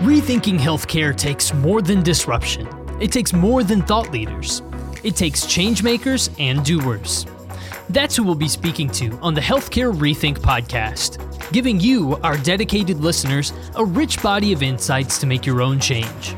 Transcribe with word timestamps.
Rethinking 0.00 0.58
healthcare 0.58 1.14
takes 1.14 1.52
more 1.52 1.82
than 1.82 2.02
disruption. 2.02 2.66
It 3.02 3.12
takes 3.12 3.34
more 3.34 3.62
than 3.62 3.82
thought 3.82 4.10
leaders. 4.10 4.62
It 5.04 5.14
takes 5.14 5.44
changemakers 5.44 6.34
and 6.40 6.64
doers. 6.64 7.26
That's 7.90 8.16
who 8.16 8.24
we'll 8.24 8.34
be 8.34 8.48
speaking 8.48 8.88
to 8.92 9.10
on 9.20 9.34
the 9.34 9.42
Healthcare 9.42 9.94
Rethink 9.94 10.38
podcast, 10.38 11.52
giving 11.52 11.78
you, 11.78 12.16
our 12.22 12.38
dedicated 12.38 13.00
listeners, 13.00 13.52
a 13.76 13.84
rich 13.84 14.22
body 14.22 14.54
of 14.54 14.62
insights 14.62 15.18
to 15.18 15.26
make 15.26 15.44
your 15.44 15.60
own 15.60 15.78
change. 15.78 16.34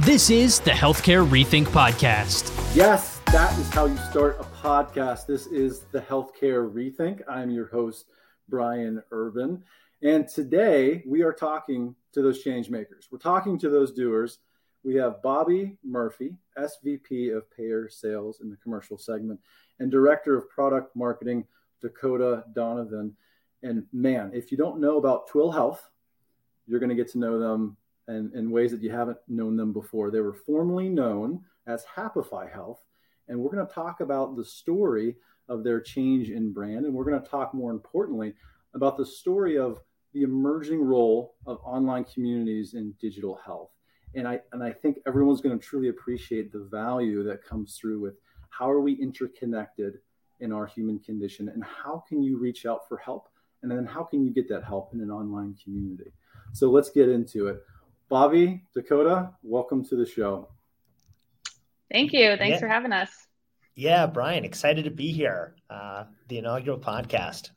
This 0.00 0.28
is 0.28 0.60
the 0.60 0.72
Healthcare 0.72 1.26
Rethink 1.26 1.68
podcast. 1.68 2.54
Yes, 2.76 3.22
that 3.32 3.58
is 3.58 3.70
how 3.70 3.86
you 3.86 3.96
start 4.10 4.36
a 4.38 4.44
podcast. 4.44 5.24
This 5.24 5.46
is 5.46 5.86
the 5.92 6.00
Healthcare 6.02 6.70
Rethink. 6.70 7.22
I'm 7.26 7.50
your 7.50 7.68
host, 7.68 8.04
Brian 8.50 9.02
Urban. 9.12 9.64
And 10.02 10.28
today 10.28 11.02
we 11.06 11.22
are 11.22 11.32
talking 11.32 11.94
to 12.12 12.22
those 12.22 12.42
change 12.42 12.70
makers. 12.70 13.08
We're 13.10 13.18
talking 13.18 13.58
to 13.58 13.68
those 13.68 13.92
doers. 13.92 14.38
We 14.84 14.94
have 14.96 15.22
Bobby 15.22 15.76
Murphy, 15.84 16.34
SVP 16.56 17.36
of 17.36 17.50
Payer 17.50 17.88
Sales 17.88 18.40
in 18.40 18.50
the 18.50 18.56
commercial 18.56 18.96
segment, 18.96 19.40
and 19.78 19.90
Director 19.90 20.36
of 20.36 20.48
Product 20.48 20.94
Marketing, 20.94 21.44
Dakota 21.80 22.44
Donovan. 22.54 23.14
And 23.62 23.84
man, 23.92 24.30
if 24.32 24.50
you 24.50 24.58
don't 24.58 24.80
know 24.80 24.98
about 24.98 25.26
Twill 25.26 25.50
Health, 25.50 25.90
you're 26.66 26.80
going 26.80 26.90
to 26.90 26.94
get 26.94 27.10
to 27.12 27.18
know 27.18 27.38
them 27.38 27.76
in, 28.08 28.30
in 28.34 28.50
ways 28.50 28.70
that 28.70 28.82
you 28.82 28.90
haven't 28.90 29.18
known 29.28 29.56
them 29.56 29.72
before. 29.72 30.10
They 30.10 30.20
were 30.20 30.34
formerly 30.34 30.88
known 30.88 31.42
as 31.66 31.84
Happify 31.84 32.50
Health. 32.50 32.84
And 33.28 33.38
we're 33.38 33.50
going 33.50 33.66
to 33.66 33.72
talk 33.72 34.00
about 34.00 34.36
the 34.36 34.44
story 34.44 35.16
of 35.48 35.64
their 35.64 35.80
change 35.80 36.30
in 36.30 36.52
brand. 36.52 36.86
And 36.86 36.94
we're 36.94 37.04
going 37.04 37.22
to 37.22 37.28
talk 37.28 37.52
more 37.52 37.70
importantly 37.70 38.34
about 38.74 38.96
the 38.96 39.06
story 39.06 39.58
of 39.58 39.80
the 40.12 40.22
emerging 40.22 40.82
role 40.82 41.34
of 41.46 41.58
online 41.64 42.04
communities 42.04 42.74
in 42.74 42.94
digital 43.00 43.38
health. 43.44 43.70
And 44.14 44.26
I 44.26 44.40
and 44.52 44.62
I 44.62 44.72
think 44.72 44.98
everyone's 45.06 45.40
going 45.40 45.58
to 45.58 45.64
truly 45.64 45.88
appreciate 45.88 46.52
the 46.52 46.66
value 46.70 47.22
that 47.24 47.44
comes 47.44 47.76
through 47.76 48.00
with 48.00 48.14
how 48.48 48.70
are 48.70 48.80
we 48.80 48.94
interconnected 48.94 49.98
in 50.40 50.52
our 50.52 50.66
human 50.66 50.98
condition 50.98 51.48
and 51.48 51.62
how 51.62 52.02
can 52.08 52.22
you 52.22 52.38
reach 52.38 52.64
out 52.64 52.88
for 52.88 52.96
help 52.96 53.28
and 53.62 53.70
then 53.70 53.84
how 53.84 54.04
can 54.04 54.24
you 54.24 54.30
get 54.30 54.48
that 54.48 54.64
help 54.64 54.94
in 54.94 55.00
an 55.00 55.10
online 55.10 55.54
community. 55.62 56.12
So 56.52 56.70
let's 56.70 56.90
get 56.90 57.08
into 57.08 57.48
it. 57.48 57.60
Bobby, 58.08 58.64
Dakota, 58.74 59.30
welcome 59.42 59.84
to 59.86 59.96
the 59.96 60.06
show. 60.06 60.48
Thank 61.90 62.12
you. 62.12 62.36
Thanks 62.36 62.54
yeah. 62.54 62.58
for 62.58 62.68
having 62.68 62.92
us. 62.92 63.10
Yeah, 63.74 64.06
Brian, 64.06 64.44
excited 64.44 64.84
to 64.84 64.90
be 64.90 65.12
here. 65.12 65.54
Uh, 65.68 66.04
the 66.28 66.38
inaugural 66.38 66.78
podcast. 66.78 67.50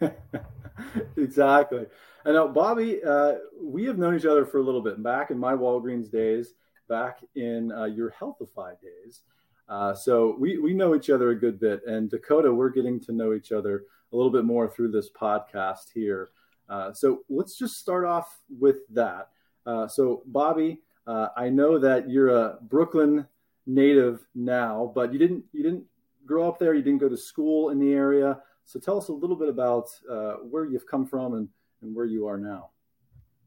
exactly. 1.16 1.86
I 2.24 2.32
know, 2.32 2.48
Bobby, 2.48 3.02
uh, 3.02 3.34
we 3.62 3.84
have 3.84 3.98
known 3.98 4.16
each 4.16 4.26
other 4.26 4.44
for 4.44 4.58
a 4.58 4.62
little 4.62 4.82
bit. 4.82 5.02
Back 5.02 5.30
in 5.30 5.38
my 5.38 5.52
Walgreens 5.52 6.10
days, 6.10 6.54
back 6.88 7.20
in 7.34 7.72
uh, 7.72 7.84
your 7.84 8.12
Healthify 8.20 8.74
days. 8.80 9.22
Uh, 9.68 9.94
so 9.94 10.34
we, 10.38 10.58
we 10.58 10.72
know 10.72 10.94
each 10.94 11.10
other 11.10 11.30
a 11.30 11.34
good 11.34 11.60
bit. 11.60 11.82
And 11.86 12.10
Dakota, 12.10 12.52
we're 12.52 12.70
getting 12.70 13.00
to 13.00 13.12
know 13.12 13.34
each 13.34 13.52
other 13.52 13.84
a 14.12 14.16
little 14.16 14.32
bit 14.32 14.44
more 14.44 14.68
through 14.68 14.90
this 14.90 15.10
podcast 15.10 15.90
here. 15.94 16.30
Uh, 16.68 16.92
so 16.92 17.20
let's 17.28 17.56
just 17.56 17.78
start 17.78 18.04
off 18.04 18.38
with 18.58 18.76
that. 18.90 19.28
Uh, 19.66 19.86
so, 19.86 20.22
Bobby, 20.26 20.80
uh, 21.06 21.28
I 21.36 21.48
know 21.48 21.78
that 21.78 22.08
you're 22.10 22.28
a 22.28 22.58
Brooklyn 22.62 23.26
native 23.66 24.26
now, 24.34 24.92
but 24.94 25.12
you 25.12 25.18
didn't 25.18 25.44
you 25.52 25.62
didn't 25.62 25.84
grow 26.26 26.48
up 26.48 26.58
there. 26.58 26.74
You 26.74 26.82
didn't 26.82 27.00
go 27.00 27.08
to 27.08 27.16
school 27.16 27.70
in 27.70 27.78
the 27.78 27.92
area. 27.92 28.40
So 28.68 28.78
tell 28.78 28.98
us 28.98 29.08
a 29.08 29.14
little 29.14 29.34
bit 29.34 29.48
about 29.48 29.88
uh, 30.10 30.34
where 30.50 30.66
you've 30.66 30.86
come 30.86 31.06
from 31.06 31.32
and, 31.32 31.48
and 31.80 31.96
where 31.96 32.04
you 32.04 32.26
are 32.26 32.36
now. 32.36 32.68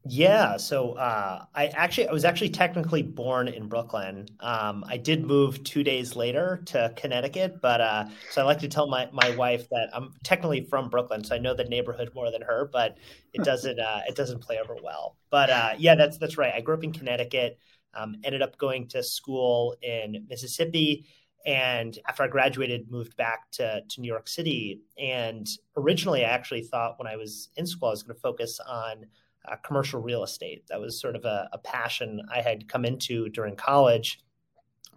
Yeah, 0.04 0.56
so 0.56 0.94
uh, 0.94 1.44
I 1.54 1.68
actually 1.68 2.08
I 2.08 2.12
was 2.12 2.24
actually 2.24 2.48
technically 2.48 3.02
born 3.02 3.46
in 3.46 3.68
Brooklyn. 3.68 4.26
Um, 4.40 4.84
I 4.88 4.96
did 4.96 5.24
move 5.24 5.62
two 5.62 5.84
days 5.84 6.16
later 6.16 6.60
to 6.66 6.92
Connecticut, 6.96 7.60
but 7.62 7.80
uh, 7.80 8.06
so 8.32 8.42
I 8.42 8.44
like 8.44 8.58
to 8.58 8.68
tell 8.68 8.88
my, 8.88 9.08
my 9.12 9.30
wife 9.36 9.68
that 9.68 9.90
I'm 9.92 10.12
technically 10.24 10.62
from 10.64 10.90
Brooklyn, 10.90 11.22
so 11.22 11.36
I 11.36 11.38
know 11.38 11.54
the 11.54 11.66
neighborhood 11.66 12.10
more 12.16 12.32
than 12.32 12.42
her, 12.42 12.68
but 12.72 12.98
it 13.32 13.44
doesn't 13.44 13.78
uh, 13.78 14.00
it 14.08 14.16
doesn't 14.16 14.40
play 14.40 14.58
over 14.58 14.74
well. 14.82 15.16
But 15.30 15.50
uh, 15.50 15.74
yeah, 15.78 15.94
that's 15.94 16.18
that's 16.18 16.36
right. 16.36 16.52
I 16.52 16.62
grew 16.62 16.74
up 16.74 16.82
in 16.82 16.92
Connecticut. 16.92 17.60
Um, 17.94 18.16
ended 18.24 18.42
up 18.42 18.56
going 18.56 18.88
to 18.88 19.02
school 19.02 19.76
in 19.82 20.26
Mississippi, 20.28 21.04
and 21.44 21.98
after 22.08 22.22
I 22.22 22.28
graduated, 22.28 22.90
moved 22.90 23.16
back 23.16 23.50
to, 23.52 23.82
to 23.88 24.00
New 24.00 24.06
York 24.06 24.28
City. 24.28 24.80
And 24.98 25.46
originally, 25.76 26.24
I 26.24 26.28
actually 26.28 26.62
thought 26.62 26.98
when 26.98 27.08
I 27.08 27.16
was 27.16 27.48
in 27.56 27.66
school, 27.66 27.88
I 27.88 27.92
was 27.92 28.02
going 28.02 28.14
to 28.14 28.20
focus 28.20 28.60
on 28.66 29.06
uh, 29.50 29.56
commercial 29.56 30.00
real 30.00 30.22
estate. 30.22 30.64
That 30.68 30.80
was 30.80 31.00
sort 31.00 31.16
of 31.16 31.24
a, 31.24 31.48
a, 31.52 31.58
passion 31.58 32.20
I 32.32 32.40
had 32.40 32.68
come 32.68 32.84
into 32.84 33.28
during 33.30 33.56
college. 33.56 34.20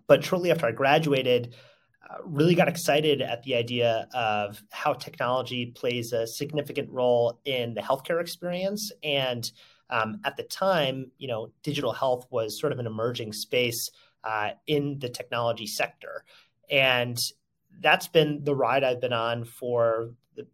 But 0.08 0.24
shortly 0.24 0.52
after 0.52 0.68
I 0.68 0.72
graduated, 0.72 1.56
uh, 2.08 2.18
really 2.24 2.54
got 2.54 2.68
excited 2.68 3.24
at 3.24 3.42
the 3.42 3.56
idea 3.56 4.08
of 4.14 4.62
how 4.70 4.94
technology 4.94 5.68
plays 5.68 6.14
a 6.14 6.28
significant 6.28 6.92
role 6.92 7.40
in 7.46 7.74
the 7.74 7.82
healthcare 7.82 8.22
experience. 8.22 8.92
And 9.04 9.52
um, 9.90 10.20
at 10.24 10.38
the 10.38 10.44
time, 10.44 11.12
you 11.18 11.28
know, 11.28 11.52
digital 11.64 11.92
health 11.92 12.28
was 12.30 12.60
sort 12.60 12.72
of 12.72 12.78
an 12.78 12.86
emerging 12.86 13.34
space 13.34 13.90
uh, 14.26 14.52
in 14.68 15.00
the 15.00 15.10
technology 15.10 15.68
sector. 15.68 16.26
And 16.70 17.18
that's 17.80 18.08
been 18.08 18.44
the 18.44 18.56
ride 18.56 18.84
I've 18.84 19.02
been 19.02 19.14
on 19.14 19.46
for 19.46 20.12
the 20.36 20.46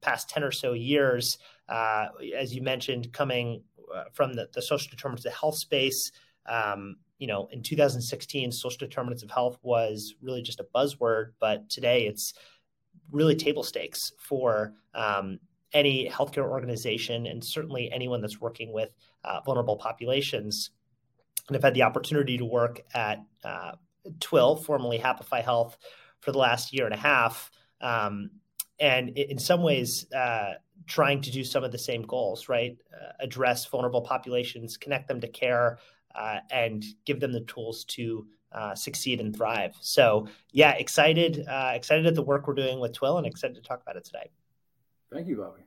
past 0.00 0.28
10 0.30 0.42
or 0.42 0.50
so 0.50 0.72
years. 0.72 1.38
Uh, 1.68 2.06
as 2.36 2.54
you 2.54 2.62
mentioned, 2.62 3.12
coming 3.12 3.62
uh, 3.94 4.04
from 4.12 4.32
the, 4.32 4.48
the, 4.54 4.62
social 4.62 4.90
determinants 4.90 5.26
of 5.26 5.32
health 5.32 5.56
space. 5.56 6.10
Um, 6.46 6.96
you 7.18 7.26
know, 7.26 7.48
in 7.52 7.62
2016, 7.62 8.50
social 8.52 8.78
determinants 8.78 9.22
of 9.22 9.30
health 9.30 9.58
was 9.62 10.14
really 10.22 10.42
just 10.42 10.60
a 10.60 10.66
buzzword, 10.74 11.32
but 11.38 11.68
today 11.68 12.06
it's 12.06 12.32
really 13.12 13.36
table 13.36 13.62
stakes 13.62 14.12
for 14.18 14.72
um, 14.94 15.38
any 15.72 16.08
healthcare 16.08 16.48
organization 16.48 17.26
and 17.26 17.44
certainly 17.44 17.90
anyone 17.92 18.20
that's 18.20 18.40
working 18.40 18.72
with 18.72 18.90
uh, 19.24 19.40
vulnerable 19.44 19.76
populations 19.76 20.70
and 21.50 21.56
I've 21.56 21.64
had 21.64 21.74
the 21.74 21.82
opportunity 21.82 22.38
to 22.38 22.44
work 22.44 22.80
at 22.94 23.24
uh, 23.44 23.72
Twill, 24.20 24.56
formerly 24.56 24.98
Happify 24.98 25.42
Health, 25.42 25.76
for 26.20 26.30
the 26.30 26.38
last 26.38 26.72
year 26.72 26.84
and 26.84 26.94
a 26.94 26.98
half. 26.98 27.50
Um, 27.80 28.30
and 28.78 29.10
in 29.10 29.36
some 29.38 29.62
ways, 29.62 30.10
uh, 30.12 30.54
trying 30.86 31.20
to 31.22 31.30
do 31.30 31.42
some 31.42 31.64
of 31.64 31.72
the 31.72 31.78
same 31.78 32.02
goals, 32.02 32.48
right? 32.48 32.78
Uh, 32.94 33.12
address 33.20 33.66
vulnerable 33.66 34.00
populations, 34.00 34.76
connect 34.76 35.08
them 35.08 35.20
to 35.20 35.28
care, 35.28 35.78
uh, 36.14 36.38
and 36.50 36.84
give 37.04 37.20
them 37.20 37.32
the 37.32 37.40
tools 37.40 37.84
to 37.84 38.26
uh, 38.52 38.74
succeed 38.74 39.20
and 39.20 39.36
thrive. 39.36 39.74
So, 39.80 40.28
yeah, 40.52 40.72
excited, 40.72 41.44
uh, 41.48 41.72
excited 41.74 42.06
at 42.06 42.14
the 42.14 42.22
work 42.22 42.46
we're 42.46 42.54
doing 42.54 42.78
with 42.78 42.92
Twill, 42.92 43.18
and 43.18 43.26
excited 43.26 43.56
to 43.56 43.62
talk 43.62 43.82
about 43.82 43.96
it 43.96 44.04
today. 44.04 44.30
Thank 45.12 45.26
you, 45.26 45.36
Bobby. 45.36 45.62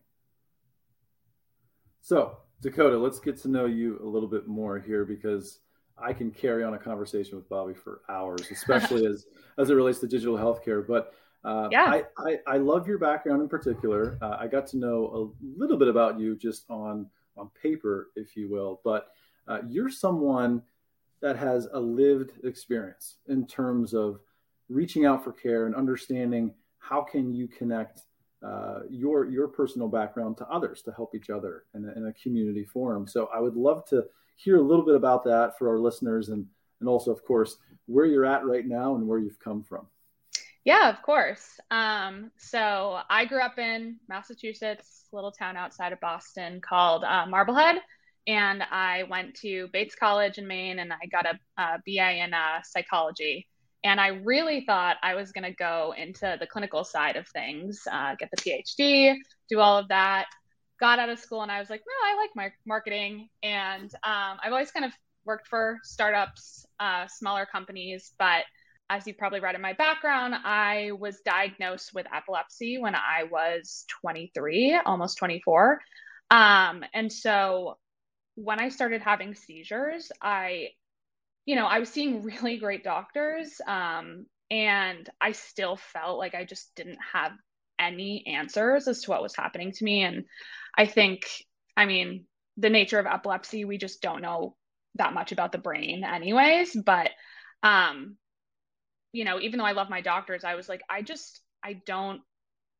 So, 2.01 2.37
Dakota, 2.61 2.97
let's 2.97 3.19
get 3.19 3.37
to 3.41 3.49
know 3.49 3.65
you 3.65 3.99
a 4.01 4.07
little 4.07 4.29
bit 4.29 4.47
more 4.47 4.79
here 4.79 5.03
because 5.05 5.59
I 5.97 6.13
can 6.13 6.31
carry 6.31 6.63
on 6.63 6.73
a 6.73 6.77
conversation 6.77 7.37
with 7.37 7.47
Bobby 7.49 7.73
for 7.73 8.01
hours, 8.09 8.49
especially 8.51 9.05
as 9.05 9.25
as 9.57 9.69
it 9.69 9.73
relates 9.73 9.99
to 9.99 10.07
digital 10.07 10.37
healthcare. 10.37 10.85
But 10.85 11.13
uh, 11.43 11.67
yeah. 11.71 11.85
I, 11.85 12.03
I, 12.17 12.39
I, 12.47 12.57
love 12.57 12.87
your 12.87 12.97
background 12.97 13.41
in 13.41 13.49
particular. 13.49 14.17
Uh, 14.21 14.37
I 14.39 14.47
got 14.47 14.65
to 14.67 14.77
know 14.77 15.33
a 15.43 15.59
little 15.59 15.75
bit 15.75 15.89
about 15.89 16.17
you 16.17 16.37
just 16.37 16.63
on 16.69 17.07
on 17.35 17.49
paper, 17.61 18.11
if 18.15 18.35
you 18.37 18.49
will. 18.49 18.79
But 18.83 19.07
uh, 19.47 19.59
you're 19.67 19.89
someone 19.89 20.61
that 21.21 21.35
has 21.37 21.67
a 21.73 21.79
lived 21.79 22.45
experience 22.45 23.17
in 23.27 23.45
terms 23.45 23.93
of 23.93 24.19
reaching 24.69 25.05
out 25.05 25.23
for 25.23 25.31
care 25.31 25.65
and 25.65 25.75
understanding 25.75 26.53
how 26.79 27.01
can 27.01 27.33
you 27.33 27.47
connect 27.47 28.01
uh, 28.43 28.79
your 28.89 29.29
your 29.29 29.47
personal 29.47 29.87
background 29.87 30.37
to 30.37 30.47
others 30.47 30.81
to 30.81 30.91
help 30.91 31.15
each 31.15 31.29
other 31.29 31.63
in 31.73 31.87
a, 31.87 31.93
in 31.93 32.07
a 32.07 32.13
community 32.13 32.65
forum. 32.65 33.07
So 33.07 33.29
I 33.33 33.39
would 33.39 33.55
love 33.55 33.85
to 33.89 34.05
hear 34.35 34.57
a 34.57 34.61
little 34.61 34.85
bit 34.85 34.95
about 34.95 35.23
that 35.25 35.57
for 35.57 35.69
our 35.69 35.79
listeners 35.79 36.29
and 36.29 36.45
and 36.79 36.89
also 36.89 37.11
of 37.11 37.23
course 37.23 37.57
where 37.85 38.05
you're 38.05 38.25
at 38.25 38.45
right 38.45 38.65
now 38.65 38.95
and 38.95 39.07
where 39.07 39.19
you've 39.19 39.39
come 39.39 39.63
from. 39.63 39.87
Yeah, 40.65 40.89
of 40.89 41.01
course. 41.01 41.59
Um, 41.71 42.31
so 42.37 42.99
I 43.09 43.25
grew 43.25 43.41
up 43.41 43.59
in 43.59 43.97
Massachusetts, 44.07 45.07
little 45.11 45.31
town 45.31 45.57
outside 45.57 45.91
of 45.91 45.99
Boston 45.99 46.61
called 46.61 47.03
uh, 47.03 47.25
Marblehead, 47.27 47.81
and 48.27 48.63
I 48.63 49.03
went 49.03 49.35
to 49.41 49.67
Bates 49.73 49.95
College 49.95 50.37
in 50.37 50.47
Maine, 50.47 50.79
and 50.79 50.93
I 50.93 51.05
got 51.07 51.25
a, 51.25 51.37
a 51.61 51.79
BA 51.85 52.23
in 52.23 52.33
uh, 52.33 52.61
psychology. 52.63 53.47
And 53.83 53.99
I 53.99 54.07
really 54.07 54.63
thought 54.65 54.95
I 55.03 55.15
was 55.15 55.33
going 55.33 55.43
to 55.43 55.51
go 55.51 55.93
into 55.97 56.37
the 56.39 56.47
clinical 56.47 56.85
side 56.85 57.17
of 57.17 57.27
things, 57.27 57.81
uh, 57.91 58.15
get 58.17 58.29
the 58.31 58.37
PhD, 58.37 59.17
do 59.49 59.59
all 59.59 59.77
of 59.77 59.89
that. 59.89 60.27
Got 60.83 60.99
out 60.99 61.07
of 61.07 61.17
school 61.17 61.43
and 61.43 61.49
I 61.49 61.61
was 61.61 61.69
like, 61.69 61.81
no, 61.87 62.11
I 62.11 62.17
like 62.17 62.31
my 62.35 62.51
marketing. 62.65 63.29
And 63.41 63.89
um, 64.03 64.37
I've 64.43 64.51
always 64.51 64.69
kind 64.69 64.83
of 64.83 64.91
worked 65.23 65.47
for 65.47 65.79
startups, 65.81 66.65
uh, 66.77 67.07
smaller 67.07 67.47
companies. 67.49 68.11
But 68.19 68.43
as 68.89 69.07
you 69.07 69.13
probably 69.13 69.39
read 69.39 69.55
in 69.55 69.61
my 69.61 69.71
background, 69.71 70.35
I 70.43 70.91
was 70.99 71.21
diagnosed 71.21 71.91
with 71.93 72.05
epilepsy 72.13 72.79
when 72.79 72.95
I 72.95 73.23
was 73.31 73.85
23, 74.01 74.77
almost 74.85 75.17
24. 75.19 75.79
Um, 76.29 76.83
and 76.93 77.09
so 77.09 77.77
when 78.35 78.59
I 78.59 78.67
started 78.67 79.01
having 79.01 79.35
seizures, 79.35 80.11
I, 80.21 80.71
you 81.45 81.55
know, 81.55 81.65
I 81.65 81.79
was 81.79 81.87
seeing 81.87 82.23
really 82.23 82.57
great 82.57 82.83
doctors. 82.83 83.61
Um, 83.65 84.25
and 84.51 85.09
I 85.21 85.31
still 85.31 85.77
felt 85.77 86.19
like 86.19 86.35
I 86.35 86.43
just 86.43 86.75
didn't 86.75 86.99
have 87.13 87.31
any 87.79 88.27
answers 88.27 88.89
as 88.89 89.03
to 89.03 89.11
what 89.11 89.23
was 89.23 89.35
happening 89.35 89.71
to 89.71 89.83
me. 89.85 90.03
And 90.03 90.25
I 90.75 90.85
think, 90.85 91.25
I 91.77 91.85
mean, 91.85 92.25
the 92.57 92.69
nature 92.69 92.99
of 92.99 93.05
epilepsy, 93.05 93.65
we 93.65 93.77
just 93.77 94.01
don't 94.01 94.21
know 94.21 94.55
that 94.95 95.13
much 95.13 95.31
about 95.31 95.51
the 95.51 95.57
brain, 95.57 96.03
anyways. 96.03 96.75
But, 96.75 97.11
um, 97.61 98.17
you 99.11 99.25
know, 99.25 99.39
even 99.39 99.57
though 99.57 99.65
I 99.65 99.71
love 99.73 99.89
my 99.89 100.01
doctors, 100.01 100.43
I 100.43 100.55
was 100.55 100.69
like, 100.69 100.81
I 100.89 101.01
just, 101.01 101.41
I 101.63 101.81
don't, 101.85 102.21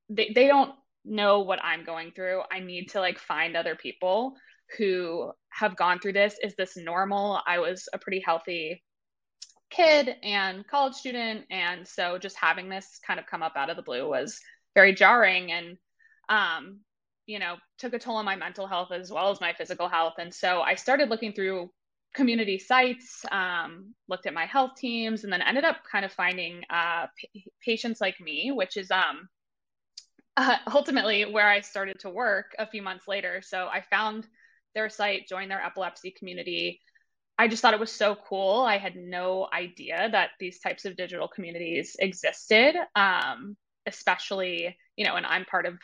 they, 0.10 0.31
they 0.34 0.48
don't 0.48 0.72
know 1.06 1.42
what 1.42 1.63
I'm 1.63 1.86
going 1.86 2.12
through. 2.12 2.42
I 2.51 2.60
need 2.60 2.90
to 2.90 3.00
like 3.00 3.19
find 3.19 3.56
other 3.56 3.75
people 3.75 4.36
who 4.78 5.31
have 5.50 5.75
gone 5.75 6.00
through 6.00 6.13
this. 6.13 6.36
Is 6.42 6.56
this 6.56 6.75
normal? 6.75 7.39
I 7.46 7.60
was 7.60 7.88
a 7.94 8.00
pretty 8.00 8.22
healthy 8.25 8.84
kid 9.69 10.16
and 10.24 10.68
college 10.68 10.94
student. 10.94 11.46
And 11.50 11.88
so 11.88 12.18
just 12.18 12.38
having 12.38 12.69
this 12.69 13.00
kind 13.06 13.19
of 13.19 13.25
come 13.25 13.44
up 13.44 13.54
out 13.56 13.69
of 13.69 13.75
the 13.75 13.84
blue 13.84 14.07
was 14.07 14.39
very 14.75 14.94
jarring 14.94 15.51
and, 15.51 15.78
um, 16.30 16.80
you 17.25 17.40
know, 17.40 17.56
took 17.78 17.94
a 17.94 18.00
toll 18.00 18.18
on 18.18 18.25
my 18.25 18.36
mental 18.36 18.68
health 18.68 18.92
as 18.92 19.12
well 19.12 19.31
as 19.31 19.40
my 19.42 19.54
physical 19.54 19.88
health. 19.88 20.16
And 20.20 20.34
so 20.34 20.62
I 20.62 20.75
started 20.75 21.10
looking 21.10 21.34
through 21.34 21.70
community 22.14 22.60
sites, 22.60 23.25
um, 23.31 23.94
looked 24.08 24.25
at 24.25 24.36
MyHealthTeams, 24.36 25.24
and 25.24 25.34
then 25.34 25.42
ended 25.42 25.64
up 25.64 25.78
kind 25.90 26.06
of 26.06 26.12
finding 26.12 26.62
uh, 26.70 27.08
p- 27.18 27.46
patients 27.64 28.00
like 28.02 28.20
me, 28.20 28.52
which 28.52 28.78
is 28.78 28.92
um, 28.92 29.28
uh, 30.38 30.58
ultimately 30.74 31.25
where 31.25 31.48
I 31.48 31.62
started 31.62 32.00
to 32.00 32.10
work 32.10 32.54
a 32.60 32.68
few 32.68 32.81
months 32.81 33.08
later. 33.08 33.42
So 33.44 33.68
I 33.68 33.81
found 33.90 34.28
their 34.75 34.90
site, 34.90 35.28
joined 35.28 35.52
their 35.52 35.64
epilepsy 35.64 36.12
community. 36.18 36.81
I 37.38 37.48
just 37.48 37.62
thought 37.62 37.74
it 37.74 37.80
was 37.80 37.92
so 37.92 38.16
cool. 38.16 38.62
I 38.62 38.78
had 38.78 38.96
no 38.96 39.48
idea 39.54 40.10
that 40.12 40.31
these 40.40 40.60
types 40.60 40.86
of 40.86 40.96
digital 40.96 41.28
communities 41.28 41.96
existed, 42.00 42.75
um, 42.96 43.56
especially, 43.88 44.75
you 44.96 45.06
know, 45.06 45.16
and 45.16 45.25
I'm 45.25 45.46
part 45.46 45.66
of 45.66 45.78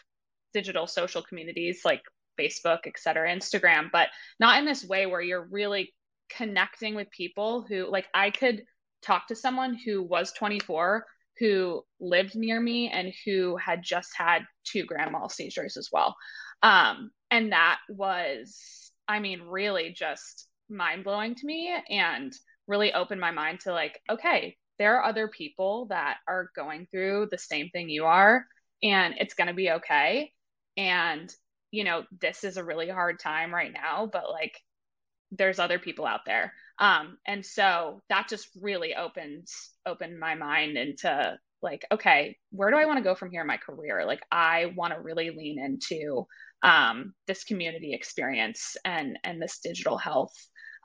digital 0.54 0.88
social 0.88 1.22
communities 1.22 1.82
like 1.86 2.02
Facebook, 2.40 2.80
et 2.86 2.98
cetera, 2.98 3.34
Instagram, 3.34 3.90
but 3.92 4.10
not 4.40 4.60
in 4.60 4.66
this 4.66 4.86
way 4.86 5.06
where 5.06 5.22
you're 5.22 5.48
really 5.52 5.94
connecting 6.30 6.96
with 6.96 7.10
people 7.12 7.66
who, 7.68 7.90
like, 7.90 8.08
I 8.14 8.32
could 8.32 8.64
talk 9.02 9.28
to 9.28 9.36
someone 9.36 9.76
who 9.76 10.04
was 10.04 10.32
24 10.34 11.06
who 11.40 11.84
lived 12.00 12.36
near 12.36 12.60
me 12.60 12.90
and 12.90 13.14
who 13.26 13.56
had 13.56 13.82
just 13.82 14.12
had 14.16 14.44
two 14.66 14.86
grand 14.86 15.12
mal 15.12 15.30
seizures 15.30 15.78
as 15.78 15.90
well. 15.92 16.16
Um, 16.62 17.12
and 17.32 17.54
that 17.54 17.80
was, 17.88 18.92
I 19.08 19.20
mean, 19.20 19.42
really 19.44 19.94
just 19.98 20.48
mind 20.70 21.04
blowing 21.04 21.36
to 21.36 21.46
me 21.46 21.74
and 21.90 22.34
really 22.68 22.94
opened 22.94 23.22
my 23.22 23.32
mind 23.32 23.62
to 23.62 23.72
like, 23.72 24.00
okay, 24.10 24.58
there 24.78 24.98
are 24.98 25.06
other 25.06 25.28
people 25.28 25.88
that 25.90 26.18
are 26.28 26.50
going 26.56 26.88
through 26.92 27.28
the 27.32 27.38
same 27.38 27.70
thing 27.70 27.90
you 27.90 28.06
are, 28.06 28.46
and 28.84 29.16
it's 29.18 29.34
going 29.34 29.48
to 29.48 29.54
be 29.54 29.72
okay. 29.72 30.32
And, 30.80 31.30
you 31.72 31.84
know, 31.84 32.04
this 32.22 32.46
is 32.46 32.56
a 32.56 32.64
really 32.64 32.90
hard 32.90 33.20
time 33.20 33.54
right 33.54 33.74
now, 33.74 34.10
but 34.12 34.30
like, 34.30 34.58
there's 35.32 35.60
other 35.60 35.78
people 35.78 36.06
out 36.06 36.22
there. 36.26 36.54
Um, 36.80 37.18
and 37.28 37.46
so 37.46 38.02
that 38.10 38.30
just 38.30 38.48
really 38.60 38.96
opened 38.96 39.48
opened 39.86 40.20
my 40.20 40.36
mind 40.36 40.78
into 40.78 41.38
like, 41.62 41.86
okay, 41.92 42.38
where 42.52 42.72
do 42.72 42.78
I 42.78 42.86
want 42.86 42.98
to 42.98 43.04
go 43.04 43.14
from 43.14 43.30
here 43.30 43.42
in 43.42 43.48
my 43.48 43.58
career? 43.58 44.06
Like, 44.06 44.22
I 44.32 44.74
want 44.78 44.94
to 44.94 45.02
really 45.02 45.32
lean 45.32 45.60
into 45.60 46.26
um, 46.64 47.14
this 47.28 47.44
community 47.44 47.94
experience 47.94 48.78
and 48.86 49.20
and 49.26 49.42
this 49.42 49.60
digital 49.62 49.98
health 49.98 50.34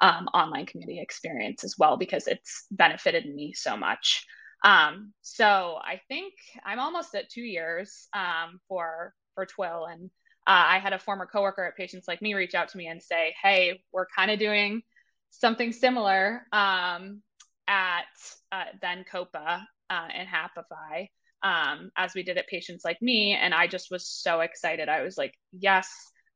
um, 0.00 0.26
online 0.34 0.66
community 0.66 1.00
experience 1.00 1.62
as 1.62 1.76
well 1.78 1.96
because 1.96 2.26
it's 2.26 2.66
benefited 2.72 3.32
me 3.32 3.52
so 3.54 3.76
much. 3.76 4.26
Um, 4.64 5.12
so 5.22 5.78
I 5.80 6.00
think 6.08 6.34
I'm 6.64 6.80
almost 6.80 7.14
at 7.14 7.30
two 7.30 7.42
years 7.42 8.08
um, 8.12 8.58
for 8.66 9.14
for 9.34 9.46
Twill, 9.46 9.86
and 9.86 10.10
uh, 10.46 10.64
I 10.66 10.78
had 10.78 10.92
a 10.92 10.98
former 10.98 11.26
coworker 11.26 11.64
at 11.64 11.76
Patients 11.76 12.06
Like 12.08 12.22
Me 12.22 12.34
reach 12.34 12.54
out 12.54 12.68
to 12.68 12.76
me 12.76 12.86
and 12.86 13.02
say, 13.02 13.34
"Hey, 13.42 13.82
we're 13.92 14.06
kind 14.06 14.30
of 14.30 14.38
doing 14.38 14.82
something 15.30 15.72
similar 15.72 16.42
um, 16.52 17.22
at 17.66 18.04
uh, 18.52 18.64
then 18.80 19.04
Copa 19.10 19.66
uh, 19.90 20.08
and 20.14 20.28
Happify." 20.28 21.08
um, 21.44 21.90
as 21.96 22.14
we 22.14 22.22
did 22.22 22.38
at 22.38 22.48
Patients 22.48 22.84
Like 22.84 23.00
Me. 23.02 23.34
And 23.34 23.54
I 23.54 23.66
just 23.66 23.90
was 23.90 24.08
so 24.08 24.40
excited. 24.40 24.88
I 24.88 25.02
was 25.02 25.18
like, 25.18 25.34
yes, 25.52 25.88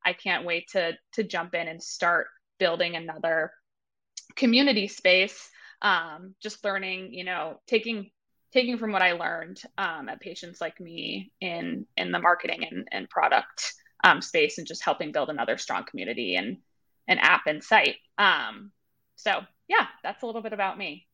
I 0.04 0.12
can't 0.12 0.44
wait 0.44 0.68
to 0.72 0.92
to 1.14 1.24
jump 1.24 1.54
in 1.54 1.66
and 1.66 1.82
start 1.82 2.28
building 2.58 2.94
another 2.94 3.50
community 4.36 4.86
space. 4.86 5.48
Um, 5.80 6.34
just 6.42 6.62
learning, 6.64 7.14
you 7.14 7.24
know, 7.24 7.60
taking 7.66 8.10
taking 8.52 8.78
from 8.78 8.92
what 8.92 9.02
I 9.02 9.12
learned 9.12 9.60
um, 9.76 10.08
at 10.08 10.20
Patients 10.20 10.60
Like 10.60 10.80
Me 10.80 11.30
in 11.40 11.86
in 11.96 12.12
the 12.12 12.18
marketing 12.18 12.64
and, 12.70 12.88
and 12.90 13.10
product 13.10 13.74
um, 14.04 14.22
space, 14.22 14.58
and 14.58 14.66
just 14.66 14.84
helping 14.84 15.12
build 15.12 15.28
another 15.28 15.58
strong 15.58 15.84
community 15.84 16.36
and 16.36 16.58
an 17.06 17.18
app 17.18 17.46
and 17.46 17.62
site. 17.62 17.96
Um, 18.16 18.72
so 19.16 19.40
yeah, 19.68 19.86
that's 20.02 20.22
a 20.22 20.26
little 20.26 20.42
bit 20.42 20.52
about 20.52 20.78
me. 20.78 21.06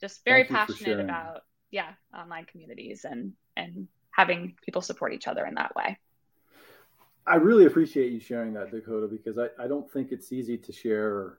Just 0.00 0.24
very 0.24 0.44
passionate 0.44 1.00
about 1.00 1.42
yeah 1.70 1.92
online 2.16 2.44
communities 2.44 3.04
and 3.04 3.32
and 3.56 3.88
having 4.10 4.54
people 4.64 4.82
support 4.82 5.12
each 5.12 5.28
other 5.28 5.44
in 5.46 5.54
that 5.54 5.74
way 5.76 5.98
i 7.26 7.36
really 7.36 7.66
appreciate 7.66 8.12
you 8.12 8.20
sharing 8.20 8.54
that 8.54 8.70
dakota 8.70 9.06
because 9.06 9.38
i, 9.38 9.48
I 9.62 9.68
don't 9.68 9.90
think 9.90 10.12
it's 10.12 10.32
easy 10.32 10.56
to 10.58 10.72
share 10.72 11.38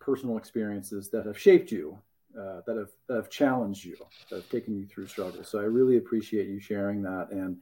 personal 0.00 0.36
experiences 0.36 1.10
that 1.10 1.26
have 1.26 1.38
shaped 1.38 1.70
you 1.70 1.98
uh, 2.38 2.60
that 2.66 2.76
have 2.76 2.90
that 3.08 3.16
have 3.16 3.30
challenged 3.30 3.84
you 3.84 3.96
that 4.30 4.36
have 4.36 4.50
taken 4.50 4.76
you 4.76 4.86
through 4.86 5.06
struggles 5.06 5.48
so 5.48 5.58
i 5.58 5.64
really 5.64 5.96
appreciate 5.96 6.48
you 6.48 6.60
sharing 6.60 7.02
that 7.02 7.28
and 7.30 7.58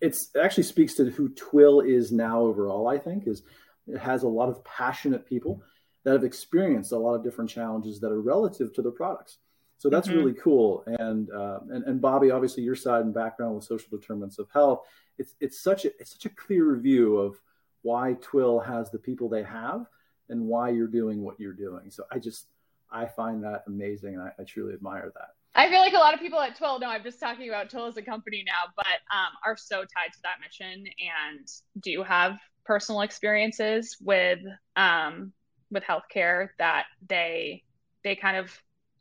it's 0.00 0.30
it 0.34 0.40
actually 0.40 0.62
speaks 0.62 0.94
to 0.94 1.04
who 1.10 1.28
twill 1.30 1.80
is 1.80 2.12
now 2.12 2.40
overall 2.40 2.88
i 2.88 2.98
think 2.98 3.26
is 3.26 3.42
it 3.86 3.98
has 3.98 4.22
a 4.22 4.28
lot 4.28 4.48
of 4.48 4.64
passionate 4.64 5.26
people 5.26 5.62
that 6.04 6.12
have 6.12 6.24
experienced 6.24 6.92
a 6.92 6.96
lot 6.96 7.14
of 7.14 7.22
different 7.22 7.50
challenges 7.50 8.00
that 8.00 8.10
are 8.10 8.20
relative 8.20 8.72
to 8.72 8.82
their 8.82 8.92
products 8.92 9.38
so 9.84 9.90
that's 9.90 10.08
mm-hmm. 10.08 10.16
really 10.18 10.32
cool. 10.34 10.82
And, 10.86 11.30
uh, 11.30 11.60
and 11.70 11.84
and 11.84 12.00
Bobby, 12.00 12.30
obviously 12.30 12.62
your 12.62 12.74
side 12.74 13.04
and 13.04 13.12
background 13.12 13.56
with 13.56 13.64
social 13.64 13.90
determinants 13.90 14.38
of 14.38 14.48
health, 14.50 14.86
it's 15.18 15.34
it's 15.40 15.62
such 15.62 15.84
a 15.84 15.88
it's 16.00 16.12
such 16.12 16.24
a 16.24 16.30
clear 16.30 16.74
view 16.76 17.18
of 17.18 17.38
why 17.82 18.16
Twill 18.22 18.60
has 18.60 18.90
the 18.90 18.98
people 18.98 19.28
they 19.28 19.42
have 19.42 19.86
and 20.30 20.46
why 20.46 20.70
you're 20.70 20.86
doing 20.86 21.22
what 21.22 21.38
you're 21.38 21.52
doing. 21.52 21.90
So 21.90 22.04
I 22.10 22.18
just 22.18 22.46
I 22.94 23.06
find 23.06 23.42
that 23.42 23.64
amazing, 23.66 24.14
and 24.14 24.22
I, 24.22 24.32
I 24.38 24.44
truly 24.44 24.72
admire 24.72 25.12
that. 25.14 25.30
I 25.56 25.68
feel 25.68 25.80
like 25.80 25.92
a 25.92 25.98
lot 25.98 26.14
of 26.14 26.20
people 26.20 26.40
at 26.40 26.56
Twill 26.56 26.78
know 26.78 26.88
I'm 26.88 27.02
just 27.02 27.20
talking 27.20 27.48
about 27.48 27.70
Twill 27.70 27.86
as 27.86 27.96
a 27.96 28.02
company 28.02 28.44
now, 28.46 28.72
but 28.76 28.86
um, 28.86 29.32
are 29.44 29.56
so 29.56 29.80
tied 29.80 30.12
to 30.14 30.22
that 30.22 30.36
mission 30.40 30.86
and 30.98 31.48
do 31.80 32.02
have 32.02 32.38
personal 32.64 33.02
experiences 33.02 33.96
with 34.00 34.40
um, 34.76 35.32
with 35.70 35.82
healthcare 35.84 36.48
that 36.58 36.84
they 37.08 37.62
they 38.04 38.16
kind 38.16 38.36
of 38.36 38.50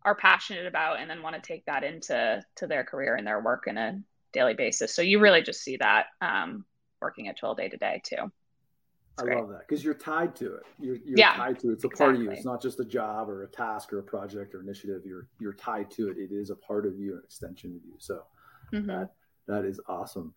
are 0.04 0.16
passionate 0.16 0.66
about 0.66 1.00
and 1.00 1.10
then 1.10 1.22
want 1.22 1.36
to 1.36 1.42
take 1.42 1.66
that 1.66 1.84
into 1.84 2.44
to 2.56 2.68
their 2.68 2.84
career 2.84 3.16
and 3.16 3.26
their 3.26 3.42
work 3.42 3.66
in 3.68 3.78
a 3.78 4.00
daily 4.32 4.54
basis. 4.54 4.94
So 4.94 5.02
you 5.02 5.20
really 5.20 5.42
just 5.42 5.62
see 5.62 5.78
that 5.78 6.08
um, 6.22 6.66
working 7.02 7.28
at 7.30 7.38
Twill 7.38 7.56
day 7.56 7.70
to 7.70 7.78
day 7.78 8.02
too. 8.04 8.32
I 9.18 9.24
great. 9.24 9.38
love 9.38 9.50
that 9.50 9.68
because 9.68 9.84
you're 9.84 9.94
tied 9.94 10.36
to 10.38 10.56
it. 10.56 10.64
You're, 10.80 10.96
you're 11.06 11.18
yeah, 11.18 11.36
tied 11.36 11.60
to 11.60 11.70
it. 11.70 11.74
It's 11.74 11.84
a 11.84 11.88
exactly. 11.88 12.06
part 12.06 12.16
of 12.16 12.22
you. 12.22 12.32
It's 12.32 12.46
not 12.46 12.62
just 12.62 12.80
a 12.80 12.86
job 12.86 13.30
or 13.30 13.44
a 13.44 13.48
task 13.48 13.94
or 13.94 14.00
a 14.00 14.04
project 14.04 14.56
or 14.56 14.62
initiative. 14.62 15.04
You're 15.06 15.28
you're 15.40 15.54
tied 15.54 15.92
to 15.92 16.10
it. 16.10 16.18
It 16.18 16.32
is 16.32 16.50
a 16.50 16.56
part 16.56 16.86
of 16.86 16.98
you, 16.98 17.14
an 17.14 17.22
extension 17.24 17.76
of 17.76 17.86
you. 17.86 17.94
So 18.00 18.24
mm-hmm. 18.74 18.88
that 18.88 19.12
that 19.48 19.66
is 19.66 19.80
awesome. 19.88 20.34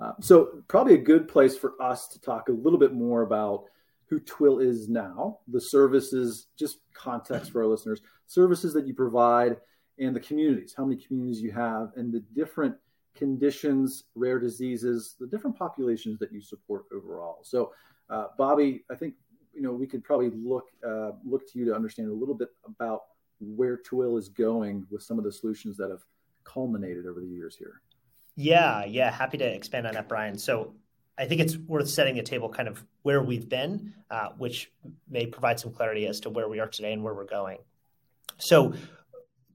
Uh, 0.00 0.12
so 0.20 0.62
probably 0.68 0.94
a 0.94 0.98
good 0.98 1.26
place 1.26 1.56
for 1.56 1.74
us 1.80 2.06
to 2.08 2.20
talk 2.20 2.48
a 2.48 2.52
little 2.52 2.78
bit 2.78 2.92
more 2.92 3.22
about 3.22 3.64
who 4.08 4.20
Twill 4.20 4.58
is 4.58 4.88
now, 4.88 5.38
the 5.48 5.60
services, 5.60 6.46
just 6.58 6.78
context 6.94 7.50
for 7.52 7.62
our 7.62 7.68
listeners, 7.68 8.00
services 8.26 8.72
that 8.74 8.86
you 8.86 8.94
provide, 8.94 9.56
and 9.98 10.14
the 10.14 10.20
communities, 10.20 10.74
how 10.76 10.84
many 10.84 11.00
communities 11.00 11.42
you 11.42 11.52
have, 11.52 11.90
and 11.96 12.12
the 12.12 12.20
different 12.34 12.74
conditions, 13.14 14.04
rare 14.14 14.38
diseases, 14.38 15.16
the 15.18 15.26
different 15.26 15.58
populations 15.58 16.18
that 16.20 16.32
you 16.32 16.40
support 16.40 16.84
overall. 16.94 17.40
So, 17.42 17.72
uh, 18.10 18.26
Bobby, 18.36 18.84
I 18.90 18.94
think 18.94 19.14
you 19.54 19.62
know 19.62 19.72
we 19.72 19.86
could 19.86 20.04
probably 20.04 20.30
look 20.30 20.66
uh, 20.86 21.12
look 21.24 21.50
to 21.52 21.58
you 21.58 21.64
to 21.66 21.74
understand 21.74 22.10
a 22.10 22.14
little 22.14 22.34
bit 22.34 22.50
about 22.64 23.02
where 23.40 23.76
Twill 23.76 24.16
is 24.16 24.28
going 24.28 24.86
with 24.90 25.02
some 25.02 25.18
of 25.18 25.24
the 25.24 25.32
solutions 25.32 25.76
that 25.76 25.90
have 25.90 26.02
culminated 26.44 27.06
over 27.06 27.20
the 27.20 27.26
years 27.26 27.56
here. 27.56 27.82
Yeah, 28.36 28.84
yeah, 28.84 29.10
happy 29.10 29.38
to 29.38 29.44
expand 29.44 29.86
on 29.86 29.94
that, 29.94 30.08
Brian. 30.08 30.38
So 30.38 30.74
I 31.18 31.26
think 31.26 31.40
it's 31.40 31.56
worth 31.56 31.88
setting 31.88 32.18
a 32.18 32.22
table 32.22 32.48
kind 32.48 32.68
of 32.68 32.84
where 33.02 33.22
we've 33.22 33.48
been, 33.48 33.92
uh, 34.10 34.28
which 34.38 34.70
may 35.08 35.26
provide 35.26 35.58
some 35.58 35.72
clarity 35.72 36.06
as 36.06 36.20
to 36.20 36.30
where 36.30 36.48
we 36.48 36.60
are 36.60 36.68
today 36.68 36.92
and 36.92 37.02
where 37.02 37.14
we're 37.14 37.24
going. 37.24 37.58
So, 38.38 38.74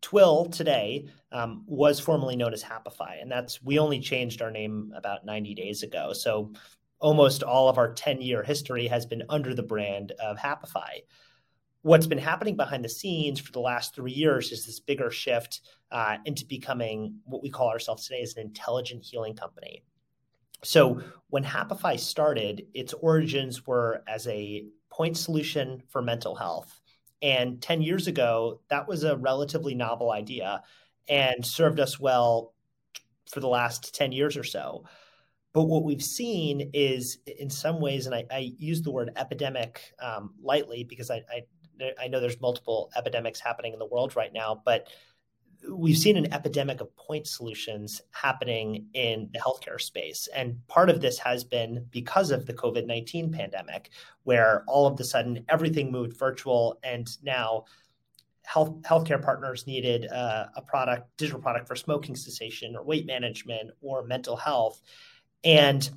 Twill 0.02 0.48
today 0.48 1.08
um, 1.32 1.64
was 1.66 1.98
formerly 2.02 2.36
known 2.36 2.52
as 2.52 2.62
Happify, 2.62 3.22
and 3.22 3.32
that's 3.32 3.64
we 3.64 3.80
only 3.80 4.02
changed 4.02 4.42
our 4.42 4.52
name 4.52 4.92
about 4.98 5.26
90 5.26 5.56
days 5.56 5.84
ago. 5.84 6.12
So, 6.12 6.52
almost 7.04 7.44
all 7.44 7.68
of 7.68 7.78
our 7.78 7.94
10 7.94 8.22
year 8.22 8.42
history 8.42 8.88
has 8.88 9.06
been 9.06 9.24
under 9.30 9.54
the 9.54 9.62
brand 9.62 10.14
of 10.24 10.38
Happify. 10.38 11.02
What's 11.82 12.08
been 12.08 12.18
happening 12.18 12.56
behind 12.56 12.86
the 12.86 12.90
scenes 12.90 13.42
for 13.42 13.52
the 13.52 13.60
last 13.60 13.94
three 13.94 14.14
years 14.14 14.54
is 14.54 14.66
this 14.66 14.80
bigger 14.80 15.12
shift 15.12 15.60
uh, 15.92 16.16
into 16.26 16.46
becoming 16.46 17.20
what 17.26 17.44
we 17.44 17.50
call 17.50 17.68
ourselves 17.68 18.08
today 18.08 18.22
as 18.22 18.38
an 18.38 18.44
intelligent 18.44 19.04
healing 19.04 19.36
company. 19.36 19.84
So, 20.64 21.02
when 21.28 21.44
Happify 21.44 22.00
started, 22.00 22.68
its 22.74 22.94
origins 22.94 23.68
were 23.68 24.02
as 24.08 24.26
a 24.28 24.66
point 24.90 25.18
solution 25.18 25.84
for 25.90 26.02
mental 26.02 26.36
health. 26.36 26.80
And 27.22 27.62
10 27.62 27.82
years 27.82 28.08
ago, 28.08 28.62
that 28.70 28.88
was 28.88 29.04
a 29.04 29.18
relatively 29.18 29.76
novel 29.76 30.10
idea 30.10 30.62
and 31.10 31.46
served 31.46 31.82
us 31.82 32.00
well 32.00 32.54
for 33.30 33.42
the 33.42 33.50
last 33.50 33.94
10 33.94 34.14
years 34.14 34.38
or 34.38 34.46
so. 34.46 34.86
But 35.54 35.66
what 35.66 35.84
we've 35.84 36.04
seen 36.04 36.72
is, 36.74 37.20
in 37.28 37.50
some 37.50 37.80
ways, 37.80 38.08
and 38.08 38.16
I, 38.16 38.26
I 38.32 38.54
use 38.58 38.82
the 38.82 38.92
word 38.92 39.12
epidemic 39.16 39.94
um, 40.02 40.34
lightly 40.42 40.84
because 40.84 41.12
I, 41.12 41.22
I, 41.32 41.92
I 42.00 42.08
know 42.08 42.20
there's 42.20 42.42
multiple 42.42 42.92
epidemics 42.96 43.40
happening 43.40 43.74
in 43.74 43.80
the 43.80 43.86
world 43.86 44.16
right 44.16 44.34
now, 44.34 44.62
but 44.66 44.88
we've 45.70 45.98
seen 45.98 46.18
an 46.18 46.34
epidemic 46.34 46.82
of 46.82 46.96
point 46.98 47.28
solutions 47.28 48.02
happening 48.12 48.88
in 48.94 49.30
the 49.34 49.40
healthcare 49.40 49.80
space. 49.80 50.28
And 50.36 50.58
part 50.68 50.90
of 50.90 51.02
this 51.02 51.18
has 51.20 51.44
been 51.44 51.86
because 51.92 52.32
of 52.32 52.46
the 52.46 52.54
COVID 52.54 52.86
19 52.86 53.32
pandemic, 53.32 53.92
where 54.24 54.64
all 54.68 54.88
of 54.88 55.00
a 55.00 55.04
sudden 55.04 55.46
everything 55.50 55.92
moved 55.92 56.18
virtual. 56.18 56.80
And 56.84 57.10
now 57.24 57.66
health 58.44 58.82
healthcare 58.82 59.22
partners 59.22 59.68
needed 59.68 60.08
uh, 60.08 60.48
a 60.56 60.62
product, 60.62 61.16
digital 61.18 61.42
product 61.42 61.68
for 61.68 61.76
smoking 61.76 62.16
cessation 62.16 62.76
or 62.76 62.84
weight 62.84 63.06
management 63.06 63.72
or 63.82 64.04
mental 64.06 64.36
health. 64.36 64.82
And 65.44 65.90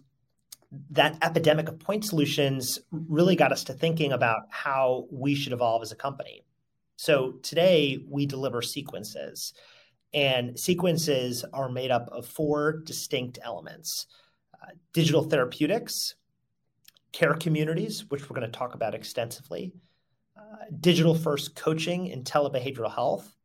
that 0.91 1.19
epidemic 1.23 1.69
of 1.69 1.79
point 1.79 2.05
solutions 2.05 2.79
really 2.91 3.37
got 3.37 3.53
us 3.53 3.65
to 3.65 3.73
thinking 3.73 4.13
about 4.13 4.43
how 4.51 5.07
we 5.11 5.35
should 5.35 5.53
evolve 5.53 5.83
as 5.83 5.93
a 5.93 5.97
company. 5.97 6.43
So 6.97 7.33
today 7.43 7.99
we 8.09 8.27
deliver 8.27 8.63
sequences, 8.63 9.53
and 10.13 10.59
sequences 10.59 11.45
are 11.53 11.69
made 11.69 11.91
up 11.91 12.09
of 12.11 12.27
four 12.27 12.81
distinct 12.85 13.39
elements 13.43 14.07
uh, 14.63 14.73
digital 14.93 15.23
therapeutics, 15.23 16.15
care 17.13 17.35
communities, 17.35 18.07
which 18.09 18.29
we're 18.29 18.39
going 18.39 18.51
to 18.51 18.59
talk 18.59 18.75
about 18.75 18.95
extensively, 18.95 19.73
uh, 20.37 20.65
digital 20.81 21.15
first 21.15 21.55
coaching 21.55 22.11
and 22.11 22.25
telebehavioral 22.25 22.93
health, 22.93 23.37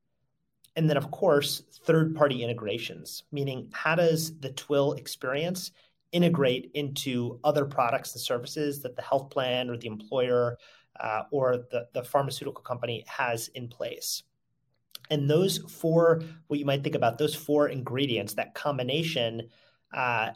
and 0.75 0.89
then, 0.89 0.98
of 0.98 1.12
course, 1.12 1.63
third 1.84 2.15
party 2.15 2.43
integrations, 2.43 3.24
meaning 3.31 3.70
how 3.74 3.96
does 3.96 4.39
the 4.39 4.51
Twill 4.51 4.93
experience 4.93 5.72
integrate 6.12 6.72
into 6.74 7.39
other 7.44 7.65
products 7.65 8.13
and 8.13 8.22
services 8.22 8.82
that 8.82 8.96
the 8.96 9.01
health 9.01 9.30
plan 9.30 9.70
or 9.70 9.77
the 9.77 9.88
employer 9.88 10.58
uh, 11.00 11.24
or 11.32 11.65
the, 11.72 11.88
the 11.94 12.03
pharmaceutical 12.03 12.63
company 12.63 13.06
has 13.08 13.48
in 13.50 13.68
place. 13.68 14.24
And 15.10 15.30
those 15.30 15.58
four, 15.58 16.22
what 16.48 16.60
you 16.60 16.65
might 16.65 16.84
think 16.84 16.96
about, 16.96 17.18
those 17.18 17.36
four 17.36 17.68
ingredients, 17.68 18.36
that 18.36 18.56
combination, 18.56 19.50
uh, 19.94 20.32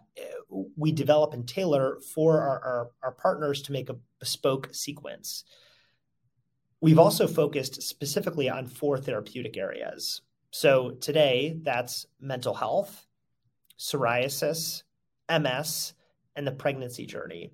we 0.76 0.92
develop 0.92 1.34
and 1.34 1.48
tailor 1.48 2.00
for 2.14 2.42
our, 2.42 2.60
our, 2.64 2.92
our 3.04 3.12
partners 3.12 3.62
to 3.64 3.72
make 3.72 3.90
a 3.90 3.96
bespoke 4.20 4.70
sequence. 4.74 5.46
We've 6.82 7.00
also 7.00 7.26
focused 7.28 7.82
specifically 7.82 8.50
on 8.50 8.68
four 8.68 8.98
therapeutic 8.98 9.56
areas. 9.58 10.22
So 10.52 10.92
today, 10.92 11.58
that's 11.62 12.06
mental 12.20 12.54
health, 12.54 13.08
psoriasis, 13.80 14.84
MS, 15.30 15.94
and 16.36 16.46
the 16.46 16.52
pregnancy 16.52 17.06
journey. 17.06 17.52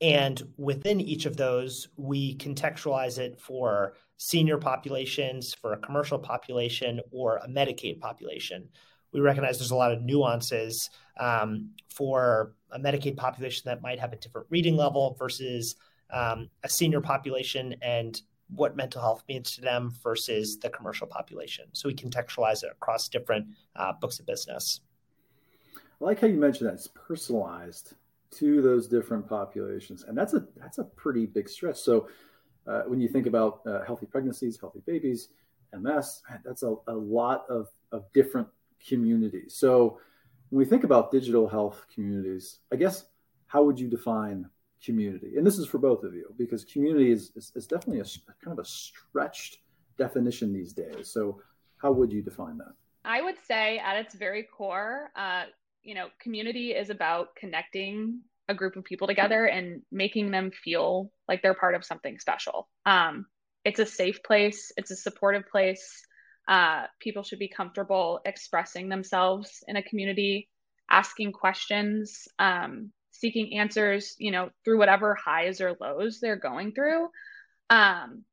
And 0.00 0.42
within 0.56 1.00
each 1.00 1.26
of 1.26 1.36
those, 1.36 1.88
we 1.96 2.36
contextualize 2.36 3.18
it 3.18 3.40
for 3.40 3.94
senior 4.18 4.58
populations, 4.58 5.54
for 5.54 5.72
a 5.72 5.78
commercial 5.78 6.18
population, 6.18 7.00
or 7.10 7.38
a 7.38 7.48
Medicaid 7.48 8.00
population. 8.00 8.68
We 9.12 9.20
recognize 9.20 9.58
there's 9.58 9.70
a 9.70 9.76
lot 9.76 9.92
of 9.92 10.02
nuances 10.02 10.90
um, 11.18 11.70
for 11.88 12.54
a 12.70 12.78
Medicaid 12.78 13.16
population 13.16 13.62
that 13.66 13.80
might 13.80 13.98
have 13.98 14.12
a 14.12 14.16
different 14.16 14.48
reading 14.50 14.76
level 14.76 15.16
versus 15.18 15.76
um, 16.10 16.50
a 16.62 16.68
senior 16.68 17.00
population 17.00 17.74
and 17.80 18.20
what 18.48 18.76
mental 18.76 19.00
health 19.00 19.24
means 19.28 19.52
to 19.52 19.60
them 19.60 19.92
versus 20.02 20.58
the 20.58 20.70
commercial 20.70 21.06
population. 21.06 21.66
So 21.72 21.88
we 21.88 21.94
contextualize 21.94 22.62
it 22.62 22.70
across 22.70 23.08
different 23.08 23.46
uh, 23.74 23.92
books 24.00 24.20
of 24.20 24.26
business. 24.26 24.80
I 26.00 26.04
like 26.04 26.20
how 26.20 26.26
you 26.26 26.38
mentioned 26.38 26.68
that 26.68 26.74
it's 26.74 26.88
personalized 26.88 27.94
to 28.32 28.60
those 28.60 28.86
different 28.86 29.28
populations, 29.28 30.04
and 30.04 30.16
that's 30.16 30.34
a 30.34 30.46
that's 30.56 30.78
a 30.78 30.84
pretty 30.84 31.26
big 31.26 31.48
stretch. 31.48 31.78
So 31.78 32.08
uh, 32.66 32.82
when 32.86 33.00
you 33.00 33.08
think 33.08 33.26
about 33.26 33.60
uh, 33.66 33.84
healthy 33.84 34.06
pregnancies, 34.06 34.58
healthy 34.60 34.82
babies, 34.86 35.28
MS, 35.72 36.22
man, 36.28 36.40
that's 36.44 36.62
a, 36.62 36.74
a 36.88 36.92
lot 36.92 37.46
of 37.48 37.68
of 37.92 38.04
different 38.12 38.48
communities. 38.86 39.54
So 39.56 39.98
when 40.50 40.58
we 40.58 40.64
think 40.64 40.84
about 40.84 41.10
digital 41.10 41.48
health 41.48 41.86
communities, 41.92 42.58
I 42.72 42.76
guess 42.76 43.06
how 43.46 43.62
would 43.64 43.80
you 43.80 43.88
define 43.88 44.48
community? 44.84 45.36
And 45.36 45.46
this 45.46 45.58
is 45.58 45.66
for 45.66 45.78
both 45.78 46.04
of 46.04 46.14
you 46.14 46.32
because 46.36 46.64
community 46.64 47.10
is, 47.10 47.32
is, 47.34 47.52
is 47.54 47.66
definitely 47.66 48.00
a 48.00 48.04
kind 48.44 48.58
of 48.58 48.58
a 48.58 48.64
stretched 48.64 49.58
definition 49.98 50.52
these 50.52 50.72
days. 50.72 51.08
So 51.08 51.40
how 51.78 51.92
would 51.92 52.12
you 52.12 52.22
define 52.22 52.58
that? 52.58 52.72
I 53.04 53.22
would 53.22 53.36
say 53.46 53.78
at 53.78 53.96
its 53.96 54.14
very 54.14 54.42
core, 54.42 55.10
uh, 55.16 55.44
you 55.86 55.94
know, 55.94 56.08
community 56.20 56.72
is 56.72 56.90
about 56.90 57.36
connecting 57.36 58.20
a 58.48 58.54
group 58.54 58.76
of 58.76 58.84
people 58.84 59.06
together 59.06 59.46
and 59.46 59.82
making 59.90 60.32
them 60.32 60.50
feel 60.50 61.10
like 61.28 61.42
they're 61.42 61.54
part 61.54 61.76
of 61.76 61.84
something 61.84 62.18
special. 62.18 62.68
Um, 62.84 63.26
it's 63.64 63.78
a 63.78 63.86
safe 63.86 64.22
place, 64.24 64.72
it's 64.76 64.90
a 64.90 64.96
supportive 64.96 65.44
place. 65.50 66.02
Uh, 66.48 66.86
people 67.00 67.22
should 67.22 67.38
be 67.38 67.48
comfortable 67.48 68.20
expressing 68.24 68.88
themselves 68.88 69.64
in 69.68 69.76
a 69.76 69.82
community, 69.82 70.48
asking 70.90 71.32
questions, 71.32 72.28
um, 72.38 72.92
seeking 73.12 73.58
answers, 73.58 74.14
you 74.18 74.32
know, 74.32 74.50
through 74.64 74.78
whatever 74.78 75.14
highs 75.14 75.60
or 75.60 75.76
lows 75.80 76.18
they're 76.20 76.36
going 76.36 76.72
through. 76.72 77.08
Um, 77.70 78.24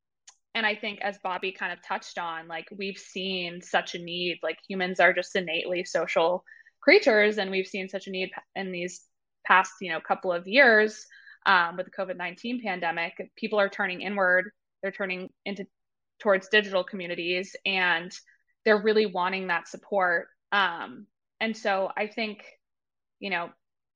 and 0.56 0.66
I 0.66 0.76
think, 0.76 1.02
as 1.02 1.18
Bobby 1.24 1.52
kind 1.52 1.74
of 1.74 1.80
touched 1.84 2.20
on, 2.20 2.48
like 2.48 2.68
we've 2.76 2.98
seen 2.98 3.62
such 3.62 3.96
a 3.96 4.00
need, 4.00 4.40
like 4.44 4.58
humans 4.68 5.00
are 5.00 5.14
just 5.14 5.36
innately 5.36 5.84
social 5.84 6.44
creatures 6.84 7.38
and 7.38 7.50
we've 7.50 7.68
seen 7.68 7.88
such 7.88 8.08
a 8.08 8.12
need 8.12 8.32
in 8.56 8.72
these 8.72 9.02
past 9.46 9.72
you 9.82 9.92
know 9.92 10.00
couple 10.00 10.32
of 10.32 10.48
years 10.48 11.06
um, 11.46 11.78
with 11.78 11.86
the 11.86 11.92
covid-19 11.92 12.62
pandemic 12.62 13.14
people 13.36 13.60
are 13.60 13.70
turning 13.70 14.02
inward 14.02 14.52
they're 14.82 14.92
turning 14.92 15.30
into 15.46 15.66
towards 16.20 16.48
digital 16.50 16.84
communities 16.84 17.56
and 17.66 18.12
they're 18.64 18.82
really 18.82 19.06
wanting 19.06 19.48
that 19.48 19.68
support. 19.68 20.28
Um, 20.54 21.08
and 21.40 21.56
so 21.56 21.90
i 21.98 22.08
think 22.08 22.44
you 23.20 23.30
know 23.30 23.50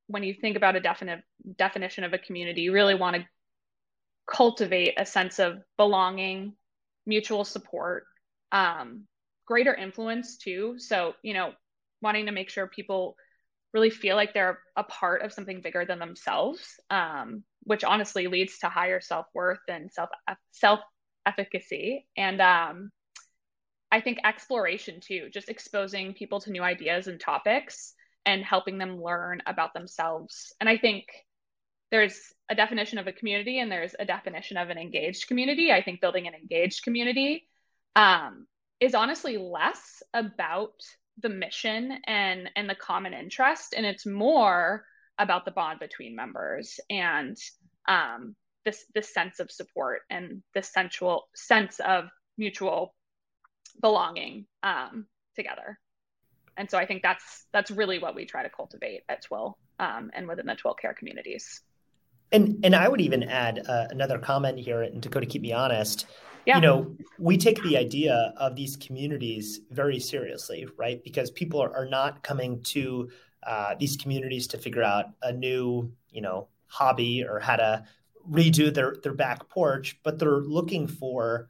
when 0.07 0.23
you 0.23 0.33
think 0.33 0.57
about 0.57 0.75
a 0.75 0.79
definite 0.79 1.21
definition 1.57 2.03
of 2.03 2.13
a 2.13 2.17
community 2.17 2.61
you 2.61 2.73
really 2.73 2.95
want 2.95 3.15
to 3.15 3.25
cultivate 4.29 4.95
a 4.97 5.05
sense 5.05 5.39
of 5.39 5.59
belonging 5.77 6.53
mutual 7.05 7.45
support 7.45 8.03
um, 8.51 9.05
greater 9.45 9.73
influence 9.73 10.37
too. 10.37 10.75
So 10.77 11.13
you 11.23 11.33
know 11.33 11.51
wanting 12.01 12.25
to 12.27 12.31
make 12.31 12.49
sure 12.49 12.67
people 12.67 13.15
really 13.73 13.89
feel 13.89 14.15
like 14.15 14.33
they're 14.33 14.59
a 14.75 14.83
part 14.83 15.21
of 15.21 15.33
something 15.33 15.61
bigger 15.61 15.85
than 15.85 15.99
themselves, 15.99 16.61
um, 16.89 17.43
which 17.63 17.83
honestly 17.83 18.27
leads 18.27 18.59
to 18.59 18.69
higher 18.69 19.01
self 19.01 19.25
worth 19.33 19.59
and 19.67 19.91
self 19.91 20.09
self 20.51 20.79
efficacy. 21.25 22.07
And 22.15 22.41
um, 22.41 22.91
I 23.91 24.01
think 24.01 24.19
exploration 24.23 24.99
too, 25.01 25.29
just 25.31 25.49
exposing 25.49 26.13
people 26.13 26.39
to 26.41 26.51
new 26.51 26.63
ideas 26.63 27.07
and 27.07 27.19
topics 27.19 27.93
and 28.25 28.43
helping 28.43 28.77
them 28.77 29.01
learn 29.01 29.41
about 29.45 29.73
themselves. 29.73 30.53
And 30.59 30.67
I 30.69 30.77
think 30.77 31.05
there's 31.91 32.19
a 32.49 32.55
definition 32.55 32.97
of 32.97 33.07
a 33.07 33.13
community 33.13 33.59
and 33.59 33.71
there's 33.71 33.95
a 33.97 34.05
definition 34.05 34.57
of 34.57 34.69
an 34.69 34.77
engaged 34.77 35.27
community. 35.27 35.71
I 35.71 35.81
think 35.81 36.01
building 36.01 36.27
an 36.27 36.33
engaged 36.33 36.83
community 36.83 37.47
um, 37.95 38.45
is 38.79 38.93
honestly 38.93 39.37
less 39.37 40.03
about 40.13 40.73
the 41.21 41.29
mission 41.29 41.99
and 42.05 42.49
and 42.55 42.69
the 42.69 42.75
common 42.75 43.13
interest 43.13 43.73
and 43.75 43.85
it's 43.85 44.05
more 44.05 44.85
about 45.19 45.45
the 45.45 45.51
bond 45.51 45.79
between 45.79 46.15
members 46.15 46.79
and 46.89 47.37
um, 47.87 48.35
this 48.65 48.85
this 48.93 49.13
sense 49.13 49.39
of 49.39 49.49
support 49.49 50.01
and 50.09 50.43
this 50.53 50.71
sensual 50.71 51.27
sense 51.35 51.79
of 51.79 52.05
mutual 52.37 52.93
belonging 53.81 54.45
um, 54.63 55.07
together. 55.35 55.79
And 56.55 56.69
so 56.69 56.77
i 56.77 56.85
think 56.85 57.03
that's 57.03 57.45
that's 57.53 57.71
really 57.71 57.99
what 57.99 58.15
we 58.15 58.25
try 58.25 58.43
to 58.43 58.49
cultivate 58.49 59.01
at 59.09 59.23
twill 59.23 59.57
um, 59.79 60.11
and 60.13 60.27
within 60.27 60.45
the 60.45 60.55
twill 60.55 60.73
care 60.73 60.93
communities. 60.93 61.61
And 62.31 62.59
and 62.63 62.75
i 62.75 62.87
would 62.87 63.01
even 63.01 63.23
add 63.23 63.63
uh, 63.67 63.87
another 63.89 64.19
comment 64.19 64.59
here 64.59 64.81
and 64.81 65.01
dakota 65.01 65.25
keep 65.25 65.41
me 65.41 65.53
honest 65.53 66.05
yeah. 66.47 66.55
you 66.55 66.61
know, 66.61 66.95
we 67.19 67.37
take 67.37 67.61
the 67.61 67.77
idea 67.77 68.33
of 68.37 68.55
these 68.55 68.77
communities 68.77 69.59
very 69.69 69.99
seriously, 69.99 70.65
right? 70.77 71.03
Because 71.03 71.29
people 71.29 71.61
are, 71.61 71.75
are 71.75 71.85
not 71.85 72.23
coming 72.23 72.63
to 72.63 73.09
uh, 73.43 73.75
these 73.77 73.97
communities 73.97 74.47
to 74.47 74.57
figure 74.57 74.81
out 74.83 75.07
a 75.21 75.33
new, 75.33 75.91
you 76.09 76.21
know, 76.21 76.47
hobby 76.67 77.23
or 77.23 77.39
how 77.39 77.57
to 77.57 77.83
redo 78.31 78.73
their 78.73 78.95
their 79.03 79.13
back 79.13 79.49
porch, 79.49 79.99
but 80.03 80.19
they're 80.19 80.39
looking 80.39 80.87
for 80.87 81.49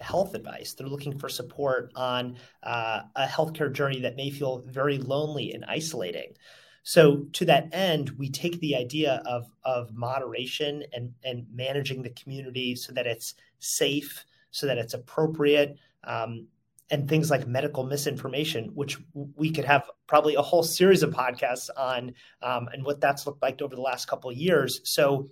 health 0.00 0.34
advice. 0.34 0.74
They're 0.74 0.88
looking 0.88 1.18
for 1.18 1.28
support 1.28 1.90
on 1.94 2.36
uh, 2.62 3.02
a 3.16 3.26
healthcare 3.26 3.72
journey 3.72 4.00
that 4.00 4.16
may 4.16 4.30
feel 4.30 4.62
very 4.66 4.98
lonely 4.98 5.52
and 5.52 5.64
isolating. 5.64 6.34
So 6.82 7.26
to 7.32 7.44
that 7.46 7.68
end, 7.72 8.10
we 8.18 8.30
take 8.30 8.58
the 8.60 8.76
idea 8.76 9.22
of 9.26 9.50
of 9.64 9.92
moderation 9.94 10.84
and 10.92 11.12
and 11.24 11.46
managing 11.52 12.02
the 12.02 12.10
community 12.10 12.74
so 12.74 12.92
that 12.92 13.06
it's 13.06 13.34
safe, 13.58 14.24
so 14.50 14.66
that 14.66 14.78
it's 14.78 14.94
appropriate. 14.94 15.76
Um, 16.04 16.48
and 16.92 17.08
things 17.08 17.30
like 17.30 17.46
medical 17.46 17.84
misinformation, 17.84 18.64
which 18.74 18.98
we 19.36 19.50
could 19.50 19.64
have 19.64 19.88
probably 20.08 20.34
a 20.34 20.42
whole 20.42 20.64
series 20.64 21.04
of 21.04 21.10
podcasts 21.10 21.70
on, 21.76 22.12
um, 22.42 22.68
and 22.72 22.84
what 22.84 23.00
that's 23.00 23.26
looked 23.26 23.42
like 23.42 23.62
over 23.62 23.76
the 23.76 23.80
last 23.80 24.08
couple 24.08 24.28
of 24.28 24.36
years. 24.36 24.80
So 24.82 25.30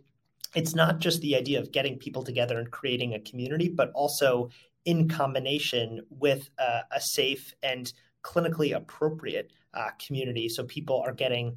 it's 0.54 0.74
not 0.74 1.00
just 1.00 1.20
the 1.20 1.34
idea 1.34 1.58
of 1.58 1.72
getting 1.72 1.98
people 1.98 2.22
together 2.22 2.58
and 2.58 2.70
creating 2.70 3.14
a 3.14 3.20
community, 3.20 3.68
but 3.68 3.90
also 3.94 4.50
in 4.84 5.08
combination 5.08 6.00
with 6.10 6.48
a, 6.58 6.82
a 6.92 7.00
safe 7.00 7.52
and 7.62 7.92
clinically 8.28 8.76
appropriate 8.76 9.52
uh, 9.72 9.90
community. 10.04 10.48
So 10.48 10.64
people 10.64 11.02
are 11.04 11.12
getting 11.12 11.56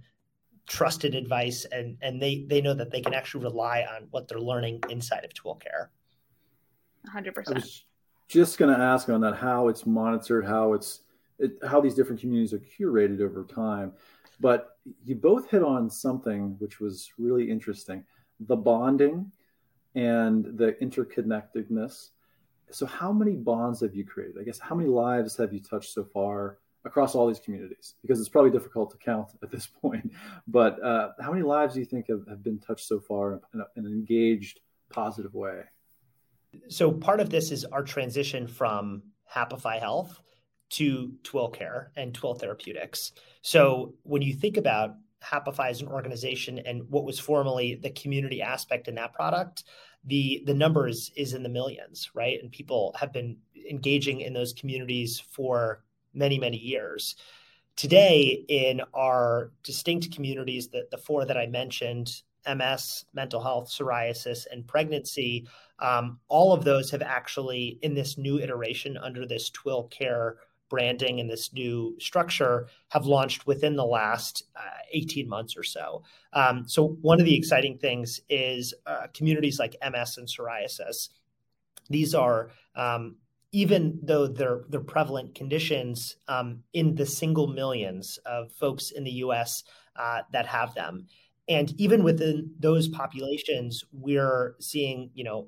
trusted 0.68 1.16
advice 1.16 1.66
and, 1.66 1.98
and 2.01 2.22
they, 2.22 2.46
they 2.48 2.62
know 2.62 2.74
that 2.74 2.92
they 2.92 3.01
can 3.01 3.13
actually 3.13 3.44
rely 3.44 3.82
on 3.82 4.08
what 4.12 4.28
they're 4.28 4.40
learning 4.40 4.80
inside 4.90 5.25
of 5.25 5.34
Twill 5.34 5.56
Care. 5.56 5.92
100%. 7.13 7.82
just 8.28 8.58
going 8.58 8.74
to 8.74 8.82
ask 8.82 9.10
on 9.10 9.20
that 9.22 9.36
how 9.36 9.68
it's 9.68 9.86
monitored, 9.86 10.46
how 10.46 10.74
it's 10.74 11.01
it, 11.40 11.54
how 11.68 11.82
these 11.82 11.96
different 11.96 12.22
communities 12.22 12.54
are 12.54 12.60
curated 12.60 13.20
over 13.20 13.44
time. 13.44 13.92
But 14.40 14.78
you 15.04 15.16
both 15.16 15.50
hit 15.50 15.63
on 15.63 15.90
something 15.90 16.56
which 16.60 16.80
was 16.80 17.12
really 17.18 17.50
interesting 17.50 18.04
the 18.40 18.56
bonding 18.56 19.32
and 19.96 20.46
the 20.58 20.74
interconnectedness. 20.82 22.10
So, 22.70 22.86
how 22.86 23.12
many 23.12 23.34
bonds 23.34 23.82
have 23.82 23.96
you 23.96 24.06
created? 24.06 24.38
I 24.40 24.44
guess 24.44 24.60
how 24.60 24.75
many 24.75 24.90
lives 24.90 25.36
have 25.38 25.51
you 25.54 25.60
touched 25.60 25.94
so 25.94 26.04
far 26.04 26.58
across 26.86 27.16
all 27.16 27.28
these 27.28 27.40
communities? 27.40 27.96
Because 28.02 28.20
it's 28.20 28.30
probably 28.30 28.52
difficult 28.52 28.92
to 28.92 28.98
count 28.98 29.30
at 29.44 29.52
this 29.52 29.68
point. 29.82 30.12
But 30.48 30.84
uh, 30.84 31.10
how 31.20 31.32
many 31.32 31.44
lives 31.44 31.74
do 31.74 31.80
you 31.80 31.86
think 31.86 32.08
have, 32.08 32.28
have 32.28 32.44
been 32.44 32.60
touched 32.60 32.88
so 32.88 33.00
far 33.00 33.42
in, 33.54 33.60
a, 33.60 33.66
in 33.80 33.86
an 33.86 33.92
engaged, 33.92 34.60
positive 34.90 35.34
way? 35.34 35.62
So, 36.68 36.92
part 36.92 37.20
of 37.20 37.30
this 37.30 37.52
is 37.52 37.64
our 37.66 37.84
transition 37.84 38.48
from 38.48 39.04
Happify 39.34 39.80
Health 39.80 40.20
to 40.72 41.14
Twill 41.24 41.50
Care 41.50 41.92
and 41.96 42.14
Twill 42.14 42.36
Therapeutics. 42.36 43.14
So, 43.42 43.94
when 44.04 44.22
you 44.22 44.34
think 44.34 44.58
about 44.58 44.96
Happify 45.24 45.70
as 45.70 45.82
an 45.82 45.88
organization 45.88 46.60
and 46.60 46.90
what 46.90 47.06
was 47.06 47.20
formerly 47.20 47.76
the 47.76 47.92
community 47.92 48.42
aspect 48.42 48.88
in 48.88 48.96
that 48.96 49.14
product, 49.14 49.64
the 50.06 50.44
the 50.46 50.54
numbers 50.54 51.12
is 51.16 51.34
in 51.34 51.44
the 51.44 51.50
millions, 51.50 52.10
right? 52.14 52.42
And 52.42 52.52
people 52.52 52.96
have 53.00 53.14
been 53.14 53.38
engaging 53.70 54.22
in 54.22 54.34
those 54.34 54.54
communities 54.54 55.20
for 55.20 55.84
many 56.13 56.39
many 56.39 56.58
years. 56.58 57.15
Today, 57.75 58.46
in 58.48 58.82
our 58.94 59.51
distinct 59.63 60.13
communities, 60.13 60.68
the, 60.68 60.88
the 60.91 60.98
four 60.98 61.25
that 61.25 61.38
I 61.38 61.48
mentioned, 61.48 62.22
MS, 62.48 63.06
mental 63.13 63.41
health, 63.41 63.70
psoriasis, 63.70 64.46
and 64.51 64.68
pregnancy, 64.68 65.48
um, 65.80 66.20
all 66.27 66.53
of 66.53 66.63
those 66.63 66.91
have 66.91 67.01
actually, 67.01 67.80
in 67.82 67.94
this 67.94 68.18
new 68.18 68.39
iteration 68.39 68.98
under 68.98 69.25
this 69.25 69.50
Twill 69.50 69.84
Care 69.86 70.38
branding 70.70 71.20
and 71.20 71.30
this 71.30 71.51
new 71.53 71.96
structure 72.00 72.68
have 72.89 73.06
launched 73.06 73.46
within 73.46 73.75
the 73.75 73.86
last 73.86 74.44
uh, 74.56 74.80
18 74.94 75.27
months 75.27 75.58
or 75.58 75.63
so. 75.63 76.01
Um, 76.34 76.63
so, 76.68 76.98
one 77.01 77.20
of 77.20 77.25
the 77.25 77.36
exciting 77.36 77.77
things 77.77 78.22
is 78.30 78.74
uh, 78.86 79.08
communities 79.13 79.60
like 79.60 79.75
MS 79.82 80.18
and 80.18 80.27
psoriasis. 80.27 81.10
These 81.89 82.15
are 82.15 82.51
um, 82.75 83.18
even 83.51 84.00
though 84.01 84.27
they're 84.27 84.62
they're 84.70 84.79
prevalent 84.79 85.35
conditions 85.35 86.16
um, 86.27 86.64
in 86.74 86.96
the 86.96 87.05
single 87.05 87.48
millions 87.48 88.20
of 88.25 88.51
folks 88.53 88.92
in 88.92 89.03
the 89.03 89.11
U.S. 89.11 89.64
Uh, 89.96 90.22
that 90.31 90.46
have 90.46 90.74
them, 90.74 91.07
and 91.51 91.74
even 91.81 92.03
within 92.03 92.51
those 92.59 92.87
populations, 92.87 93.83
we're 93.92 94.55
seeing, 94.59 95.09
you 95.14 95.25
know, 95.25 95.48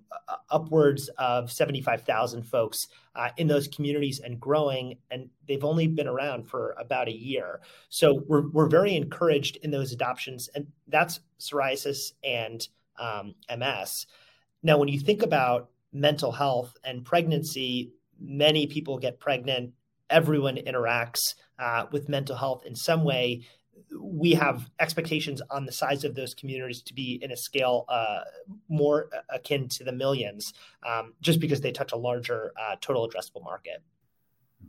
upwards 0.49 1.09
of 1.17 1.49
75,000 1.49 2.43
folks 2.43 2.87
uh, 3.15 3.29
in 3.37 3.47
those 3.47 3.69
communities 3.69 4.19
and 4.19 4.37
growing. 4.37 4.97
And 5.11 5.29
they've 5.47 5.63
only 5.63 5.87
been 5.87 6.07
around 6.07 6.47
for 6.47 6.75
about 6.79 7.07
a 7.07 7.15
year. 7.15 7.61
So 7.87 8.23
we're, 8.27 8.49
we're 8.49 8.67
very 8.67 8.95
encouraged 8.97 9.57
in 9.57 9.71
those 9.71 9.93
adoptions. 9.93 10.49
And 10.55 10.67
that's 10.89 11.21
psoriasis 11.39 12.11
and 12.21 12.67
um, 12.99 13.35
MS. 13.55 14.07
Now, 14.61 14.77
when 14.79 14.89
you 14.89 14.99
think 14.99 15.21
about 15.21 15.69
mental 15.93 16.31
health 16.31 16.75
and 16.83 17.05
pregnancy, 17.05 17.91
many 18.19 18.67
people 18.67 18.97
get 18.97 19.19
pregnant. 19.19 19.73
Everyone 20.09 20.57
interacts 20.57 21.35
uh, 21.59 21.85
with 21.91 22.09
mental 22.09 22.35
health 22.35 22.65
in 22.65 22.75
some 22.75 23.03
way 23.03 23.45
we 23.99 24.33
have 24.33 24.69
expectations 24.79 25.41
on 25.49 25.65
the 25.65 25.71
size 25.71 26.03
of 26.03 26.15
those 26.15 26.33
communities 26.33 26.81
to 26.83 26.93
be 26.93 27.19
in 27.21 27.31
a 27.31 27.37
scale 27.37 27.85
uh, 27.89 28.21
more 28.69 29.09
akin 29.29 29.67
to 29.69 29.83
the 29.83 29.91
millions, 29.91 30.53
um, 30.87 31.13
just 31.21 31.39
because 31.39 31.61
they 31.61 31.71
touch 31.71 31.91
a 31.91 31.97
larger 31.97 32.53
uh, 32.59 32.75
total 32.81 33.07
addressable 33.07 33.43
market. 33.43 33.81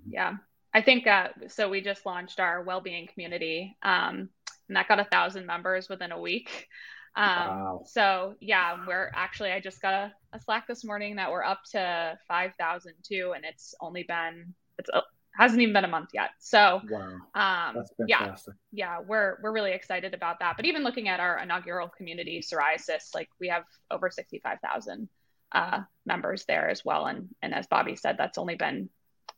Yeah, 0.09 0.35
I 0.73 0.83
think 0.83 1.07
uh, 1.07 1.29
so. 1.49 1.69
We 1.69 1.81
just 1.81 2.05
launched 2.05 2.41
our 2.41 2.63
well-being 2.63 3.09
community, 3.13 3.77
um, 3.83 4.29
and 4.69 4.77
that 4.77 4.89
got 4.89 5.01
a 5.01 5.05
thousand 5.05 5.47
members 5.47 5.89
within 5.89 6.13
a 6.13 6.21
week. 6.21 6.69
Um, 7.17 7.27
wow. 7.27 7.83
So 7.87 8.35
yeah, 8.41 8.79
we're 8.87 9.11
actually 9.15 9.53
I 9.53 9.61
just 9.61 9.81
got 9.81 9.95
a, 9.95 10.13
a 10.33 10.41
Slack 10.41 10.67
this 10.67 10.85
morning 10.85 11.17
that 11.17 11.31
we're 11.31 11.45
up 11.45 11.63
to 11.73 12.19
five 12.27 12.53
thousand 12.59 12.95
two, 13.03 13.33
and 13.37 13.45
it's 13.45 13.75
only 13.81 14.03
been 14.03 14.55
it's 14.79 14.91
hasn't 15.37 15.61
even 15.61 15.73
been 15.73 15.85
a 15.85 15.89
month 15.89 16.11
yet. 16.13 16.31
So 16.39 16.81
wow. 16.89 17.19
um, 17.35 17.85
yeah, 18.07 18.37
yeah, 18.73 19.01
we're 19.01 19.39
we're 19.43 19.53
really 19.53 19.73
excited 19.73 20.15
about 20.15 20.39
that. 20.41 20.57
But 20.57 20.67
even 20.67 20.83
looking 20.83 21.09
at 21.09 21.21
our 21.21 21.39
inaugural 21.39 21.89
community 21.89 22.41
psoriasis, 22.41 23.15
like 23.15 23.29
we 23.41 23.49
have 23.49 23.65
over 23.91 24.11
sixty 24.11 24.39
five 24.39 24.59
thousand 24.61 25.09
uh, 25.53 25.81
members 26.07 26.45
there 26.47 26.69
as 26.69 26.85
well. 26.85 27.07
And 27.07 27.29
and 27.43 27.55
as 27.55 27.67
Bobby 27.67 27.97
said, 27.97 28.17
that's 28.19 28.39
only 28.39 28.55
been 28.55 28.89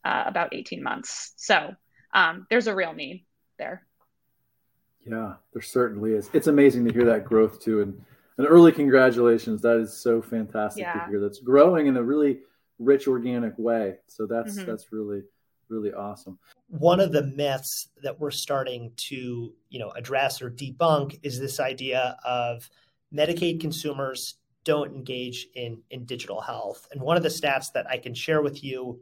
uh, 0.04 0.24
about 0.26 0.54
eighteen 0.54 0.82
months. 0.82 1.32
So 1.36 1.74
um, 2.12 2.46
there's 2.50 2.66
a 2.66 2.74
real 2.74 2.92
need 2.92 3.24
there. 3.58 3.85
Yeah, 5.08 5.34
there 5.52 5.62
certainly 5.62 6.12
is. 6.12 6.30
It's 6.32 6.46
amazing 6.46 6.84
to 6.86 6.92
hear 6.92 7.04
that 7.04 7.24
growth 7.24 7.60
too, 7.60 7.80
and 7.82 8.02
an 8.38 8.46
early 8.46 8.72
congratulations. 8.72 9.62
That 9.62 9.78
is 9.78 9.96
so 9.96 10.20
fantastic 10.20 10.82
yeah. 10.82 10.92
to 11.04 11.10
hear. 11.10 11.20
That's 11.20 11.40
growing 11.40 11.86
in 11.86 11.96
a 11.96 12.02
really 12.02 12.40
rich 12.78 13.08
organic 13.08 13.54
way. 13.58 13.98
So 14.06 14.26
that's 14.26 14.56
mm-hmm. 14.56 14.70
that's 14.70 14.92
really 14.92 15.22
really 15.68 15.92
awesome. 15.92 16.38
One 16.68 17.00
of 17.00 17.12
the 17.12 17.24
myths 17.24 17.88
that 18.02 18.20
we're 18.20 18.30
starting 18.30 18.92
to, 18.96 19.52
you 19.68 19.78
know, 19.78 19.90
address 19.90 20.40
or 20.40 20.50
debunk 20.50 21.18
is 21.22 21.40
this 21.40 21.58
idea 21.58 22.16
of 22.24 22.68
Medicaid 23.12 23.60
consumers 23.60 24.34
don't 24.64 24.94
engage 24.94 25.48
in 25.54 25.82
in 25.90 26.04
digital 26.04 26.40
health. 26.40 26.86
And 26.92 27.00
one 27.00 27.16
of 27.16 27.22
the 27.22 27.28
stats 27.28 27.72
that 27.72 27.88
I 27.88 27.98
can 27.98 28.14
share 28.14 28.42
with 28.42 28.62
you 28.62 29.00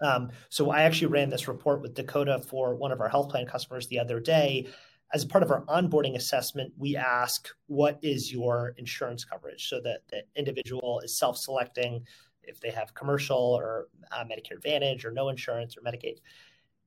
um, 0.00 0.30
so 0.48 0.70
I 0.70 0.82
actually 0.82 1.08
ran 1.08 1.30
this 1.30 1.48
report 1.48 1.82
with 1.82 1.94
Dakota 1.94 2.40
for 2.40 2.74
one 2.74 2.92
of 2.92 3.00
our 3.00 3.08
health 3.08 3.30
plan 3.30 3.46
customers 3.46 3.86
the 3.88 3.98
other 3.98 4.20
day. 4.20 4.68
As 5.12 5.24
a 5.24 5.26
part 5.26 5.42
of 5.42 5.50
our 5.50 5.64
onboarding 5.66 6.16
assessment, 6.16 6.72
we 6.76 6.96
ask, 6.96 7.48
what 7.66 7.98
is 8.02 8.32
your 8.32 8.74
insurance 8.76 9.24
coverage? 9.24 9.68
So 9.68 9.80
that 9.82 10.00
the 10.08 10.22
individual 10.36 11.00
is 11.00 11.18
self-selecting 11.18 12.04
if 12.42 12.60
they 12.60 12.70
have 12.70 12.94
commercial 12.94 13.36
or 13.38 13.88
uh, 14.12 14.24
Medicare 14.24 14.56
Advantage 14.56 15.04
or 15.04 15.10
no 15.10 15.28
insurance 15.28 15.76
or 15.76 15.82
Medicaid. 15.82 16.16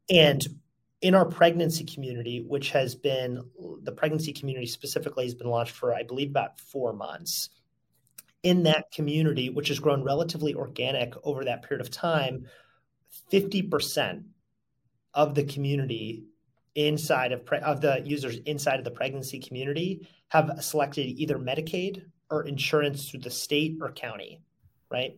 And 0.10 0.46
in 1.02 1.16
our 1.16 1.26
pregnancy 1.26 1.84
community, 1.84 2.44
which 2.48 2.70
has 2.72 2.94
been 2.96 3.42
the 3.84 3.92
pregnancy 3.92 4.34
community 4.34 4.68
specifically 4.68 5.26
has 5.26 5.34
been 5.34 5.50
launched 5.50 5.74
for, 5.74 5.94
I 5.94 6.04
believe, 6.04 6.30
about 6.30 6.60
four 6.60 6.94
months. 6.94 7.50
In 8.44 8.64
that 8.64 8.86
community, 8.92 9.50
which 9.50 9.68
has 9.68 9.80
grown 9.80 10.04
relatively 10.04 10.54
organic 10.54 11.14
over 11.24 11.46
that 11.46 11.64
period 11.64 11.82
of 11.82 11.92
time, 11.92 12.48
50% 13.32 14.24
of 15.14 15.36
the 15.36 15.44
community 15.44 16.24
inside 16.76 17.32
of, 17.32 17.46
pre- 17.46 17.60
of 17.60 17.82
the 17.82 18.02
users 18.06 18.38
inside 18.46 18.80
of 18.80 18.86
the 18.86 18.92
pregnancy 18.92 19.40
community 19.40 20.08
have 20.30 20.60
selected 20.62 21.04
either 21.04 21.38
Medicaid 21.38 22.04
or 22.30 22.44
insurance 22.44 23.10
through 23.10 23.20
the 23.20 23.30
state 23.30 23.78
or 23.82 23.92
county, 23.92 24.42
right? 24.90 25.18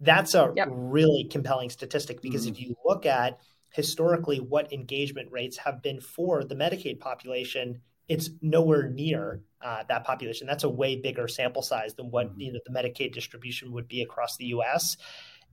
That's 0.00 0.34
a 0.34 0.52
yep. 0.56 0.68
really 0.70 1.24
compelling 1.24 1.70
statistic 1.70 2.22
because 2.22 2.46
mm-hmm. 2.46 2.54
if 2.54 2.60
you 2.60 2.76
look 2.84 3.06
at 3.06 3.38
historically 3.72 4.38
what 4.38 4.72
engagement 4.72 5.30
rates 5.30 5.56
have 5.58 5.82
been 5.82 6.00
for 6.00 6.44
the 6.44 6.54
Medicaid 6.54 7.00
population, 7.00 7.80
it's 8.08 8.30
nowhere 8.40 8.88
near 8.88 9.42
uh, 9.62 9.82
that 9.88 10.04
population. 10.04 10.46
That's 10.46 10.64
a 10.64 10.68
way 10.68 10.96
bigger 10.96 11.28
sample 11.28 11.62
size 11.62 11.94
than 11.94 12.10
what 12.10 12.30
mm-hmm. 12.30 12.40
you 12.40 12.52
know, 12.52 12.60
the 12.66 12.72
Medicaid 12.72 13.12
distribution 13.12 13.72
would 13.72 13.88
be 13.88 14.02
across 14.02 14.36
the 14.36 14.46
U.S. 14.46 14.96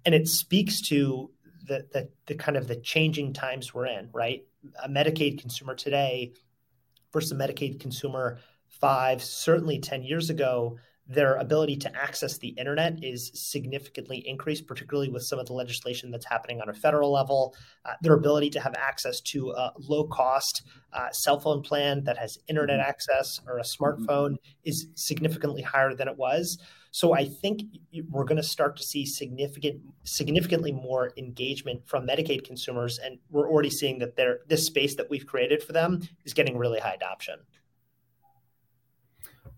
And 0.06 0.16
it 0.16 0.28
speaks 0.28 0.82
to 0.90 1.32
the, 1.68 1.88
the, 1.94 2.10
the 2.28 2.36
kind 2.36 2.58
of 2.58 2.68
the 2.68 2.76
changing 2.76 3.34
times 3.34 3.74
we're 3.74 3.88
in. 3.88 4.10
Right, 4.14 4.46
a 4.84 4.90
Medicaid 4.90 5.40
consumer 5.40 5.76
today 5.76 6.34
versus 7.12 7.32
a 7.32 7.36
Medicaid 7.36 7.80
consumer 7.80 8.40
five, 8.68 9.24
certainly 9.24 9.80
10 9.80 10.04
years 10.04 10.30
ago, 10.30 10.78
their 11.08 11.36
ability 11.36 11.76
to 11.76 11.96
access 11.96 12.38
the 12.38 12.50
internet 12.50 13.04
is 13.04 13.32
significantly 13.34 14.24
increased, 14.26 14.66
particularly 14.66 15.10
with 15.10 15.24
some 15.24 15.40
of 15.40 15.46
the 15.46 15.54
legislation 15.54 16.10
that's 16.10 16.26
happening 16.26 16.62
on 16.62 16.70
a 16.70 16.74
federal 16.74 17.12
level. 17.12 17.54
Uh, 17.86 17.94
their 18.02 18.14
ability 18.14 18.50
to 18.50 18.62
have 18.62 18.74
access 18.78 19.20
to 19.20 19.52
a 19.52 19.74
low 19.78 20.06
cost 20.06 20.64
uh, 20.94 21.10
cell 21.12 21.40
phone 21.40 21.62
plan 21.62 22.04
that 22.06 22.18
has 22.18 22.38
internet 22.48 22.80
mm-hmm. 22.80 22.90
access 22.90 23.42
or 23.46 23.58
a 23.58 23.62
mm-hmm. 23.62 23.84
smartphone 23.84 24.36
is 24.64 24.88
significantly 24.96 25.62
higher 25.62 25.94
than 25.94 26.08
it 26.08 26.18
was. 26.18 26.58
So 26.92 27.14
I 27.14 27.24
think 27.26 27.62
we're 28.10 28.26
going 28.26 28.42
to 28.42 28.44
start 28.44 28.76
to 28.78 28.84
see 28.84 29.06
significant, 29.06 29.82
significantly 30.04 30.74
more 30.74 31.14
engagement 31.16 31.88
from 31.88 32.06
Medicaid 32.06 32.44
consumers, 32.44 33.00
and 33.00 33.18
we're 33.30 33.50
already 33.50 33.70
seeing 33.70 34.00
that 34.00 34.18
this 34.48 34.66
space 34.66 34.96
that 34.96 35.10
we've 35.10 35.26
created 35.26 35.64
for 35.64 35.72
them 35.72 36.02
is 36.26 36.34
getting 36.34 36.58
really 36.58 36.80
high 36.80 36.94
adoption. 36.94 37.40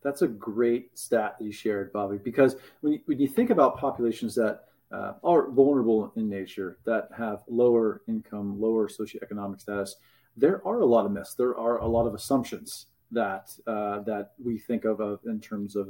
That's 0.04 0.22
a 0.22 0.28
great 0.28 0.98
stat 0.98 1.38
that 1.39 1.46
you 1.46 1.52
shared, 1.52 1.91
Bobby, 1.91 2.17
because 2.17 2.56
when 2.82 2.93
you, 2.93 3.00
when 3.06 3.19
you 3.19 3.28
think 3.28 3.50
about 3.50 3.78
populations 3.78 4.36
that 4.36 4.65
uh, 4.91 5.13
are 5.24 5.50
vulnerable 5.50 6.13
in 6.15 6.30
nature, 6.30 6.78
that 6.86 7.10
have 7.17 7.41
lower 7.48 8.04
income, 8.08 8.62
lower 8.62 8.88
socioeconomic 8.88 9.60
status, 9.60 9.96
there 10.38 10.62
are 10.67 10.82
a 10.82 10.86
lot 10.86 11.06
of 11.06 11.12
myths. 11.12 11.34
There 11.34 11.58
are 11.58 11.78
a 11.80 11.88
lot 11.88 12.06
of 12.06 12.13
assumptions 12.13 12.88
that 13.12 13.50
uh, 13.65 14.02
that 14.02 14.32
we 14.43 14.58
think 14.58 14.86
of, 14.86 15.00
of 15.00 15.19
in 15.26 15.39
terms 15.39 15.76
of 15.76 15.89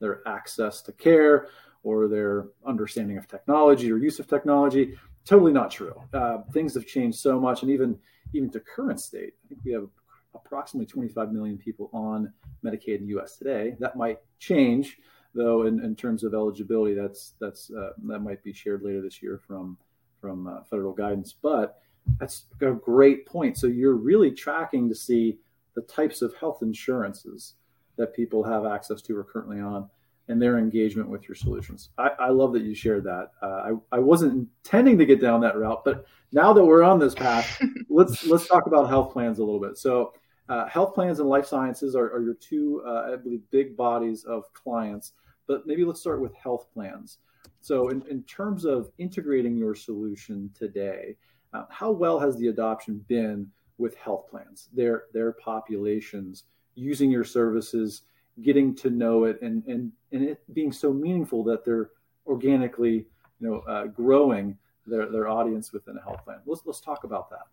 their 0.00 0.26
access 0.26 0.82
to 0.82 0.92
care 0.92 1.48
or 1.82 2.08
their 2.08 2.46
understanding 2.66 3.18
of 3.18 3.28
technology 3.28 3.90
or 3.90 3.98
use 3.98 4.18
of 4.18 4.26
technology. 4.26 4.94
Totally 5.24 5.52
not 5.52 5.70
true. 5.70 5.94
Uh, 6.12 6.38
things 6.52 6.74
have 6.74 6.86
changed 6.86 7.18
so 7.18 7.38
much, 7.40 7.62
and 7.62 7.70
even 7.70 7.98
even 8.34 8.50
to 8.50 8.60
current 8.60 9.00
state, 9.00 9.34
I 9.44 9.48
think 9.48 9.60
we 9.64 9.72
have 9.72 9.88
approximately 10.34 10.86
25 10.86 11.32
million 11.32 11.56
people 11.56 11.90
on 11.92 12.32
Medicaid 12.64 12.98
in 12.98 13.02
the 13.02 13.08
U.S. 13.10 13.36
today. 13.36 13.74
That 13.78 13.96
might 13.96 14.18
change, 14.38 14.98
though, 15.34 15.66
in, 15.66 15.82
in 15.82 15.96
terms 15.96 16.24
of 16.24 16.34
eligibility. 16.34 16.94
That's 16.94 17.34
that's 17.40 17.70
uh, 17.70 17.90
that 18.04 18.20
might 18.20 18.42
be 18.42 18.52
shared 18.52 18.82
later 18.82 19.02
this 19.02 19.22
year 19.22 19.40
from 19.46 19.76
from 20.20 20.46
uh, 20.46 20.62
federal 20.64 20.92
guidance. 20.92 21.34
But 21.40 21.80
that's 22.18 22.46
a 22.60 22.72
great 22.72 23.26
point. 23.26 23.56
So 23.56 23.66
you're 23.66 23.94
really 23.94 24.30
tracking 24.30 24.88
to 24.88 24.94
see 24.94 25.38
the 25.74 25.82
types 25.82 26.22
of 26.22 26.34
health 26.34 26.58
insurances 26.62 27.54
that 27.98 28.14
people 28.14 28.42
have 28.42 28.64
access 28.64 29.02
to 29.02 29.16
or 29.16 29.24
currently 29.24 29.60
on 29.60 29.88
and 30.28 30.40
their 30.40 30.58
engagement 30.58 31.08
with 31.08 31.26
your 31.26 31.34
solutions. 31.34 31.90
I, 31.98 32.10
I 32.18 32.28
love 32.28 32.52
that 32.52 32.62
you 32.62 32.74
shared 32.74 33.04
that. 33.04 33.32
Uh, 33.42 33.46
I, 33.92 33.96
I 33.96 33.98
wasn't 33.98 34.48
intending 34.64 34.98
to 34.98 35.06
get 35.06 35.20
down 35.20 35.40
that 35.40 35.56
route, 35.56 35.84
but 35.84 36.06
now 36.32 36.52
that 36.52 36.64
we're 36.64 36.82
on 36.82 36.98
this 36.98 37.14
path, 37.14 37.60
let's 37.88 38.26
let's 38.26 38.46
talk 38.46 38.66
about 38.66 38.88
health 38.88 39.12
plans 39.12 39.38
a 39.38 39.44
little 39.44 39.60
bit. 39.60 39.78
So 39.78 40.12
uh, 40.48 40.66
health 40.66 40.94
plans 40.94 41.20
and 41.20 41.28
life 41.28 41.46
sciences 41.46 41.94
are, 41.94 42.10
are 42.12 42.22
your 42.22 42.34
two, 42.34 42.82
uh, 42.86 43.12
I 43.12 43.16
believe, 43.16 43.42
big 43.50 43.76
bodies 43.76 44.24
of 44.24 44.52
clients. 44.54 45.12
But 45.46 45.66
maybe 45.66 45.84
let's 45.84 46.00
start 46.00 46.20
with 46.20 46.34
health 46.34 46.66
plans. 46.72 47.18
So, 47.60 47.88
in, 47.88 48.02
in 48.08 48.22
terms 48.24 48.64
of 48.64 48.90
integrating 48.98 49.56
your 49.56 49.74
solution 49.74 50.50
today, 50.54 51.16
uh, 51.52 51.64
how 51.70 51.90
well 51.90 52.18
has 52.18 52.36
the 52.36 52.48
adoption 52.48 53.04
been 53.08 53.48
with 53.78 53.96
health 53.96 54.28
plans, 54.30 54.68
their 54.72 55.04
their 55.12 55.32
populations 55.32 56.44
using 56.78 57.10
your 57.10 57.24
services, 57.24 58.02
getting 58.42 58.74
to 58.76 58.90
know 58.90 59.24
it, 59.24 59.40
and 59.42 59.64
and 59.66 59.92
and 60.12 60.22
it 60.22 60.54
being 60.54 60.72
so 60.72 60.92
meaningful 60.92 61.42
that 61.44 61.64
they're 61.64 61.90
organically, 62.26 63.06
you 63.40 63.48
know, 63.48 63.58
uh, 63.60 63.86
growing 63.86 64.56
their 64.86 65.10
their 65.10 65.28
audience 65.28 65.72
within 65.72 65.96
a 65.96 66.02
health 66.02 66.24
plan. 66.24 66.38
Let's 66.46 66.62
let's 66.64 66.80
talk 66.80 67.04
about 67.04 67.30
that. 67.30 67.46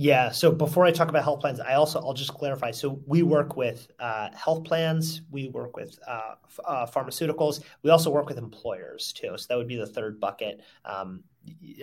Yeah. 0.00 0.30
So 0.30 0.50
before 0.50 0.86
I 0.86 0.92
talk 0.92 1.10
about 1.10 1.24
health 1.24 1.40
plans, 1.40 1.60
I 1.60 1.74
also 1.74 2.00
I'll 2.00 2.14
just 2.14 2.32
clarify. 2.32 2.70
So 2.70 3.02
we 3.06 3.22
work 3.22 3.58
with 3.58 3.86
uh, 3.98 4.30
health 4.32 4.64
plans, 4.64 5.20
we 5.30 5.50
work 5.50 5.76
with 5.76 5.98
uh, 6.08 6.36
f- 6.42 6.60
uh, 6.64 6.86
pharmaceuticals, 6.86 7.62
we 7.82 7.90
also 7.90 8.08
work 8.08 8.26
with 8.26 8.38
employers 8.38 9.12
too. 9.12 9.36
So 9.36 9.44
that 9.50 9.58
would 9.58 9.68
be 9.68 9.76
the 9.76 9.86
third 9.86 10.18
bucket. 10.18 10.62
Um, 10.86 11.22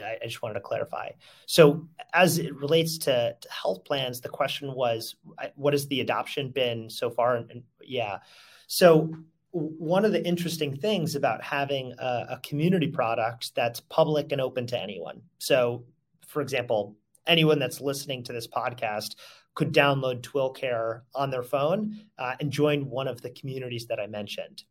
I, 0.03 0.17
I, 0.19 0.25
just 0.25 0.41
wanted 0.41 0.56
to 0.56 0.62
clarify. 0.62 1.12
So 1.45 1.88
as 2.15 2.39
it 2.39 2.56
relates 2.56 2.97
to, 2.99 3.36
to, 3.39 3.49
health 3.51 3.86
plans, 3.86 4.19
the 4.19 4.30
question 4.30 4.73
was, 4.73 5.15
what 5.53 5.75
has 5.75 5.88
the 5.88 6.01
adoption 6.01 6.49
been 6.49 6.89
so 6.89 7.12
far? 7.12 7.36
And, 7.36 7.51
and 7.51 7.63
yeah, 7.84 8.17
so 8.65 9.13
one 9.51 10.06
of 10.06 10.12
the 10.12 10.25
interesting 10.25 10.75
things 10.75 11.13
about 11.13 11.43
having 11.43 11.93
a, 11.99 12.25
a 12.32 12.39
community 12.41 12.88
product 12.88 13.53
that's 13.53 13.80
public 13.80 14.32
and 14.32 14.41
open 14.41 14.65
to 14.67 14.80
anyone. 14.80 15.21
So, 15.38 15.86
for 16.25 16.41
example 16.41 16.95
anyone 17.28 17.60
that's 17.60 17.82
listening 17.82 18.24
to 18.24 18.34
this 18.34 18.48
podcast 18.48 19.16
could 19.58 19.74
download 19.74 20.22
TwillCare 20.22 21.02
on 21.16 21.32
their 21.32 21.44
phone 21.44 22.00
uh, 22.20 22.36
and 22.40 22.52
join 22.52 22.90
one 22.90 23.08
of 23.08 23.22
the 23.22 23.32
communities 23.32 23.88
that 23.88 24.00
I 24.00 24.06
mentioned. 24.06 24.63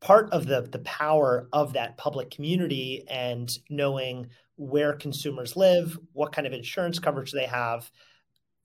Part 0.00 0.30
of 0.30 0.46
the, 0.46 0.62
the 0.62 0.80
power 0.80 1.48
of 1.52 1.72
that 1.72 1.96
public 1.96 2.30
community 2.30 3.04
and 3.08 3.50
knowing 3.70 4.28
where 4.56 4.92
consumers 4.92 5.56
live, 5.56 5.98
what 6.12 6.32
kind 6.32 6.46
of 6.46 6.52
insurance 6.52 6.98
coverage 6.98 7.32
they 7.32 7.46
have, 7.46 7.90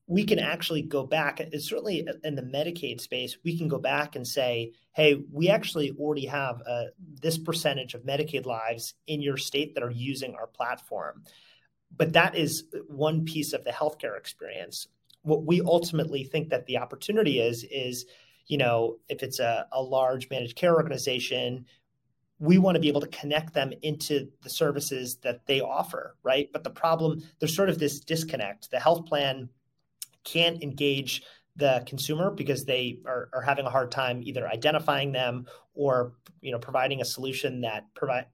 we 0.05 0.25
can 0.25 0.37
actually 0.37 0.81
go 0.81 1.05
back. 1.05 1.39
It's 1.39 1.69
certainly 1.69 2.05
in 2.23 2.35
the 2.35 2.41
Medicaid 2.41 2.99
space, 2.99 3.37
we 3.45 3.57
can 3.57 3.69
go 3.69 3.79
back 3.79 4.17
and 4.17 4.27
say, 4.27 4.73
hey, 4.91 5.23
we 5.31 5.49
actually 5.49 5.91
already 5.97 6.25
have 6.25 6.61
uh, 6.67 6.85
this 7.21 7.37
percentage 7.37 7.93
of 7.93 8.03
Medicaid 8.03 8.45
lives 8.45 8.95
in 9.07 9.21
your 9.21 9.37
state 9.37 9.75
that 9.75 9.83
are 9.83 9.91
using 9.91 10.35
our 10.35 10.47
platform 10.47 11.23
but 11.95 12.13
that 12.13 12.35
is 12.35 12.65
one 12.87 13.25
piece 13.25 13.53
of 13.53 13.63
the 13.63 13.71
healthcare 13.71 14.17
experience. 14.17 14.87
What 15.21 15.45
we 15.45 15.61
ultimately 15.61 16.23
think 16.23 16.49
that 16.49 16.65
the 16.65 16.77
opportunity 16.77 17.39
is 17.39 17.63
is, 17.69 18.05
you 18.47 18.57
know, 18.57 18.97
if 19.09 19.23
it's 19.23 19.39
a, 19.39 19.67
a 19.71 19.81
large 19.81 20.29
managed 20.29 20.55
care 20.55 20.75
organization, 20.75 21.65
we 22.39 22.57
want 22.57 22.75
to 22.75 22.81
be 22.81 22.89
able 22.89 23.01
to 23.01 23.07
connect 23.07 23.53
them 23.53 23.71
into 23.83 24.27
the 24.41 24.49
services 24.49 25.17
that 25.17 25.45
they 25.45 25.61
offer, 25.61 26.17
right? 26.23 26.49
But 26.51 26.63
the 26.63 26.69
problem, 26.69 27.21
there's 27.39 27.55
sort 27.55 27.69
of 27.69 27.79
this 27.79 27.99
disconnect. 27.99 28.69
The 28.69 28.79
health 28.79 29.05
plan 29.05 29.49
can't 30.23 30.61
engage 30.61 31.23
the 31.55 31.83
consumer 31.85 32.31
because 32.31 32.65
they 32.65 32.99
are, 33.05 33.29
are 33.33 33.41
having 33.41 33.65
a 33.65 33.69
hard 33.69 33.91
time 33.91 34.21
either 34.23 34.47
identifying 34.47 35.11
them 35.11 35.45
or 35.75 36.13
you 36.41 36.51
know 36.51 36.59
providing 36.59 37.01
a 37.01 37.05
solution 37.05 37.61
that 37.61 37.85
provide 37.93 38.25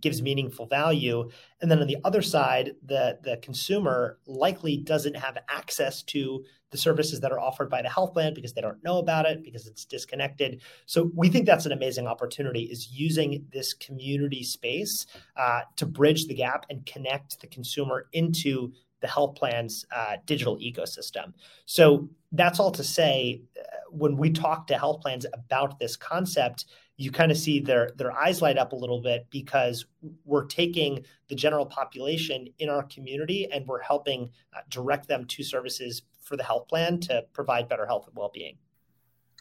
gives 0.00 0.22
meaningful 0.22 0.66
value. 0.66 1.28
And 1.60 1.70
then 1.70 1.80
on 1.80 1.86
the 1.86 1.98
other 2.04 2.22
side, 2.22 2.72
the, 2.84 3.18
the 3.22 3.36
consumer 3.38 4.18
likely 4.26 4.76
doesn't 4.76 5.16
have 5.16 5.38
access 5.48 6.02
to 6.04 6.44
the 6.70 6.78
services 6.78 7.20
that 7.20 7.32
are 7.32 7.38
offered 7.38 7.70
by 7.70 7.82
the 7.82 7.88
health 7.88 8.12
plan 8.12 8.34
because 8.34 8.52
they 8.52 8.60
don't 8.60 8.82
know 8.82 8.98
about 8.98 9.26
it, 9.26 9.42
because 9.42 9.66
it's 9.66 9.84
disconnected. 9.84 10.60
So 10.86 11.10
we 11.14 11.28
think 11.28 11.46
that's 11.46 11.66
an 11.66 11.72
amazing 11.72 12.06
opportunity 12.06 12.62
is 12.62 12.90
using 12.90 13.46
this 13.52 13.72
community 13.74 14.42
space 14.42 15.06
uh, 15.36 15.60
to 15.76 15.86
bridge 15.86 16.26
the 16.26 16.34
gap 16.34 16.66
and 16.70 16.84
connect 16.84 17.40
the 17.40 17.46
consumer 17.46 18.08
into 18.12 18.72
the 19.00 19.06
health 19.06 19.36
plan's 19.36 19.84
uh, 19.94 20.16
digital 20.24 20.56
ecosystem. 20.58 21.32
So 21.66 22.08
that's 22.32 22.58
all 22.58 22.72
to 22.72 22.82
say, 22.82 23.42
uh, 23.58 23.62
when 23.90 24.16
we 24.16 24.30
talk 24.30 24.66
to 24.66 24.78
health 24.78 25.02
plans 25.02 25.26
about 25.32 25.78
this 25.78 25.96
concept, 25.96 26.64
you 26.96 27.10
kind 27.10 27.30
of 27.30 27.36
see 27.36 27.60
their 27.60 27.90
their 27.96 28.12
eyes 28.12 28.40
light 28.40 28.58
up 28.58 28.72
a 28.72 28.76
little 28.76 29.00
bit 29.00 29.26
because 29.30 29.84
we're 30.24 30.46
taking 30.46 31.04
the 31.28 31.34
general 31.34 31.66
population 31.66 32.48
in 32.58 32.68
our 32.68 32.84
community 32.84 33.48
and 33.52 33.66
we're 33.66 33.82
helping 33.82 34.30
uh, 34.54 34.60
direct 34.70 35.06
them 35.06 35.24
to 35.26 35.42
services 35.42 36.02
for 36.22 36.36
the 36.36 36.42
health 36.42 36.68
plan 36.68 36.98
to 36.98 37.24
provide 37.32 37.68
better 37.68 37.86
health 37.86 38.06
and 38.06 38.16
well-being. 38.16 38.56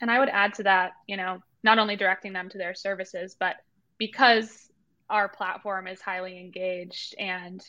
And 0.02 0.12
I 0.12 0.20
would 0.20 0.30
add 0.30 0.54
to 0.56 0.64
that, 0.64 0.94
you 1.08 1.18
know, 1.18 1.42
not 1.64 1.80
only 1.80 1.96
directing 1.96 2.34
them 2.34 2.50
to 2.50 2.58
their 2.58 2.76
services, 2.76 3.36
but 3.40 3.56
because 3.98 4.70
our 5.10 5.30
platform 5.30 5.88
is 5.88 6.02
highly 6.02 6.38
engaged 6.40 7.16
and 7.18 7.64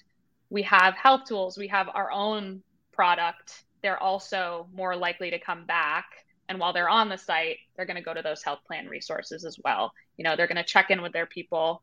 we 0.50 0.62
have 0.62 0.94
health 0.94 1.22
tools, 1.26 1.56
we 1.56 1.68
have 1.68 1.88
our 1.94 2.10
own 2.10 2.62
product, 2.92 3.64
they're 3.82 4.02
also 4.02 4.66
more 4.74 4.96
likely 4.96 5.30
to 5.30 5.38
come 5.38 5.64
back 5.64 6.06
and 6.48 6.58
while 6.58 6.72
they're 6.72 6.88
on 6.88 7.08
the 7.08 7.18
site, 7.18 7.58
they're 7.74 7.86
going 7.86 7.96
to 7.96 8.02
go 8.02 8.14
to 8.14 8.22
those 8.22 8.42
health 8.42 8.60
plan 8.66 8.86
resources 8.86 9.44
as 9.44 9.58
well. 9.64 9.92
You 10.16 10.24
know, 10.24 10.36
they're 10.36 10.46
going 10.46 10.56
to 10.56 10.64
check 10.64 10.90
in 10.90 11.02
with 11.02 11.12
their 11.12 11.26
people 11.26 11.82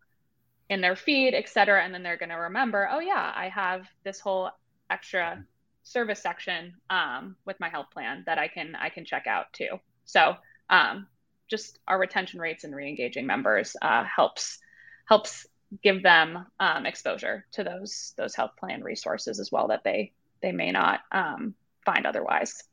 in 0.70 0.82
their 0.82 0.96
feed, 0.96 1.34
et 1.34 1.50
cetera. 1.50 1.84
And 1.84 1.94
then 1.94 2.04
they're 2.04 2.18
going 2.18 2.30
to 2.30 2.36
remember, 2.36 2.88
oh, 2.92 3.00
yeah, 3.00 3.34
I 3.36 3.50
have 3.50 3.88
this 4.04 4.20
whole 4.20 4.50
extra 4.90 5.44
service 5.84 6.22
section 6.22 6.74
um, 6.90 7.36
with 7.46 7.60
my 7.60 7.70
health 7.70 7.88
plan 7.92 8.24
that 8.26 8.38
I 8.38 8.48
can 8.48 8.76
I 8.76 8.90
can 8.90 9.06
check 9.06 9.28
out 9.28 9.52
too. 9.52 9.80
So 10.06 10.36
um, 10.70 11.08
just 11.50 11.80
our 11.88 12.00
retention 12.00 12.40
rates 12.40 12.64
and 12.64 12.74
re-engaging 12.74 13.28
members 13.28 13.76
uh, 13.82 14.06
helps 14.06 14.60
helps 15.06 15.46
give 15.84 16.04
them 16.04 16.46
um, 16.60 16.86
exposure 16.86 17.46
to 17.52 17.64
those 17.64 18.14
those 18.16 18.34
health 18.34 18.52
plan 18.58 18.82
resources 18.82 19.40
as 19.40 19.52
well 19.52 19.68
that 19.68 19.84
they 19.84 20.14
they 20.42 20.52
may 20.52 20.72
not 20.72 21.02
um, 21.12 21.54
find 21.86 22.06
otherwise. 22.06 22.64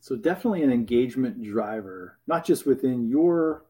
So 0.00 0.16
definitely 0.16 0.62
an 0.62 0.72
engagement 0.72 1.42
driver, 1.42 2.18
not 2.26 2.44
just 2.44 2.66
within 2.66 3.08
your 3.08 3.64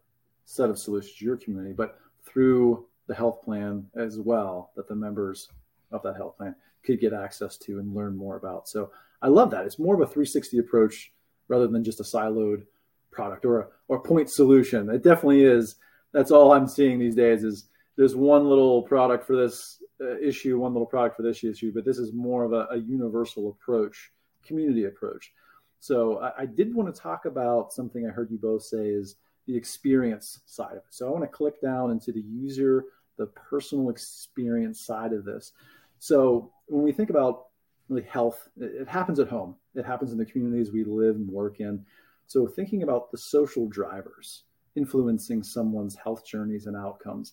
set 0.45 0.71
of 0.71 0.79
solutions, 0.79 1.21
your 1.21 1.37
community, 1.37 1.73
but 1.73 1.99
through 2.25 2.87
the 3.09 3.15
health 3.15 3.43
plan 3.43 3.87
as 3.97 4.19
well 4.19 4.71
that 4.77 4.89
the 4.89 4.95
members 4.95 5.49
of 5.91 6.03
that 6.05 6.17
health 6.17 6.37
plan 6.37 6.55
could 6.85 7.01
get 7.01 7.13
access 7.13 7.57
to 7.57 7.81
and 7.81 7.95
learn 7.95 8.17
more 8.17 8.37
about. 8.37 8.69
So 8.69 8.91
I 9.23 9.29
love 9.29 9.51
that. 9.51 9.67
It's 9.67 9.79
more 9.79 9.95
of 9.95 10.01
a 10.01 10.07
360 10.07 10.59
approach 10.59 11.13
rather 11.49 11.67
than 11.67 11.83
just 11.83 12.01
a 12.01 12.05
siloed 12.05 12.65
product 13.11 13.45
or 13.45 13.61
a, 13.61 13.67
or 13.89 14.01
point 14.01 14.31
solution. 14.31 14.89
It 14.89 15.03
definitely 15.03 15.45
is. 15.45 15.77
That's 16.13 16.31
all 16.31 16.53
I'm 16.53 16.69
seeing 16.69 16.99
these 16.99 17.17
days 17.17 17.43
is 17.43 17.67
there's 17.97 18.15
one 18.15 18.49
little 18.49 18.83
product 18.83 19.27
for 19.27 19.37
this 19.37 19.83
uh, 20.01 20.17
issue, 20.19 20.59
one 20.59 20.73
little 20.73 20.87
product 20.87 21.17
for 21.17 21.23
this 21.23 21.43
issue, 21.43 21.73
but 21.75 21.85
this 21.85 21.99
is 21.99 22.13
more 22.13 22.45
of 22.45 22.53
a, 22.53 22.67
a 22.71 22.79
universal 22.79 23.51
approach, 23.51 24.13
community 24.45 24.85
approach. 24.85 25.33
So 25.81 26.19
I, 26.19 26.43
I, 26.43 26.47
did 26.47 26.75
want 26.75 26.95
to 26.95 27.01
talk 27.01 27.25
about 27.25 27.73
something 27.73 28.07
I 28.07 28.11
heard 28.11 28.31
you 28.31 28.39
both 28.39 28.63
say 28.63 28.91
is 28.91 29.17
the 29.47 29.57
experience 29.57 30.41
side 30.45 30.73
of 30.73 30.79
it. 30.79 30.85
So 30.91 31.09
I 31.09 31.11
want 31.11 31.25
to 31.25 31.29
click 31.29 31.61
down 31.61 31.91
into 31.91 32.13
the 32.13 32.21
user, 32.21 32.85
the 33.17 33.27
personal 33.27 33.89
experience 33.89 34.81
side 34.81 35.15
of 35.15 35.25
this. 35.25 35.53
So 35.99 36.53
when 36.67 36.83
we 36.83 36.93
think 36.93 37.09
about 37.09 37.47
really 37.89 38.03
health, 38.03 38.49
it, 38.59 38.83
it 38.83 38.89
happens 38.89 39.19
at 39.19 39.29
home. 39.29 39.57
It 39.75 39.87
happens 39.87 40.13
in 40.13 40.19
the 40.19 40.27
communities 40.27 40.71
we 40.71 40.85
live 40.85 41.17
and 41.17 41.29
work 41.29 41.61
in. 41.61 41.85
So 42.27 42.47
thinking 42.47 42.83
about 42.83 43.11
the 43.11 43.19
social 43.19 43.67
drivers 43.67 44.45
influencing 44.77 45.43
someone's 45.43 45.97
health 45.97 46.25
journeys 46.25 46.67
and 46.67 46.77
outcomes, 46.77 47.33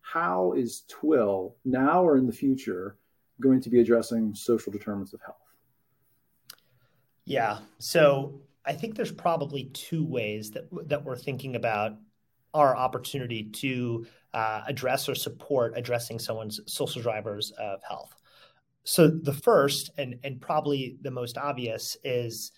how 0.00 0.52
is 0.52 0.84
Twill 0.88 1.56
now 1.64 2.02
or 2.02 2.16
in 2.16 2.26
the 2.26 2.32
future 2.32 2.96
going 3.40 3.60
to 3.60 3.68
be 3.68 3.80
addressing 3.80 4.34
social 4.34 4.72
determinants 4.72 5.12
of 5.12 5.20
health? 5.20 5.47
Yeah. 7.28 7.58
So 7.78 8.40
I 8.64 8.72
think 8.72 8.96
there's 8.96 9.12
probably 9.12 9.64
two 9.74 10.04
ways 10.04 10.50
that 10.52 10.68
that 10.88 11.04
we're 11.04 11.16
thinking 11.16 11.56
about 11.56 11.92
our 12.54 12.74
opportunity 12.74 13.44
to 13.44 14.06
uh, 14.32 14.62
address 14.66 15.08
or 15.08 15.14
support 15.14 15.74
addressing 15.76 16.18
someone's 16.18 16.60
social 16.66 17.02
drivers 17.02 17.50
of 17.58 17.80
health. 17.86 18.14
So 18.84 19.08
the 19.08 19.34
first 19.34 19.90
and 19.98 20.16
and 20.24 20.40
probably 20.40 20.96
the 21.02 21.10
most 21.10 21.36
obvious 21.36 21.98
is 22.02 22.52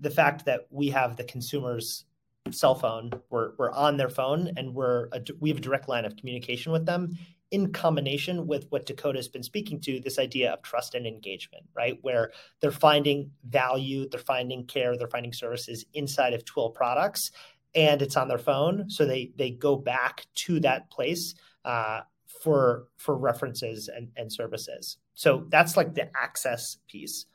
the 0.00 0.10
fact 0.10 0.44
that 0.44 0.66
we 0.70 0.90
have 0.90 1.16
the 1.16 1.24
consumer's 1.24 2.04
cell 2.50 2.74
phone, 2.74 3.12
we're, 3.30 3.52
we're 3.58 3.70
on 3.70 3.96
their 3.96 4.08
phone 4.08 4.50
and 4.56 4.74
we're 4.74 5.08
a, 5.12 5.22
we 5.38 5.50
have 5.50 5.58
a 5.58 5.62
direct 5.62 5.88
line 5.88 6.04
of 6.04 6.16
communication 6.16 6.72
with 6.72 6.84
them 6.84 7.16
in 7.50 7.72
combination 7.72 8.46
with 8.46 8.66
what 8.70 8.86
Dakota's 8.86 9.28
been 9.28 9.42
speaking 9.42 9.80
to, 9.80 10.00
this 10.00 10.18
idea 10.18 10.52
of 10.52 10.62
trust 10.62 10.94
and 10.94 11.06
engagement, 11.06 11.64
right? 11.74 11.98
Where 12.02 12.30
they're 12.60 12.70
finding 12.70 13.32
value, 13.44 14.08
they're 14.08 14.20
finding 14.20 14.66
care, 14.66 14.96
they're 14.96 15.08
finding 15.08 15.32
services 15.32 15.84
inside 15.92 16.32
of 16.32 16.44
Twill 16.44 16.70
products, 16.70 17.32
and 17.74 18.02
it's 18.02 18.16
on 18.16 18.28
their 18.28 18.38
phone, 18.38 18.90
so 18.90 19.04
they 19.04 19.32
they 19.36 19.50
go 19.50 19.76
back 19.76 20.26
to 20.34 20.60
that 20.60 20.90
place 20.90 21.34
uh, 21.64 22.00
for 22.42 22.86
for 22.96 23.16
references 23.16 23.88
and, 23.88 24.08
and 24.16 24.32
services. 24.32 24.98
So 25.14 25.46
that's 25.48 25.76
like 25.76 25.94
the 25.94 26.10
access 26.16 26.78
piece. 26.88 27.26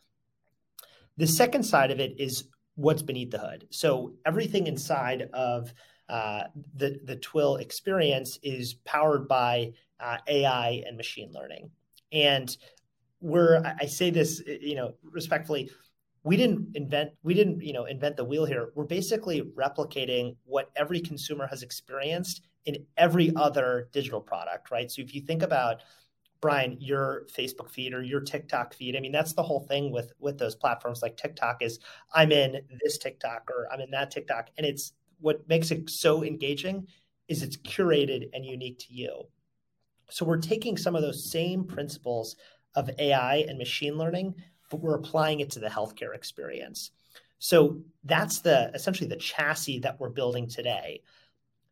The 1.17 1.27
second 1.27 1.63
side 1.63 1.91
of 1.91 1.99
it 1.99 2.19
is 2.19 2.45
what's 2.75 3.01
beneath 3.01 3.31
the 3.31 3.37
hood. 3.37 3.67
So 3.69 4.13
everything 4.25 4.67
inside 4.67 5.29
of 5.33 5.73
uh, 6.09 6.43
the 6.75 6.99
the 7.03 7.15
Twill 7.17 7.57
experience 7.57 8.39
is 8.43 8.75
powered 8.85 9.27
by 9.27 9.71
uh, 9.99 10.17
AI 10.27 10.83
and 10.85 10.97
machine 10.97 11.31
learning. 11.33 11.69
And 12.11 12.55
we're 13.21 13.61
I 13.79 13.85
say 13.85 14.09
this 14.09 14.41
you 14.45 14.75
know 14.75 14.93
respectfully, 15.03 15.71
we 16.23 16.37
didn't 16.37 16.75
invent 16.75 17.11
we 17.23 17.33
didn't 17.33 17.61
you 17.61 17.73
know 17.73 17.85
invent 17.85 18.17
the 18.17 18.25
wheel 18.25 18.45
here. 18.45 18.71
We're 18.75 18.85
basically 18.85 19.41
replicating 19.41 20.35
what 20.45 20.69
every 20.75 21.01
consumer 21.01 21.47
has 21.47 21.63
experienced 21.63 22.41
in 22.65 22.85
every 22.97 23.31
other 23.35 23.89
digital 23.91 24.21
product, 24.21 24.71
right? 24.71 24.91
So 24.91 25.01
if 25.01 25.13
you 25.13 25.21
think 25.21 25.43
about 25.43 25.81
Brian, 26.41 26.77
your 26.79 27.25
Facebook 27.35 27.71
feed 27.71 27.93
or 27.93 28.03
your 28.03 28.21
TikTok 28.21 28.73
feed. 28.75 28.95
I 28.95 28.99
mean, 28.99 29.11
that's 29.11 29.33
the 29.33 29.41
whole 29.41 29.61
thing 29.61 29.91
with 29.91 30.11
with 30.19 30.37
those 30.37 30.55
platforms 30.55 31.01
like 31.01 31.17
TikTok 31.17 31.63
is 31.63 31.79
I'm 32.13 32.31
in 32.31 32.61
this 32.83 32.99
TikTok 32.99 33.49
or 33.49 33.67
I'm 33.73 33.81
in 33.81 33.89
that 33.91 34.11
TikTok, 34.11 34.49
and 34.57 34.63
it's 34.63 34.93
what 35.19 35.47
makes 35.47 35.71
it 35.71 35.89
so 35.89 36.23
engaging 36.23 36.87
is 37.27 37.43
it's 37.43 37.57
curated 37.57 38.29
and 38.33 38.45
unique 38.45 38.79
to 38.79 38.93
you. 38.93 39.23
So 40.09 40.25
we're 40.25 40.37
taking 40.37 40.77
some 40.77 40.95
of 40.95 41.01
those 41.01 41.31
same 41.31 41.63
principles 41.63 42.35
of 42.75 42.89
AI 42.99 43.45
and 43.47 43.57
machine 43.57 43.97
learning, 43.97 44.35
but 44.69 44.81
we're 44.81 44.95
applying 44.95 45.39
it 45.39 45.51
to 45.51 45.59
the 45.59 45.67
healthcare 45.67 46.13
experience. 46.13 46.91
So 47.39 47.81
that's 48.03 48.39
the 48.41 48.71
essentially 48.73 49.09
the 49.09 49.15
chassis 49.15 49.79
that 49.79 49.99
we're 49.99 50.09
building 50.09 50.47
today. 50.47 51.01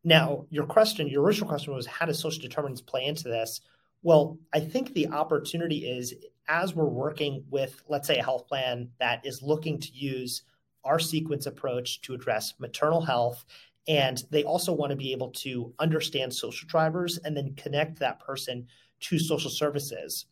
Now, 0.04 0.46
your 0.50 0.66
question, 0.66 1.08
your 1.08 1.24
original 1.24 1.48
question 1.48 1.74
was 1.74 1.86
how 1.86 2.06
does 2.06 2.20
social 2.20 2.42
determinants 2.42 2.82
play 2.82 3.06
into 3.06 3.24
this? 3.24 3.62
Well, 4.02 4.38
I 4.54 4.60
think 4.60 4.94
the 4.94 5.08
opportunity 5.10 5.90
is 5.90 6.14
as 6.48 6.76
we're 6.76 6.86
working 6.86 7.46
with, 7.50 7.82
let's 7.88 8.08
say, 8.08 8.18
a 8.18 8.24
health 8.24 8.48
plan 8.48 8.90
that 9.00 9.26
is 9.26 9.42
looking 9.42 9.80
to 9.80 9.92
use 9.94 10.44
our 10.84 11.00
sequence 11.00 11.46
approach 11.46 12.02
to 12.02 12.14
address 12.14 12.54
maternal 12.60 13.02
health. 13.02 13.46
And 13.88 14.24
they 14.32 14.44
also 14.44 14.72
want 14.72 14.92
to 14.92 14.96
be 14.96 15.12
able 15.12 15.32
to 15.32 15.74
understand 15.80 16.34
social 16.34 16.68
drivers 16.68 17.18
and 17.18 17.36
then 17.36 17.56
connect 17.56 18.00
that 18.00 18.20
person 18.20 18.68
to 19.02 19.20
social 19.20 19.52
services. 19.52 20.26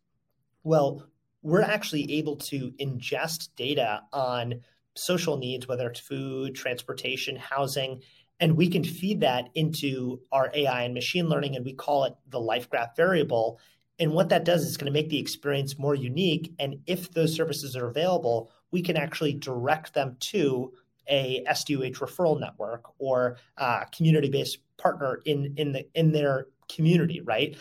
Well, 0.63 1.05
we're 1.41 1.61
actually 1.61 2.11
able 2.13 2.35
to 2.37 2.71
ingest 2.79 3.49
data 3.55 4.03
on 4.13 4.61
social 4.95 5.37
needs, 5.37 5.67
whether 5.67 5.89
it's 5.89 5.99
food, 5.99 6.55
transportation, 6.55 7.35
housing, 7.35 8.01
and 8.39 8.57
we 8.57 8.67
can 8.67 8.83
feed 8.83 9.21
that 9.21 9.49
into 9.53 10.19
our 10.31 10.51
AI 10.53 10.83
and 10.83 10.93
machine 10.95 11.29
learning, 11.29 11.55
and 11.55 11.63
we 11.63 11.73
call 11.73 12.05
it 12.05 12.15
the 12.29 12.39
life 12.39 12.69
graph 12.69 12.95
variable. 12.95 13.59
And 13.99 14.13
what 14.13 14.29
that 14.29 14.45
does 14.45 14.63
is 14.63 14.77
going 14.77 14.91
to 14.91 14.99
make 14.99 15.09
the 15.09 15.19
experience 15.19 15.77
more 15.77 15.93
unique. 15.93 16.51
And 16.57 16.79
if 16.87 17.11
those 17.11 17.35
services 17.35 17.75
are 17.75 17.87
available, 17.87 18.51
we 18.71 18.81
can 18.81 18.97
actually 18.97 19.33
direct 19.33 19.93
them 19.93 20.17
to 20.19 20.73
a 21.07 21.43
SDOH 21.49 21.97
referral 21.97 22.39
network 22.39 22.85
or 22.99 23.37
a 23.57 23.85
community-based 23.95 24.59
partner 24.77 25.21
in 25.25 25.53
in 25.57 25.71
the 25.71 25.87
in 25.93 26.11
their 26.11 26.47
community, 26.73 27.21
right? 27.21 27.57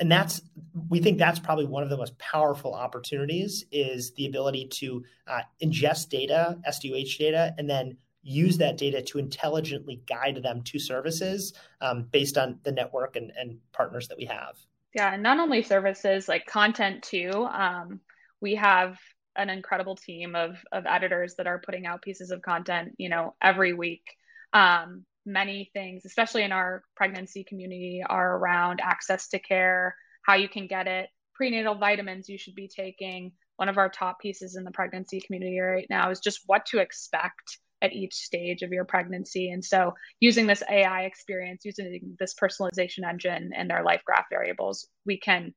And 0.00 0.10
that's 0.10 0.42
we 0.88 1.00
think 1.00 1.18
that's 1.18 1.38
probably 1.38 1.66
one 1.66 1.82
of 1.82 1.88
the 1.88 1.96
most 1.96 2.18
powerful 2.18 2.74
opportunities 2.74 3.64
is 3.70 4.12
the 4.14 4.26
ability 4.26 4.66
to 4.66 5.04
uh, 5.26 5.40
ingest 5.62 6.08
data, 6.08 6.58
SDOH 6.68 7.18
data, 7.18 7.54
and 7.58 7.68
then 7.68 7.96
use 8.22 8.58
that 8.58 8.76
data 8.78 9.02
to 9.02 9.18
intelligently 9.18 10.02
guide 10.06 10.42
them 10.42 10.62
to 10.62 10.78
services 10.78 11.52
um, 11.80 12.08
based 12.10 12.38
on 12.38 12.58
the 12.64 12.72
network 12.72 13.16
and, 13.16 13.30
and, 13.38 13.58
partners 13.72 14.08
that 14.08 14.16
we 14.16 14.24
have. 14.24 14.56
Yeah, 14.94 15.12
and 15.12 15.22
not 15.22 15.38
only 15.38 15.62
services 15.62 16.26
like 16.26 16.46
content 16.46 17.02
too. 17.02 17.30
Um, 17.52 18.00
we 18.40 18.54
have 18.54 18.98
an 19.36 19.50
incredible 19.50 19.96
team 19.96 20.34
of 20.34 20.56
of 20.72 20.86
editors 20.86 21.34
that 21.36 21.46
are 21.46 21.62
putting 21.64 21.86
out 21.86 22.02
pieces 22.02 22.30
of 22.30 22.42
content, 22.42 22.94
you 22.98 23.08
know, 23.08 23.34
every 23.42 23.72
week. 23.72 24.04
Um, 24.52 25.04
many 25.26 25.70
things, 25.72 26.04
especially 26.04 26.42
in 26.42 26.52
our 26.52 26.84
pregnancy 26.96 27.44
community, 27.44 28.02
are 28.06 28.36
around 28.36 28.80
access 28.82 29.28
to 29.28 29.38
care, 29.38 29.96
how 30.22 30.34
you 30.34 30.48
can 30.48 30.66
get 30.66 30.86
it, 30.86 31.08
prenatal 31.34 31.74
vitamins 31.74 32.28
you 32.28 32.38
should 32.38 32.54
be 32.54 32.68
taking. 32.68 33.32
One 33.56 33.68
of 33.68 33.78
our 33.78 33.88
top 33.88 34.20
pieces 34.20 34.56
in 34.56 34.64
the 34.64 34.70
pregnancy 34.70 35.20
community 35.20 35.58
right 35.58 35.86
now 35.88 36.10
is 36.10 36.20
just 36.20 36.40
what 36.46 36.66
to 36.66 36.78
expect 36.78 37.58
at 37.82 37.92
each 37.92 38.14
stage 38.14 38.62
of 38.62 38.72
your 38.72 38.84
pregnancy. 38.84 39.50
And 39.50 39.64
so 39.64 39.94
using 40.18 40.46
this 40.46 40.62
AI 40.68 41.02
experience, 41.02 41.64
using 41.64 42.16
this 42.18 42.34
personalization 42.34 43.08
engine 43.08 43.50
and 43.54 43.70
our 43.70 43.84
life 43.84 44.00
graph 44.04 44.26
variables, 44.30 44.88
we 45.04 45.18
can 45.18 45.54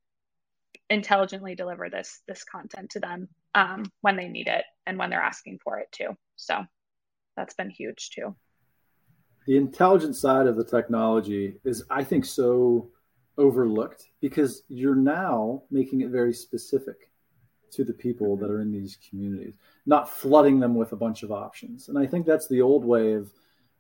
intelligently 0.90 1.56
deliver 1.56 1.90
this 1.90 2.22
this 2.28 2.44
content 2.44 2.92
to 2.92 3.00
them 3.00 3.28
um, 3.56 3.92
when 4.02 4.16
they 4.16 4.28
need 4.28 4.48
it 4.48 4.64
and 4.86 4.98
when 4.98 5.10
they're 5.10 5.22
asking 5.22 5.60
for 5.64 5.80
it 5.80 5.92
too. 5.92 6.16
So 6.36 6.64
that's 7.36 7.54
been 7.54 7.70
huge 7.70 8.12
too. 8.12 8.36
The 9.46 9.58
intelligent 9.58 10.16
side 10.16 10.48
of 10.48 10.58
the 10.58 10.64
technology 10.64 11.56
is, 11.64 11.84
I 11.90 12.04
think, 12.04 12.26
so 12.26 12.90
overlooked 13.38 14.10
because 14.20 14.64
you're 14.68 14.96
now 14.96 15.64
making 15.72 16.02
it 16.02 16.10
very 16.10 16.34
specific 16.34 17.10
to 17.72 17.84
the 17.84 17.94
people 17.94 18.36
that 18.38 18.50
are 18.50 18.62
in 18.62 18.72
these 18.72 18.98
communities, 19.10 19.56
not 19.86 20.10
flooding 20.10 20.60
them 20.60 20.76
with 20.76 20.92
a 20.92 20.98
bunch 20.98 21.24
of 21.24 21.32
options. 21.32 21.88
And 21.90 21.98
I 21.98 22.06
think 22.06 22.26
that's 22.26 22.48
the 22.48 22.62
old 22.62 22.84
way 22.84 23.14
of 23.14 23.32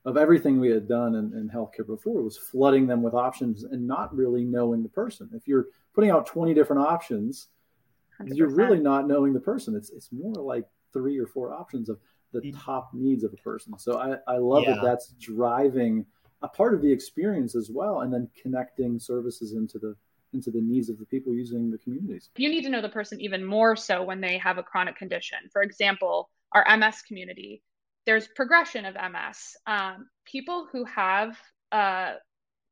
of 0.07 0.15
everything 0.15 0.57
we 0.57 0.69
had 0.69 0.87
done 0.87 1.15
in, 1.15 1.33
in 1.33 1.49
healthcare 1.53 1.85
before 1.85 2.23
was 2.23 2.37
flooding 2.37 2.87
them 2.87 3.03
with 3.03 3.13
options 3.13 3.65
and 3.65 3.85
not 3.85 4.15
really 4.15 4.45
knowing 4.45 4.81
the 4.81 4.89
person. 4.89 5.29
If 5.33 5.49
you're 5.49 5.65
putting 5.93 6.11
out 6.11 6.25
20 6.25 6.53
different 6.53 6.81
options, 6.81 7.49
you 8.23 8.35
you're 8.35 8.49
really 8.49 8.79
not 8.79 9.05
knowing 9.05 9.33
the 9.33 9.39
person. 9.41 9.75
It's 9.75 9.89
it's 9.89 10.09
more 10.13 10.33
like 10.33 10.65
three 10.93 11.19
or 11.19 11.27
four 11.27 11.53
options 11.53 11.89
of 11.89 11.99
the 12.31 12.53
top 12.53 12.91
needs 12.93 13.25
of 13.25 13.33
a 13.33 13.37
person. 13.37 13.77
So 13.77 13.99
I, 13.99 14.33
I 14.33 14.37
love 14.37 14.63
yeah. 14.63 14.75
that 14.75 14.83
that's 14.83 15.09
driving 15.19 16.05
a 16.41 16.47
part 16.47 16.73
of 16.73 16.81
the 16.81 16.91
experience 16.91 17.53
as 17.53 17.69
well, 17.69 18.01
and 18.01 18.13
then 18.13 18.29
connecting 18.41 18.99
services 18.99 19.53
into 19.53 19.77
the 19.77 19.93
into 20.33 20.51
the 20.51 20.61
needs 20.61 20.89
of 20.89 20.97
the 20.99 21.05
people 21.05 21.33
using 21.33 21.69
the 21.69 21.77
communities. 21.79 22.29
You 22.37 22.49
need 22.49 22.63
to 22.63 22.69
know 22.69 22.81
the 22.81 22.89
person 22.89 23.19
even 23.19 23.43
more 23.43 23.75
so 23.75 24.03
when 24.03 24.21
they 24.21 24.37
have 24.37 24.57
a 24.57 24.63
chronic 24.63 24.95
condition. 24.95 25.39
For 25.51 25.61
example, 25.61 26.29
our 26.53 26.65
MS 26.77 27.01
community, 27.01 27.61
there's 28.07 28.27
progression 28.27 28.85
of 28.85 28.95
MS. 28.95 29.57
Um, 29.67 30.07
people 30.25 30.67
who 30.71 30.85
have 30.85 31.37
uh, 31.71 32.13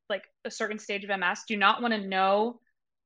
like 0.10 0.24
a 0.46 0.50
certain 0.50 0.80
stage 0.80 1.04
of 1.04 1.20
MS 1.20 1.42
do 1.48 1.58
not 1.58 1.82
want 1.82 1.94
to 1.94 2.08
know 2.08 2.60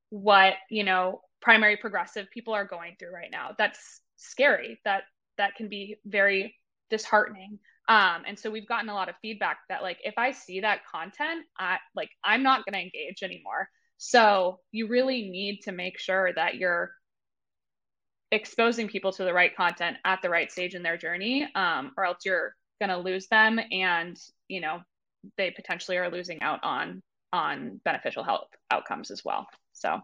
what 0.08 0.54
you 0.70 0.84
know 0.84 1.20
primary 1.42 1.76
progressive 1.76 2.30
people 2.32 2.54
are 2.54 2.64
going 2.64 2.94
through 2.98 3.12
right 3.12 3.30
now. 3.30 3.50
That's 3.58 4.00
scary. 4.16 4.80
That 4.84 5.02
that 5.36 5.56
can 5.56 5.68
be 5.68 5.96
very 6.06 6.54
disheartening. 6.88 7.58
Um, 7.88 8.22
and 8.26 8.38
so 8.38 8.50
we've 8.50 8.68
gotten 8.68 8.88
a 8.88 8.94
lot 8.94 9.08
of 9.08 9.16
feedback 9.20 9.58
that 9.68 9.82
like 9.82 9.98
if 10.04 10.14
I 10.16 10.30
see 10.30 10.60
that 10.60 10.86
content, 10.86 11.44
I 11.58 11.78
like 11.96 12.10
I'm 12.22 12.44
not 12.44 12.64
going 12.64 12.74
to 12.74 12.80
engage 12.80 13.22
anymore. 13.24 13.68
So 13.98 14.60
you 14.70 14.86
really 14.86 15.28
need 15.28 15.60
to 15.64 15.72
make 15.72 15.98
sure 15.98 16.32
that 16.32 16.54
you're 16.54 16.92
exposing 18.32 18.88
people 18.88 19.12
to 19.12 19.24
the 19.24 19.32
right 19.32 19.54
content 19.56 19.96
at 20.04 20.22
the 20.22 20.30
right 20.30 20.50
stage 20.50 20.74
in 20.74 20.82
their 20.82 20.96
journey, 20.96 21.48
um, 21.54 21.92
or 21.96 22.04
else 22.04 22.18
you're 22.24 22.54
going 22.80 22.90
to 22.90 22.98
lose 22.98 23.26
them, 23.28 23.60
and 23.70 24.18
you 24.48 24.60
know 24.60 24.80
they 25.36 25.50
potentially 25.50 25.96
are 25.96 26.10
losing 26.10 26.40
out 26.42 26.60
on 26.62 27.02
on 27.32 27.80
beneficial 27.84 28.24
health 28.24 28.48
outcomes 28.70 29.10
as 29.10 29.24
well. 29.24 29.46
So 29.72 30.00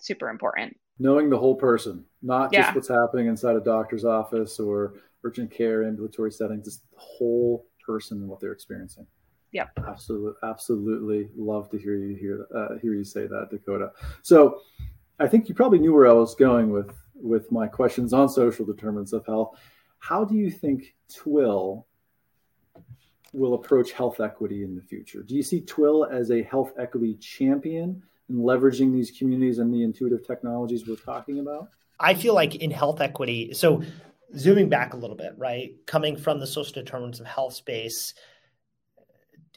super 0.00 0.28
important. 0.28 0.76
Knowing 0.98 1.30
the 1.30 1.38
whole 1.38 1.54
person, 1.54 2.04
not 2.22 2.52
just 2.52 2.74
what's 2.74 2.88
happening 2.88 3.26
inside 3.26 3.56
a 3.56 3.60
doctor's 3.60 4.04
office 4.04 4.60
or 4.60 4.94
urgent 5.24 5.50
care, 5.50 5.84
ambulatory 5.84 6.30
setting, 6.30 6.62
just 6.62 6.82
the 6.90 6.98
whole 6.98 7.66
person 7.84 8.18
and 8.18 8.28
what 8.28 8.38
they're 8.40 8.52
experiencing. 8.52 9.06
Yep. 9.52 9.70
Absolutely, 9.88 10.32
absolutely 10.42 11.28
love 11.36 11.70
to 11.70 11.78
hear 11.78 11.96
you 11.96 12.16
hear 12.16 12.46
uh, 12.54 12.78
hear 12.80 12.94
you 12.94 13.04
say 13.04 13.26
that, 13.26 13.48
Dakota. 13.50 13.90
So, 14.22 14.60
I 15.18 15.26
think 15.26 15.48
you 15.48 15.54
probably 15.54 15.78
knew 15.78 15.92
where 15.92 16.06
I 16.06 16.12
was 16.12 16.34
going 16.34 16.70
with 16.70 16.90
with 17.22 17.50
my 17.52 17.66
questions 17.66 18.12
on 18.12 18.28
social 18.28 18.64
determinants 18.64 19.12
of 19.12 19.26
health. 19.26 19.58
How 19.98 20.24
do 20.24 20.34
you 20.34 20.50
think 20.50 20.94
Twill 21.14 21.86
will 23.32 23.54
approach 23.54 23.92
health 23.92 24.20
equity 24.20 24.64
in 24.64 24.74
the 24.74 24.82
future? 24.82 25.22
Do 25.22 25.34
you 25.36 25.42
see 25.42 25.60
Twill 25.60 26.04
as 26.04 26.30
a 26.30 26.42
health 26.42 26.72
equity 26.78 27.14
champion 27.16 28.02
in 28.28 28.36
leveraging 28.36 28.92
these 28.92 29.10
communities 29.10 29.58
and 29.58 29.72
the 29.72 29.82
intuitive 29.82 30.26
technologies 30.26 30.86
we're 30.86 30.96
talking 30.96 31.38
about? 31.38 31.68
I 31.98 32.14
feel 32.14 32.34
like 32.34 32.56
in 32.56 32.70
health 32.70 33.00
equity, 33.00 33.52
so 33.52 33.82
zooming 34.36 34.68
back 34.68 34.94
a 34.94 34.96
little 34.96 35.16
bit, 35.16 35.34
right? 35.36 35.74
Coming 35.86 36.16
from 36.16 36.40
the 36.40 36.46
social 36.46 36.72
determinants 36.72 37.20
of 37.20 37.26
health 37.26 37.54
space 37.54 38.14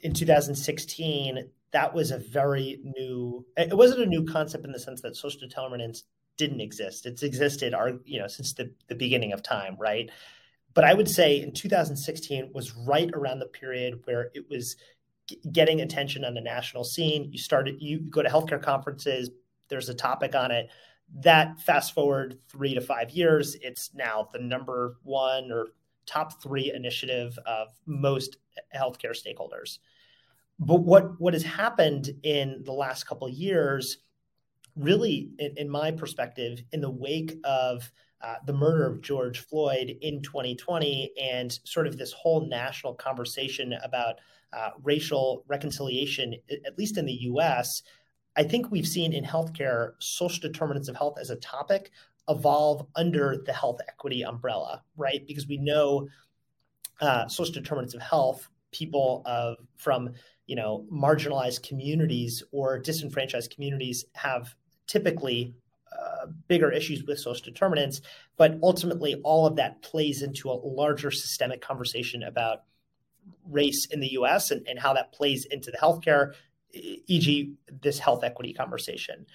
in 0.02 0.13
2016, 0.13 1.49
that 1.71 1.93
was 1.93 2.12
a 2.12 2.17
very 2.17 2.80
new, 2.97 3.45
it 3.58 3.76
wasn't 3.76 4.02
a 4.02 4.06
new 4.06 4.26
concept 4.26 4.65
in 4.65 4.71
the 4.71 4.80
sense 4.80 5.02
that 5.02 5.15
social 5.15 5.39
determinants 5.39 6.04
didn't 6.38 6.62
exist. 6.62 7.06
It's 7.06 7.24
existed, 7.24 7.74
our, 7.74 7.93
you 8.06 8.19
know, 8.19 8.28
since 8.28 8.54
the, 8.54 8.72
the 8.88 8.96
beginning 8.96 9.34
of 9.34 9.43
time, 9.43 9.76
right? 9.80 10.10
But 10.74 10.84
I 10.84 10.93
would 10.93 11.10
say 11.10 11.41
in 11.41 11.54
2016 11.54 12.52
was 12.54 12.76
right 12.76 13.12
around 13.13 13.39
the 13.39 13.46
period 13.46 14.02
where 14.06 14.32
it 14.34 14.50
was 14.50 14.76
getting 15.52 15.82
attention 15.82 16.26
on 16.26 16.34
the 16.34 16.41
national 16.41 16.84
scene. 16.84 17.32
You 17.32 17.38
started, 17.38 17.76
you 17.80 18.00
go 18.00 18.22
to 18.22 18.30
healthcare 18.30 18.62
conferences, 18.62 19.30
there's 19.69 19.89
a 19.89 19.93
topic 19.93 20.36
on 20.36 20.52
it. 20.52 20.69
That 21.22 21.60
fast 21.62 21.93
forward 21.93 22.39
three 22.50 22.74
to 22.74 22.82
five 22.82 23.12
years, 23.12 23.56
it's 23.62 23.91
now 23.93 24.30
the 24.34 24.39
number 24.39 24.98
one 25.04 25.52
or 25.52 25.67
top 26.06 26.41
three 26.41 26.72
initiative 26.74 27.38
of 27.46 27.69
most 27.86 28.38
healthcare 28.76 29.15
stakeholders. 29.15 29.78
But 30.60 30.82
what, 30.82 31.19
what 31.19 31.34
has 31.34 31.43
happened 31.43 32.10
in 32.24 32.63
the 32.65 32.74
last 32.74 33.06
couple 33.06 33.28
of 33.28 33.34
years, 33.34 33.98
really, 34.75 35.31
in, 35.39 35.53
in 35.57 35.69
my 35.69 35.91
perspective, 35.91 36.62
in 36.71 36.81
the 36.81 36.89
wake 36.89 37.38
of 37.43 37.91
uh, 38.21 38.36
the 38.45 38.53
murder 38.53 38.86
of 38.88 39.01
George 39.01 39.39
Floyd 39.39 39.97
in 40.01 40.21
2020 40.21 41.12
and 41.21 41.59
sort 41.65 41.88
of 41.88 41.97
this 41.97 42.13
whole 42.13 42.47
national 42.47 42.93
conversation 42.93 43.73
about 43.83 44.15
uh, 44.53 44.69
racial 44.83 45.43
reconciliation, 45.47 46.36
at 46.49 46.77
least 46.77 46.97
in 46.97 47.05
the 47.05 47.13
US, 47.23 47.83
I 48.36 48.43
think 48.43 48.71
we've 48.71 48.88
seen 48.88 49.13
in 49.13 49.23
healthcare 49.23 49.91
social 49.99 50.41
determinants 50.41 50.88
of 50.88 50.95
health 50.95 51.17
as 51.19 51.29
a 51.29 51.36
topic 51.38 51.91
evolve 52.29 52.88
under 52.95 53.43
the 53.45 53.53
health 53.53 53.79
equity 53.88 54.23
umbrella, 54.23 54.81
right? 54.95 55.25
Because 55.27 55.47
we 55.47 55.57
know 55.57 56.07
uh, 57.01 57.27
social 57.27 57.53
determinants 57.53 57.93
of 57.93 58.01
health, 58.01 58.47
people 58.71 59.21
of 59.25 59.57
from 59.75 60.12
you 60.47 60.55
know 60.55 60.86
marginalized 60.91 61.67
communities 61.67 62.43
or 62.51 62.79
disenfranchised 62.79 63.53
communities 63.53 64.05
have 64.13 64.55
typically 64.88 65.56
uh, 65.98 66.28
bigger 66.48 66.72
issues 66.72 67.04
with 67.04 67.19
social 67.19 67.43
determinants, 67.43 68.02
but 68.38 68.58
ultimately 68.63 69.15
all 69.24 69.46
of 69.46 69.58
that 69.58 69.82
plays 69.82 70.22
into 70.22 70.50
a 70.50 70.54
larger 70.54 71.12
systemic 71.12 71.62
conversation 71.62 72.24
about 72.24 72.63
race 73.50 73.88
in 73.91 74.00
the 74.00 74.13
US 74.13 74.52
and, 74.52 74.67
and 74.67 74.80
how 74.80 74.93
that 74.93 75.13
plays 75.13 75.46
into 75.50 75.72
the 75.72 75.78
healthcare, 75.78 76.34
e.g., 76.74 77.54
this 77.82 78.00
health 78.00 78.24
equity 78.24 78.54
conversation. 78.54 79.26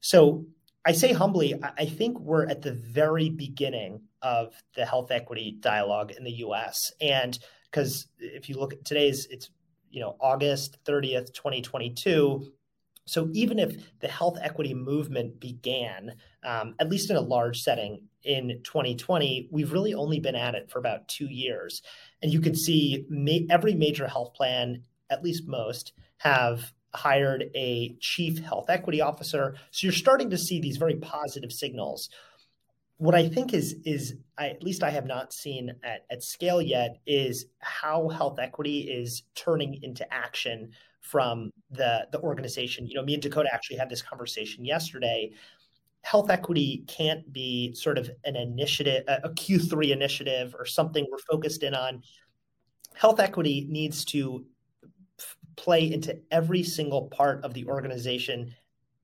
So 0.00 0.46
I 0.86 0.92
say 0.92 1.12
humbly, 1.12 1.54
I 1.62 1.86
think 1.86 2.20
we're 2.20 2.46
at 2.46 2.62
the 2.62 2.72
very 2.72 3.30
beginning 3.30 4.02
of 4.20 4.54
the 4.76 4.84
health 4.84 5.10
equity 5.10 5.56
dialogue 5.58 6.12
in 6.12 6.24
the 6.24 6.32
US. 6.46 6.92
And 7.00 7.38
because 7.70 8.06
if 8.18 8.48
you 8.48 8.58
look 8.58 8.74
at 8.74 8.84
today's, 8.84 9.26
it's 9.30 9.48
you 9.90 10.00
know 10.00 10.16
August 10.20 10.78
30th, 10.84 11.32
2022 11.32 12.52
so 13.06 13.28
even 13.32 13.58
if 13.58 13.76
the 14.00 14.08
health 14.08 14.38
equity 14.40 14.74
movement 14.74 15.38
began, 15.38 16.14
um, 16.42 16.74
at 16.78 16.88
least 16.88 17.10
in 17.10 17.16
a 17.16 17.20
large 17.20 17.60
setting 17.60 18.08
in 18.22 18.60
2020, 18.64 19.48
we've 19.50 19.72
really 19.72 19.94
only 19.94 20.20
been 20.20 20.34
at 20.34 20.54
it 20.54 20.70
for 20.70 20.78
about 20.78 21.08
two 21.08 21.26
years. 21.26 21.82
And 22.22 22.32
you 22.32 22.40
can 22.40 22.54
see 22.54 23.04
ma- 23.10 23.46
every 23.50 23.74
major 23.74 24.08
health 24.08 24.34
plan, 24.34 24.82
at 25.10 25.22
least 25.22 25.46
most, 25.46 25.92
have 26.18 26.72
hired 26.94 27.44
a 27.54 27.96
chief 28.00 28.38
health 28.38 28.70
equity 28.70 29.00
officer. 29.00 29.56
So 29.70 29.86
you're 29.86 29.92
starting 29.92 30.30
to 30.30 30.38
see 30.38 30.60
these 30.60 30.78
very 30.78 30.96
positive 30.96 31.52
signals. 31.52 32.08
What 32.96 33.14
I 33.14 33.28
think 33.28 33.52
is 33.52 33.74
is 33.84 34.14
I, 34.38 34.48
at 34.48 34.62
least 34.62 34.82
I 34.82 34.90
have 34.90 35.04
not 35.04 35.32
seen 35.32 35.74
at, 35.82 36.06
at 36.10 36.22
scale 36.22 36.62
yet 36.62 37.00
is 37.06 37.46
how 37.58 38.08
health 38.08 38.38
equity 38.38 38.82
is 38.82 39.24
turning 39.34 39.82
into 39.82 40.10
action 40.14 40.70
from 41.04 41.52
the 41.70 42.06
the 42.10 42.20
organization. 42.20 42.86
You 42.86 42.94
know, 42.94 43.02
me 43.02 43.14
and 43.14 43.22
Dakota 43.22 43.50
actually 43.52 43.76
had 43.76 43.90
this 43.90 44.02
conversation 44.02 44.64
yesterday. 44.64 45.32
Health 46.02 46.30
equity 46.30 46.82
can't 46.86 47.30
be 47.32 47.74
sort 47.74 47.98
of 47.98 48.10
an 48.24 48.36
initiative, 48.36 49.04
a 49.06 49.28
Q3 49.28 49.90
initiative 49.90 50.54
or 50.58 50.66
something 50.66 51.06
we're 51.10 51.18
focused 51.18 51.62
in 51.62 51.74
on. 51.74 52.02
Health 52.94 53.20
equity 53.20 53.66
needs 53.70 54.04
to 54.06 54.44
play 55.56 55.92
into 55.92 56.18
every 56.30 56.62
single 56.62 57.08
part 57.08 57.44
of 57.44 57.54
the 57.54 57.66
organization 57.66 58.54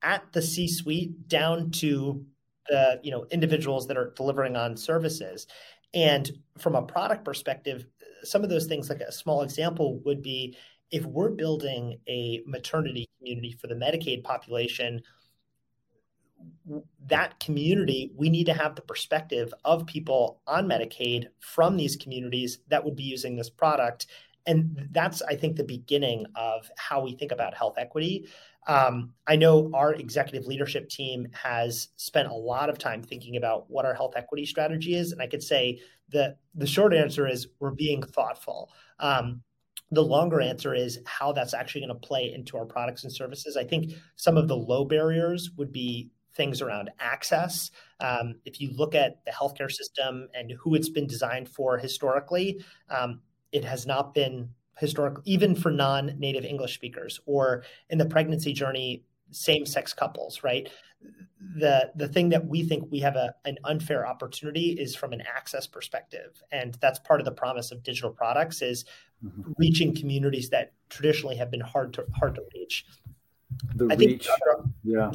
at 0.02 0.24
the 0.32 0.42
C-suite 0.42 1.28
down 1.28 1.70
to 1.70 2.24
the 2.68 2.98
you 3.02 3.10
know 3.10 3.26
individuals 3.30 3.86
that 3.88 3.98
are 3.98 4.12
delivering 4.16 4.56
on 4.56 4.76
services. 4.76 5.46
And 5.92 6.30
from 6.58 6.76
a 6.76 6.82
product 6.82 7.24
perspective, 7.24 7.84
some 8.22 8.42
of 8.42 8.48
those 8.48 8.66
things, 8.66 8.88
like 8.88 9.00
a 9.00 9.12
small 9.12 9.42
example, 9.42 10.00
would 10.04 10.22
be 10.22 10.56
if 10.90 11.04
we're 11.04 11.30
building 11.30 11.98
a 12.08 12.42
maternity 12.46 13.08
community 13.18 13.56
for 13.60 13.66
the 13.66 13.74
Medicaid 13.74 14.24
population, 14.24 15.02
that 17.06 17.38
community, 17.40 18.12
we 18.16 18.30
need 18.30 18.46
to 18.46 18.54
have 18.54 18.74
the 18.74 18.82
perspective 18.82 19.52
of 19.64 19.86
people 19.86 20.40
on 20.46 20.66
Medicaid 20.66 21.26
from 21.40 21.76
these 21.76 21.96
communities 21.96 22.58
that 22.68 22.84
would 22.84 22.96
be 22.96 23.02
using 23.02 23.36
this 23.36 23.50
product. 23.50 24.06
And 24.46 24.88
that's, 24.90 25.20
I 25.22 25.36
think, 25.36 25.56
the 25.56 25.64
beginning 25.64 26.26
of 26.34 26.70
how 26.78 27.02
we 27.02 27.14
think 27.14 27.30
about 27.30 27.54
health 27.54 27.74
equity. 27.76 28.26
Um, 28.66 29.12
I 29.26 29.36
know 29.36 29.70
our 29.74 29.94
executive 29.94 30.46
leadership 30.46 30.88
team 30.88 31.28
has 31.32 31.88
spent 31.96 32.28
a 32.28 32.34
lot 32.34 32.70
of 32.70 32.78
time 32.78 33.02
thinking 33.02 33.36
about 33.36 33.70
what 33.70 33.84
our 33.84 33.94
health 33.94 34.14
equity 34.16 34.46
strategy 34.46 34.94
is. 34.94 35.12
And 35.12 35.20
I 35.20 35.26
could 35.26 35.42
say 35.42 35.80
that 36.10 36.38
the 36.54 36.66
short 36.66 36.94
answer 36.94 37.26
is 37.26 37.48
we're 37.58 37.70
being 37.70 38.02
thoughtful. 38.02 38.70
Um, 38.98 39.42
the 39.90 40.02
longer 40.02 40.40
answer 40.40 40.74
is 40.74 41.00
how 41.06 41.32
that's 41.32 41.54
actually 41.54 41.82
going 41.82 42.00
to 42.00 42.06
play 42.06 42.32
into 42.32 42.56
our 42.56 42.64
products 42.64 43.04
and 43.04 43.12
services. 43.12 43.56
I 43.56 43.64
think 43.64 43.92
some 44.16 44.36
of 44.36 44.48
the 44.48 44.56
low 44.56 44.84
barriers 44.84 45.50
would 45.56 45.72
be 45.72 46.10
things 46.34 46.62
around 46.62 46.90
access. 47.00 47.70
Um, 47.98 48.36
if 48.44 48.60
you 48.60 48.70
look 48.72 48.94
at 48.94 49.24
the 49.24 49.32
healthcare 49.32 49.70
system 49.70 50.28
and 50.34 50.52
who 50.60 50.74
it's 50.74 50.88
been 50.88 51.06
designed 51.06 51.48
for 51.48 51.76
historically, 51.76 52.64
um, 52.88 53.20
it 53.52 53.64
has 53.64 53.86
not 53.86 54.14
been 54.14 54.50
historic, 54.78 55.18
even 55.24 55.54
for 55.54 55.70
non 55.70 56.14
native 56.18 56.44
English 56.44 56.74
speakers 56.74 57.20
or 57.26 57.64
in 57.88 57.98
the 57.98 58.06
pregnancy 58.06 58.52
journey, 58.52 59.04
same 59.32 59.66
sex 59.66 59.92
couples, 59.92 60.42
right? 60.42 60.68
The, 61.56 61.90
the 61.96 62.06
thing 62.06 62.28
that 62.28 62.46
we 62.46 62.62
think 62.62 62.90
we 62.90 63.00
have 63.00 63.16
a, 63.16 63.34
an 63.44 63.58
unfair 63.64 64.06
opportunity 64.06 64.70
is 64.72 64.94
from 64.94 65.12
an 65.12 65.22
access 65.22 65.66
perspective. 65.66 66.42
And 66.52 66.76
that's 66.80 66.98
part 67.00 67.20
of 67.20 67.24
the 67.24 67.32
promise 67.32 67.72
of 67.72 67.82
digital 67.82 68.10
products 68.10 68.62
is 68.62 68.84
mm-hmm. 69.24 69.52
reaching 69.58 69.94
communities 69.94 70.50
that 70.50 70.72
traditionally 70.90 71.36
have 71.36 71.50
been 71.50 71.60
hard 71.60 71.92
to 71.94 72.04
hard 72.14 72.34
to 72.36 72.42
reach. 72.54 72.86
The 73.74 73.88
I 73.90 73.94
reach, 73.96 74.28
yeah. 74.84 75.10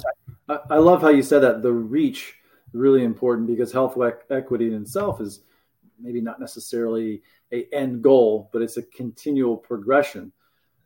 I, 0.50 0.60
I, 0.72 0.78
love 0.78 1.02
how 1.02 1.10
you 1.10 1.24
said 1.24 1.40
that. 1.40 1.62
The 1.62 1.72
reach 1.72 2.36
really 2.74 3.04
important 3.04 3.48
because 3.48 3.72
health 3.72 3.98
equity 4.30 4.68
in 4.68 4.82
itself 4.82 5.22
is 5.22 5.42
maybe 6.00 6.22
not 6.22 6.40
necessarily 6.40 7.22
a 7.54 7.66
end 7.74 8.02
goal, 8.02 8.50
but 8.52 8.62
it's 8.62 8.78
a 8.78 8.84
continual 8.84 9.58
progression. 9.58 10.32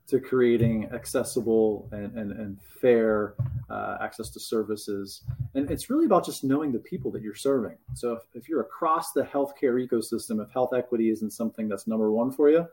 To 0.09 0.19
creating 0.19 0.89
accessible 0.91 1.87
and, 1.91 2.15
and, 2.17 2.31
and 2.31 2.61
fair 2.61 3.35
uh, 3.69 3.97
access 4.01 4.29
to 4.31 4.39
services. 4.39 5.23
And 5.53 5.69
it's 5.69 5.89
really 5.89 6.05
about 6.05 6.25
just 6.25 6.43
knowing 6.43 6.71
the 6.71 6.79
people 6.79 7.11
that 7.11 7.21
you're 7.21 7.35
serving. 7.35 7.77
So 7.93 8.13
if, 8.13 8.23
if 8.33 8.49
you're 8.49 8.61
across 8.61 9.11
the 9.11 9.23
healthcare 9.23 9.85
ecosystem, 9.87 10.43
if 10.43 10.51
health 10.51 10.73
equity 10.75 11.09
isn't 11.11 11.31
something 11.31 11.69
that's 11.69 11.87
number 11.87 12.11
one 12.11 12.31
for 12.31 12.49
you, 12.49 12.67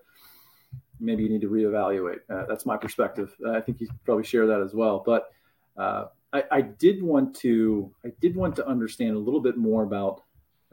maybe 0.98 1.22
you 1.22 1.28
need 1.28 1.42
to 1.42 1.50
reevaluate. 1.50 2.20
Uh, 2.30 2.46
that's 2.46 2.66
my 2.66 2.76
perspective. 2.76 3.34
I 3.46 3.60
think 3.60 3.80
you 3.80 3.88
probably 4.04 4.24
share 4.24 4.46
that 4.46 4.60
as 4.60 4.74
well. 4.74 5.02
But 5.04 5.30
uh, 5.76 6.06
I, 6.32 6.44
I, 6.50 6.60
did 6.62 7.02
want 7.02 7.36
to 7.36 7.92
I 8.04 8.12
did 8.20 8.34
want 8.34 8.56
to 8.56 8.66
understand 8.66 9.14
a 9.14 9.18
little 9.18 9.40
bit 9.40 9.58
more 9.58 9.82
about 9.82 10.22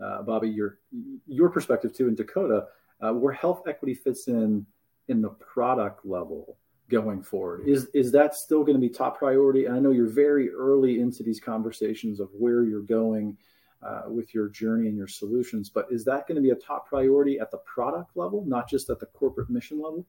uh, 0.01 0.21
Bobby 0.21 0.49
your 0.49 0.79
your 1.27 1.49
perspective 1.49 1.93
too 1.93 2.07
in 2.07 2.15
Dakota, 2.15 2.67
uh, 3.01 3.11
where 3.11 3.33
health 3.33 3.63
equity 3.67 3.93
fits 3.93 4.29
in 4.29 4.65
in 5.07 5.21
the 5.21 5.29
product 5.29 6.05
level 6.05 6.57
going 6.89 7.21
forward? 7.23 7.67
Is 7.67 7.87
is 7.93 8.11
that 8.11 8.35
still 8.35 8.63
going 8.63 8.75
to 8.75 8.81
be 8.81 8.89
top 8.89 9.17
priority? 9.17 9.65
And 9.65 9.75
I 9.75 9.79
know 9.79 9.91
you're 9.91 10.07
very 10.07 10.49
early 10.51 10.99
into 10.99 11.23
these 11.23 11.39
conversations 11.39 12.19
of 12.19 12.29
where 12.37 12.63
you're 12.63 12.81
going 12.81 13.37
uh, 13.81 14.03
with 14.07 14.33
your 14.33 14.49
journey 14.49 14.87
and 14.87 14.97
your 14.97 15.07
solutions, 15.07 15.69
but 15.69 15.87
is 15.91 16.05
that 16.05 16.27
going 16.27 16.35
to 16.35 16.41
be 16.41 16.51
a 16.51 16.55
top 16.55 16.87
priority 16.87 17.39
at 17.39 17.51
the 17.51 17.57
product 17.59 18.15
level, 18.15 18.43
not 18.45 18.69
just 18.69 18.89
at 18.89 18.99
the 18.99 19.05
corporate 19.07 19.49
mission 19.49 19.81
level? 19.81 20.05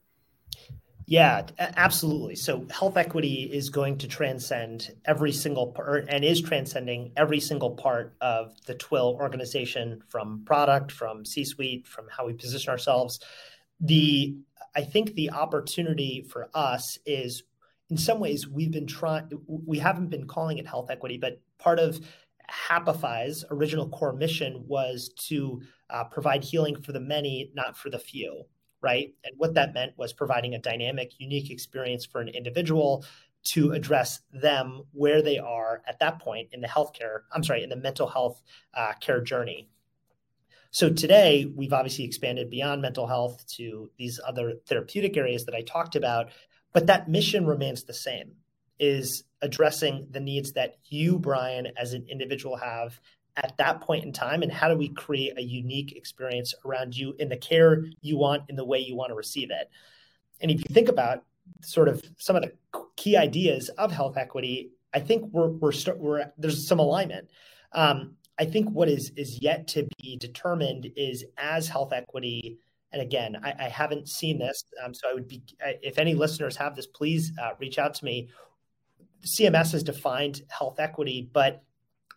Yeah, 1.06 1.46
absolutely. 1.58 2.36
So 2.36 2.66
health 2.70 2.96
equity 2.96 3.50
is 3.52 3.68
going 3.68 3.98
to 3.98 4.08
transcend 4.08 4.94
every 5.04 5.32
single 5.32 5.66
part 5.66 6.06
and 6.08 6.24
is 6.24 6.40
transcending 6.40 7.12
every 7.16 7.40
single 7.40 7.72
part 7.72 8.14
of 8.22 8.54
the 8.64 8.74
Twill 8.74 9.18
organization 9.20 10.02
from 10.08 10.44
product, 10.46 10.90
from 10.90 11.26
C 11.26 11.44
suite, 11.44 11.86
from 11.86 12.06
how 12.08 12.26
we 12.26 12.32
position 12.32 12.70
ourselves. 12.70 13.20
The 13.80 14.34
I 14.74 14.82
think 14.82 15.14
the 15.14 15.30
opportunity 15.30 16.26
for 16.28 16.48
us 16.54 16.98
is 17.06 17.44
in 17.90 17.96
some 17.96 18.18
ways 18.18 18.48
we've 18.48 18.72
been 18.72 18.86
trying 18.86 19.28
we 19.46 19.78
haven't 19.78 20.08
been 20.08 20.26
calling 20.26 20.58
it 20.58 20.66
health 20.66 20.90
equity, 20.90 21.18
but 21.18 21.40
part 21.58 21.78
of 21.78 22.00
Happify's 22.50 23.44
original 23.50 23.88
core 23.88 24.12
mission 24.12 24.64
was 24.66 25.10
to 25.28 25.62
uh, 25.90 26.04
provide 26.04 26.44
healing 26.44 26.80
for 26.82 26.92
the 26.92 27.00
many, 27.00 27.50
not 27.54 27.76
for 27.76 27.90
the 27.90 27.98
few, 27.98 28.44
right? 28.82 29.14
And 29.24 29.34
what 29.38 29.54
that 29.54 29.74
meant 29.74 29.92
was 29.96 30.12
providing 30.12 30.54
a 30.54 30.58
dynamic, 30.58 31.12
unique 31.18 31.50
experience 31.50 32.04
for 32.04 32.20
an 32.20 32.28
individual 32.28 33.04
to 33.44 33.72
address 33.72 34.20
them 34.32 34.82
where 34.92 35.22
they 35.22 35.38
are 35.38 35.82
at 35.86 35.98
that 36.00 36.18
point 36.18 36.48
in 36.52 36.60
the 36.60 36.68
healthcare, 36.68 37.20
I'm 37.32 37.44
sorry, 37.44 37.62
in 37.62 37.68
the 37.68 37.76
mental 37.76 38.08
health 38.08 38.42
uh, 38.74 38.92
care 39.00 39.20
journey. 39.20 39.68
So 40.74 40.90
today, 40.90 41.46
we've 41.54 41.72
obviously 41.72 42.04
expanded 42.04 42.50
beyond 42.50 42.82
mental 42.82 43.06
health 43.06 43.46
to 43.58 43.92
these 43.96 44.18
other 44.26 44.54
therapeutic 44.66 45.16
areas 45.16 45.44
that 45.44 45.54
I 45.54 45.62
talked 45.62 45.94
about, 45.94 46.32
but 46.72 46.88
that 46.88 47.08
mission 47.08 47.46
remains 47.46 47.84
the 47.84 47.94
same 47.94 48.32
is 48.80 49.22
addressing 49.40 50.08
the 50.10 50.18
needs 50.18 50.54
that 50.54 50.78
you, 50.88 51.20
Brian, 51.20 51.68
as 51.80 51.92
an 51.92 52.06
individual 52.10 52.56
have 52.56 52.98
at 53.36 53.56
that 53.58 53.82
point 53.82 54.04
in 54.04 54.12
time 54.12 54.42
and 54.42 54.50
how 54.50 54.66
do 54.66 54.76
we 54.76 54.88
create 54.88 55.38
a 55.38 55.42
unique 55.42 55.92
experience 55.92 56.52
around 56.66 56.96
you 56.96 57.14
in 57.20 57.28
the 57.28 57.36
care 57.36 57.84
you 58.00 58.18
want 58.18 58.42
in 58.48 58.56
the 58.56 58.64
way 58.64 58.80
you 58.80 58.96
want 58.96 59.10
to 59.10 59.14
receive 59.14 59.52
it? 59.52 59.70
And 60.40 60.50
if 60.50 60.58
you 60.58 60.74
think 60.74 60.88
about 60.88 61.22
sort 61.62 61.86
of 61.86 62.02
some 62.18 62.34
of 62.34 62.42
the 62.42 62.52
key 62.96 63.16
ideas 63.16 63.68
of 63.78 63.92
health 63.92 64.16
equity 64.16 64.70
i 64.94 64.98
think 64.98 65.30
we're 65.30 65.48
we're, 65.48 65.70
we 65.70 65.92
we're 65.98 66.32
there's 66.36 66.66
some 66.66 66.80
alignment. 66.80 67.28
Um, 67.72 68.16
I 68.38 68.44
think 68.44 68.70
what 68.70 68.88
is 68.88 69.12
is 69.16 69.40
yet 69.40 69.68
to 69.68 69.86
be 70.00 70.16
determined 70.16 70.88
is 70.96 71.24
as 71.38 71.68
health 71.68 71.92
equity. 71.92 72.58
And 72.92 73.02
again, 73.02 73.36
I, 73.42 73.54
I 73.58 73.68
haven't 73.68 74.08
seen 74.08 74.38
this, 74.38 74.64
um, 74.84 74.94
so 74.94 75.08
I 75.08 75.14
would 75.14 75.28
be 75.28 75.42
if 75.60 75.98
any 75.98 76.14
listeners 76.14 76.56
have 76.56 76.76
this, 76.76 76.86
please 76.86 77.32
uh, 77.40 77.50
reach 77.58 77.78
out 77.78 77.94
to 77.94 78.04
me. 78.04 78.30
CMS 79.24 79.72
has 79.72 79.82
defined 79.82 80.42
health 80.48 80.78
equity, 80.78 81.28
but 81.32 81.62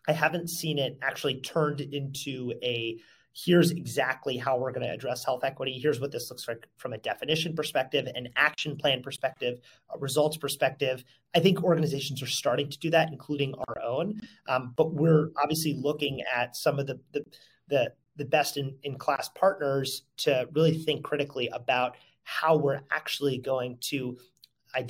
I 0.07 0.13
haven't 0.13 0.49
seen 0.49 0.79
it 0.79 0.97
actually 1.01 1.41
turned 1.41 1.81
into 1.81 2.53
a 2.63 2.97
here's 3.45 3.69
exactly 3.69 4.35
how 4.35 4.57
we're 4.57 4.71
going 4.71 4.85
to 4.85 4.91
address 4.91 5.23
health 5.23 5.43
equity. 5.43 5.77
Here's 5.79 5.99
what 5.99 6.11
this 6.11 6.31
looks 6.31 6.47
like 6.47 6.67
from 6.77 6.93
a 6.93 6.97
definition 6.97 7.55
perspective, 7.55 8.07
an 8.15 8.29
action 8.35 8.75
plan 8.75 9.03
perspective, 9.03 9.59
a 9.93 9.99
results 9.99 10.37
perspective. 10.37 11.03
I 11.35 11.39
think 11.39 11.63
organizations 11.63 12.23
are 12.23 12.27
starting 12.27 12.69
to 12.69 12.79
do 12.79 12.89
that, 12.89 13.09
including 13.11 13.53
our 13.67 13.81
own. 13.83 14.19
Um, 14.47 14.73
but 14.75 14.93
we're 14.93 15.29
obviously 15.41 15.75
looking 15.75 16.23
at 16.33 16.55
some 16.55 16.79
of 16.79 16.87
the 16.87 16.99
the 17.11 17.23
the, 17.67 17.93
the 18.15 18.25
best 18.25 18.57
in, 18.57 18.75
in 18.83 18.97
class 18.97 19.29
partners 19.29 20.03
to 20.17 20.47
really 20.53 20.73
think 20.73 21.03
critically 21.03 21.49
about 21.49 21.97
how 22.23 22.55
we're 22.55 22.81
actually 22.91 23.37
going 23.37 23.77
to, 23.81 24.17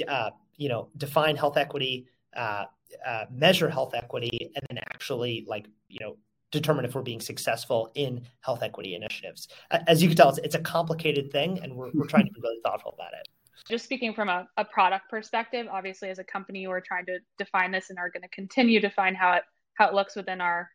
uh, 0.07 0.29
you 0.55 0.69
know, 0.69 0.89
define 0.95 1.35
health 1.35 1.57
equity. 1.57 2.07
Uh, 2.35 2.65
uh, 3.05 3.25
measure 3.29 3.69
health 3.69 3.93
equity 3.93 4.49
and 4.55 4.65
then 4.69 4.77
actually 4.77 5.43
like 5.45 5.67
you 5.89 5.97
know 5.99 6.15
determine 6.51 6.85
if 6.85 6.95
we're 6.95 7.01
being 7.01 7.21
successful 7.21 7.91
in 7.95 8.25
health 8.41 8.63
equity 8.63 8.95
initiatives. 8.95 9.47
As 9.71 10.01
you 10.01 10.07
can 10.07 10.17
tell, 10.17 10.29
it's, 10.29 10.37
it's 10.39 10.55
a 10.55 10.59
complicated 10.59 11.31
thing, 11.31 11.59
and 11.61 11.75
we're, 11.75 11.91
we're 11.93 12.07
trying 12.07 12.25
to 12.25 12.31
be 12.31 12.39
really 12.41 12.59
thoughtful 12.63 12.93
about 12.93 13.13
it. 13.13 13.27
Just 13.67 13.83
speaking 13.83 14.13
from 14.13 14.29
a, 14.29 14.47
a 14.55 14.63
product 14.63 15.09
perspective, 15.09 15.67
obviously, 15.69 16.09
as 16.09 16.19
a 16.19 16.23
company, 16.23 16.67
we're 16.67 16.79
trying 16.79 17.05
to 17.07 17.19
define 17.37 17.71
this 17.71 17.89
and 17.89 17.99
are 17.99 18.09
going 18.09 18.21
to 18.23 18.29
continue 18.29 18.79
to 18.79 18.87
define 18.87 19.15
how 19.15 19.33
it 19.33 19.43
how 19.73 19.87
it 19.87 19.93
looks 19.93 20.15
within 20.15 20.41
our 20.41 20.69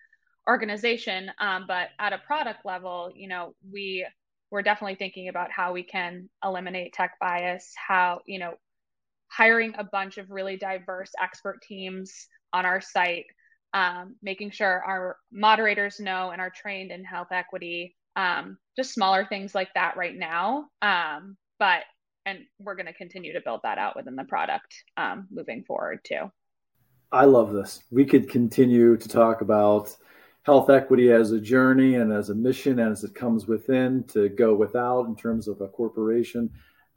organization. 0.48 1.30
Um, 1.38 1.64
but 1.66 1.88
at 1.98 2.12
a 2.12 2.18
product 2.18 2.64
level, 2.64 3.10
you 3.14 3.28
know, 3.28 3.54
we 3.70 4.06
we're 4.50 4.62
definitely 4.62 4.96
thinking 4.96 5.28
about 5.28 5.50
how 5.50 5.72
we 5.72 5.82
can 5.82 6.28
eliminate 6.44 6.92
tech 6.92 7.12
bias, 7.18 7.72
how 7.74 8.20
you 8.26 8.38
know, 8.38 8.54
hiring 9.28 9.74
a 9.78 9.84
bunch 9.84 10.18
of 10.18 10.30
really 10.30 10.56
diverse 10.56 11.12
expert 11.22 11.62
teams 11.62 12.26
on 12.52 12.66
our 12.66 12.80
site 12.82 13.24
um, 13.74 14.16
making 14.22 14.50
sure 14.50 14.82
our 14.84 15.16
moderators 15.30 16.00
know 16.00 16.30
and 16.30 16.40
are 16.40 16.50
trained 16.50 16.90
in 16.90 17.04
health 17.04 17.28
equity, 17.30 17.96
um, 18.16 18.58
just 18.76 18.92
smaller 18.92 19.24
things 19.24 19.54
like 19.54 19.72
that 19.74 19.96
right 19.96 20.16
now. 20.16 20.66
Um, 20.82 21.36
but 21.58 21.82
and 22.24 22.40
we're 22.58 22.76
going 22.76 22.86
to 22.86 22.92
continue 22.92 23.32
to 23.32 23.40
build 23.40 23.60
that 23.64 23.78
out 23.78 23.96
within 23.96 24.16
the 24.16 24.24
product 24.24 24.84
um, 24.96 25.26
moving 25.30 25.64
forward 25.64 26.00
too. 26.04 26.30
I 27.10 27.24
love 27.24 27.52
this. 27.52 27.82
We 27.90 28.04
could 28.04 28.28
continue 28.28 28.96
to 28.96 29.08
talk 29.08 29.40
about 29.40 29.94
health 30.44 30.70
equity 30.70 31.12
as 31.12 31.32
a 31.32 31.40
journey 31.40 31.96
and 31.96 32.12
as 32.12 32.30
a 32.30 32.34
mission 32.34 32.78
and 32.78 32.92
as 32.92 33.04
it 33.04 33.14
comes 33.14 33.46
within 33.46 34.04
to 34.08 34.28
go 34.30 34.54
without 34.54 35.06
in 35.06 35.16
terms 35.16 35.46
of 35.46 35.60
a 35.60 35.68
corporation. 35.68 36.50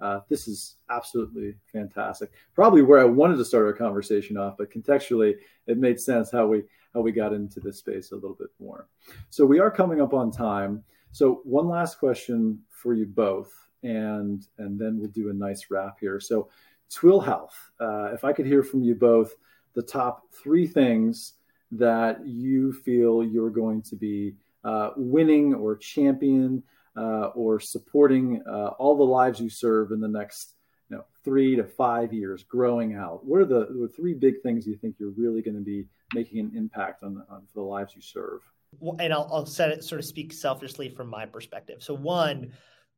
Uh, 0.06 0.20
this 0.30 0.47
is 0.47 0.76
absolutely 0.91 1.56
fantastic. 1.72 2.32
Probably 2.53 2.84
where 2.84 2.99
I 2.99 3.06
wanted 3.06 3.38
to 3.38 3.45
start 3.45 3.66
our 3.66 3.74
conversation 3.74 4.38
off, 4.38 4.56
but 4.56 4.72
contextually, 4.72 5.34
it 5.66 5.80
made 5.80 5.99
sense 5.99 6.30
how 6.32 6.45
we 6.45 6.64
how 6.93 7.01
we 7.01 7.12
got 7.12 7.34
into 7.34 7.60
this 7.60 7.80
space 7.80 8.12
a 8.12 8.16
little 8.16 8.36
bit 8.36 8.49
more. 8.60 8.88
So 9.32 9.45
we 9.45 9.60
are 9.60 9.72
coming 9.72 10.01
up 10.01 10.14
on 10.14 10.32
time. 10.32 10.84
So 11.12 11.41
one 11.43 11.68
last 11.68 11.97
question 11.97 12.60
for 12.70 12.93
you 12.93 13.08
both, 13.08 13.51
and 13.82 14.45
and 14.60 14.80
then 14.80 14.99
we'll 14.99 15.10
do 15.10 15.32
a 15.32 15.34
nice 15.34 15.72
wrap 15.72 15.97
here. 15.99 16.20
So 16.20 16.49
Twill 16.91 17.20
Health, 17.20 17.58
uh, 17.80 18.14
if 18.14 18.24
I 18.24 18.32
could 18.32 18.45
hear 18.45 18.62
from 18.62 18.84
you 18.84 18.93
both, 18.93 19.34
the 19.74 19.82
top 19.82 20.22
three 20.32 20.68
things 20.68 21.34
that 21.72 22.26
you 22.28 22.72
feel 22.72 23.24
you're 23.24 23.49
going 23.49 23.82
to 23.82 23.95
be 23.95 24.36
uh, 24.64 24.91
winning 24.97 25.56
or 25.56 25.76
champion 25.76 26.62
uh, 26.98 27.28
or 27.36 27.60
supporting 27.60 28.41
uh, 28.48 28.70
all 28.80 28.98
the 28.98 29.04
lives 29.04 29.39
you 29.39 29.50
serve 29.50 29.91
in 29.91 30.00
the 30.00 30.08
next 30.08 30.54
you 30.89 30.98
know, 30.98 31.04
three 31.24 31.56
to 31.56 31.64
five 31.64 32.14
years, 32.14 32.43
growing 32.43 32.96
out? 32.96 33.26
What 33.26 33.41
are 33.41 33.46
the, 33.46 33.68
the 33.70 33.91
three 33.96 34.14
big 34.14 34.41
things 34.41 34.68
you 34.68 34.76
think 34.76 34.96
you're 35.00 35.12
really 35.12 35.41
going 35.41 35.56
to 35.56 35.64
be 35.64 35.88
making 36.14 36.39
an 36.39 36.52
impact 36.56 37.04
on, 37.04 37.24
on 37.30 37.43
the 37.54 37.62
lives 37.62 37.96
you 37.96 38.02
serve? 38.02 38.41
Well, 38.80 38.98
and 39.00 39.14
I'll, 39.14 39.30
I'll 39.32 39.46
set 39.46 39.72
it, 39.72 39.84
sort 39.84 40.00
of 40.00 40.06
speak 40.06 40.34
selfishly 40.34 40.89
from 40.89 41.08
my 41.08 41.26
perspective. 41.26 41.82
So, 41.82 41.93
one, 41.93 42.52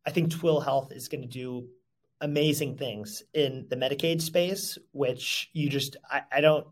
I 0.06 0.12
think 0.12 0.32
Twill 0.32 0.60
Health 0.60 0.91
is 0.91 1.08
going 1.08 1.22
to 1.22 1.28
do 1.28 1.68
amazing 2.22 2.78
things 2.78 3.24
in 3.34 3.68
the 3.70 3.76
Medicaid 3.76 4.22
space, 4.22 4.78
which 4.91 5.50
you 5.54 5.70
just, 5.70 5.98
I, 6.10 6.22
I 6.32 6.41
don't, 6.41 6.66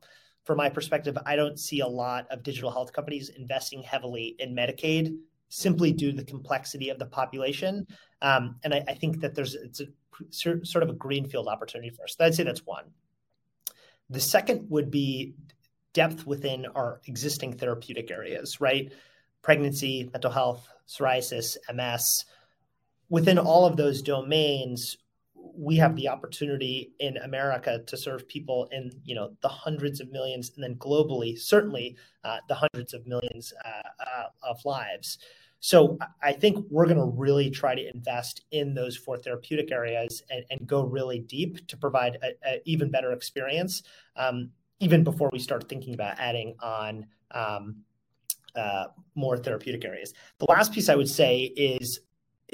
from 0.44 0.58
my 0.58 0.70
perspective, 0.70 1.18
I 1.26 1.36
don't 1.36 1.60
see 1.60 1.80
a 1.80 1.88
lot 1.88 2.28
of 2.32 2.44
digital 2.44 2.72
health 2.72 2.94
companies 2.94 3.30
investing 3.30 3.82
heavily 3.82 4.36
in 4.40 4.56
Medicaid 4.56 5.16
simply 5.50 5.92
due 5.92 6.12
to 6.12 6.18
the 6.18 6.24
complexity 6.24 6.90
of 6.90 7.00
the 7.00 7.06
population. 7.06 7.88
Um, 8.22 8.56
and 8.64 8.74
I, 8.74 8.84
I, 8.88 8.94
think 8.94 9.22
that 9.22 9.36
there's 9.36 9.56
it's 9.56 9.82
a 9.82 9.86
sort 10.32 10.84
of 10.84 10.90
a 10.90 10.94
greenfield 10.94 11.48
opportunity 11.48 11.90
for 11.90 12.04
us. 12.04 12.16
I'd 12.20 12.36
say 12.36 12.44
that's 12.44 12.66
one. 12.66 12.86
The 14.10 14.20
second 14.20 14.70
would 14.70 14.92
be 14.92 15.36
depth 15.94 16.28
within 16.28 16.66
our 16.76 17.02
existing 17.08 17.58
therapeutic 17.58 18.12
areas, 18.12 18.60
right? 18.60 18.92
Pregnancy, 19.42 20.10
mental 20.12 20.32
health, 20.32 20.68
psoriasis, 20.88 21.58
MS. 21.74 22.26
Within 23.10 23.38
all 23.38 23.66
of 23.66 23.78
those 23.78 24.02
domains, 24.02 24.98
we 25.56 25.76
have 25.78 25.96
the 25.96 26.08
opportunity 26.08 26.94
in 27.00 27.18
America 27.18 27.82
to 27.86 27.98
serve 27.98 28.28
people 28.28 28.68
in 28.72 28.92
you 29.04 29.16
know 29.16 29.36
the 29.42 29.48
hundreds 29.48 30.00
of 30.00 30.12
millions, 30.12 30.52
and 30.56 30.64
then 30.64 30.76
globally, 30.76 31.38
certainly 31.38 31.98
uh, 32.24 32.38
the 32.48 32.56
hundreds 32.56 32.94
of 32.94 33.06
millions 33.06 33.54
uh, 33.64 34.04
uh, 34.04 34.50
of 34.50 34.64
lives. 34.66 35.18
So 35.60 35.98
I 36.22 36.34
think 36.34 36.64
we're 36.70 36.86
going 36.86 36.98
to 36.98 37.18
really 37.18 37.50
try 37.50 37.74
to 37.74 37.90
invest 37.90 38.42
in 38.52 38.76
those 38.76 38.96
four 38.96 39.18
therapeutic 39.18 39.72
areas 39.72 40.22
and, 40.30 40.46
and 40.52 40.68
go 40.68 40.84
really 40.84 41.20
deep 41.20 41.66
to 41.70 41.78
provide 41.78 42.20
an 42.22 42.60
even 42.66 42.92
better 42.92 43.12
experience, 43.14 43.82
um, 44.16 44.52
even 44.80 45.04
before 45.04 45.32
we 45.34 45.40
start 45.40 45.68
thinking 45.68 45.96
about 45.96 46.20
adding 46.20 46.56
on 46.62 47.08
um, 47.32 47.78
uh, 48.56 48.86
more 49.16 49.38
therapeutic 49.38 49.84
areas. 49.84 50.14
The 50.38 50.46
last 50.46 50.72
piece 50.72 50.88
I 50.88 50.96
would 50.96 51.10
say 51.10 51.40
is 51.40 52.00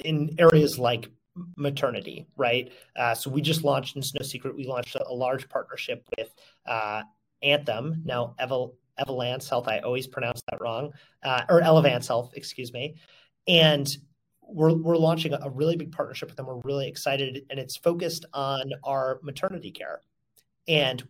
in 0.06 0.36
areas 0.40 0.80
like 0.80 1.10
maternity, 1.56 2.28
right? 2.36 2.72
Uh, 2.96 3.16
so 3.16 3.30
we 3.30 3.42
just 3.42 3.64
launched, 3.64 3.96
and 3.96 4.04
it's 4.04 4.14
no 4.14 4.22
secret, 4.22 4.56
we 4.56 4.66
launched 4.66 4.96
a, 4.96 5.08
a 5.08 5.14
large 5.14 5.48
partnership 5.50 6.04
with 6.18 6.34
uh, 6.66 7.04
Anthem, 7.42 8.02
now 8.06 8.36
Eval, 8.40 8.76
Evalance 9.00 9.50
Health. 9.50 9.68
I 9.68 9.80
always 9.80 10.08
pronounce 10.08 10.42
that 10.50 10.62
wrong, 10.62 10.92
uh, 11.24 11.44
or 11.50 11.62
Elevance 11.62 12.08
Health, 12.08 12.32
excuse 12.36 12.74
me. 12.74 12.96
And 13.48 13.88
we're, 14.42 14.74
we're 14.74 14.98
launching 14.98 15.34
a 15.34 15.50
really 15.50 15.78
big 15.78 15.92
partnership 15.92 16.30
with 16.30 16.38
them. 16.38 16.46
We're 16.46 16.62
really 16.64 16.88
excited, 16.88 17.44
and 17.50 17.60
it's 17.60 17.78
focused 17.78 18.26
on 18.34 18.72
our 18.84 19.20
maternity 19.24 19.72
care. 19.72 20.02
And 20.68 21.02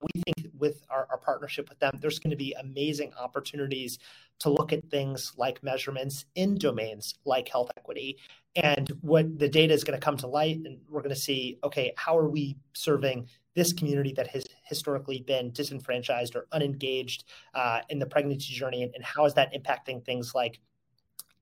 we 0.00 0.22
think 0.22 0.48
with 0.58 0.84
our, 0.90 1.06
our 1.10 1.18
partnership 1.18 1.68
with 1.68 1.78
them, 1.78 1.98
there's 2.00 2.18
going 2.18 2.30
to 2.30 2.36
be 2.36 2.54
amazing 2.58 3.12
opportunities 3.18 3.98
to 4.40 4.50
look 4.50 4.72
at 4.72 4.90
things 4.90 5.32
like 5.36 5.62
measurements 5.62 6.24
in 6.34 6.56
domains 6.56 7.14
like 7.24 7.48
health 7.48 7.70
equity. 7.76 8.18
And 8.54 8.88
what 9.00 9.38
the 9.38 9.48
data 9.48 9.72
is 9.72 9.84
going 9.84 9.98
to 9.98 10.04
come 10.04 10.16
to 10.18 10.26
light, 10.26 10.60
and 10.64 10.78
we're 10.88 11.02
going 11.02 11.14
to 11.14 11.20
see, 11.20 11.58
okay, 11.64 11.92
how 11.96 12.18
are 12.18 12.28
we 12.28 12.56
serving 12.74 13.28
this 13.54 13.72
community 13.72 14.12
that 14.14 14.28
has 14.28 14.46
historically 14.64 15.20
been 15.20 15.52
disenfranchised 15.52 16.34
or 16.34 16.46
unengaged 16.52 17.24
uh, 17.54 17.80
in 17.88 17.98
the 17.98 18.06
pregnancy 18.06 18.52
journey, 18.52 18.82
and, 18.82 18.94
and 18.94 19.04
how 19.04 19.24
is 19.26 19.34
that 19.34 19.52
impacting 19.52 20.04
things 20.04 20.34
like 20.34 20.58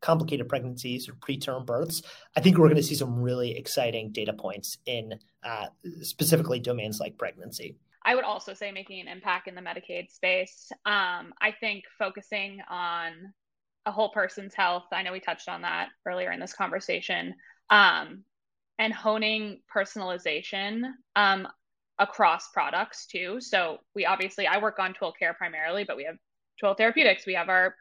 complicated 0.00 0.48
pregnancies 0.48 1.08
or 1.08 1.12
preterm 1.12 1.64
births, 1.66 2.02
I 2.36 2.40
think 2.40 2.56
we're 2.56 2.68
going 2.68 2.76
to 2.76 2.82
see 2.82 2.94
some 2.94 3.20
really 3.20 3.56
exciting 3.56 4.12
data 4.12 4.32
points 4.32 4.78
in 4.86 5.18
uh, 5.44 5.66
specifically 6.02 6.58
domains 6.58 7.00
like 7.00 7.18
pregnancy. 7.18 7.76
I 8.04 8.14
would 8.14 8.24
also 8.24 8.54
say 8.54 8.72
making 8.72 9.00
an 9.00 9.08
impact 9.08 9.46
in 9.48 9.54
the 9.54 9.60
Medicaid 9.60 10.10
space. 10.10 10.70
Um, 10.86 11.34
I 11.40 11.52
think 11.58 11.84
focusing 11.98 12.60
on 12.68 13.12
a 13.86 13.92
whole 13.92 14.10
person's 14.10 14.54
health. 14.54 14.84
I 14.92 15.02
know 15.02 15.12
we 15.12 15.20
touched 15.20 15.48
on 15.48 15.62
that 15.62 15.88
earlier 16.06 16.32
in 16.32 16.40
this 16.40 16.54
conversation. 16.54 17.34
Um, 17.68 18.24
and 18.78 18.94
honing 18.94 19.60
personalization 19.74 20.82
um, 21.14 21.46
across 21.98 22.48
products 22.48 23.06
too. 23.06 23.38
So 23.40 23.78
we 23.94 24.06
obviously 24.06 24.46
I 24.46 24.58
work 24.58 24.78
on 24.78 24.94
Twill 24.94 25.12
Care 25.12 25.34
primarily, 25.34 25.84
but 25.84 25.98
we 25.98 26.04
have 26.04 26.16
Twill 26.58 26.74
Therapeutics. 26.74 27.26
We 27.26 27.34
have 27.34 27.50
our 27.50 27.74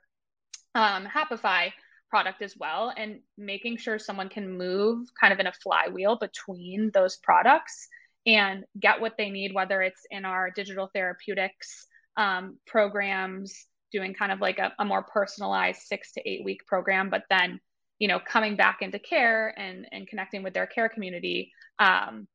um, 0.75 1.05
Happify 1.05 1.71
product 2.09 2.41
as 2.41 2.55
well, 2.57 2.91
and 2.95 3.19
making 3.37 3.77
sure 3.77 3.97
someone 3.97 4.27
can 4.27 4.57
move 4.57 5.07
kind 5.19 5.31
of 5.31 5.39
in 5.39 5.47
a 5.47 5.53
flywheel 5.53 6.17
between 6.17 6.91
those 6.93 7.17
products 7.17 7.87
and 8.29 8.63
get 8.79 9.01
what 9.01 9.13
they 9.17 9.29
need, 9.29 9.53
whether 9.53 9.81
it's 9.81 10.01
in 10.11 10.23
our 10.23 10.51
digital 10.51 10.89
therapeutics 10.93 11.87
um, 12.15 12.57
programs, 12.67 13.65
doing 13.91 14.13
kind 14.13 14.31
of 14.31 14.39
like 14.39 14.59
a, 14.59 14.71
a 14.77 14.85
more 14.85 15.03
personalized 15.03 15.81
six 15.81 16.11
to 16.13 16.29
eight 16.29 16.45
week 16.45 16.65
program, 16.67 17.09
but 17.09 17.23
then 17.29 17.59
you 17.97 18.07
know 18.07 18.19
coming 18.19 18.55
back 18.55 18.77
into 18.81 18.99
care 18.99 19.53
and 19.57 19.87
and 19.91 20.07
connecting 20.07 20.43
with 20.43 20.53
their 20.53 20.67
care 20.67 20.89
community 20.89 21.51
um, 21.79 22.27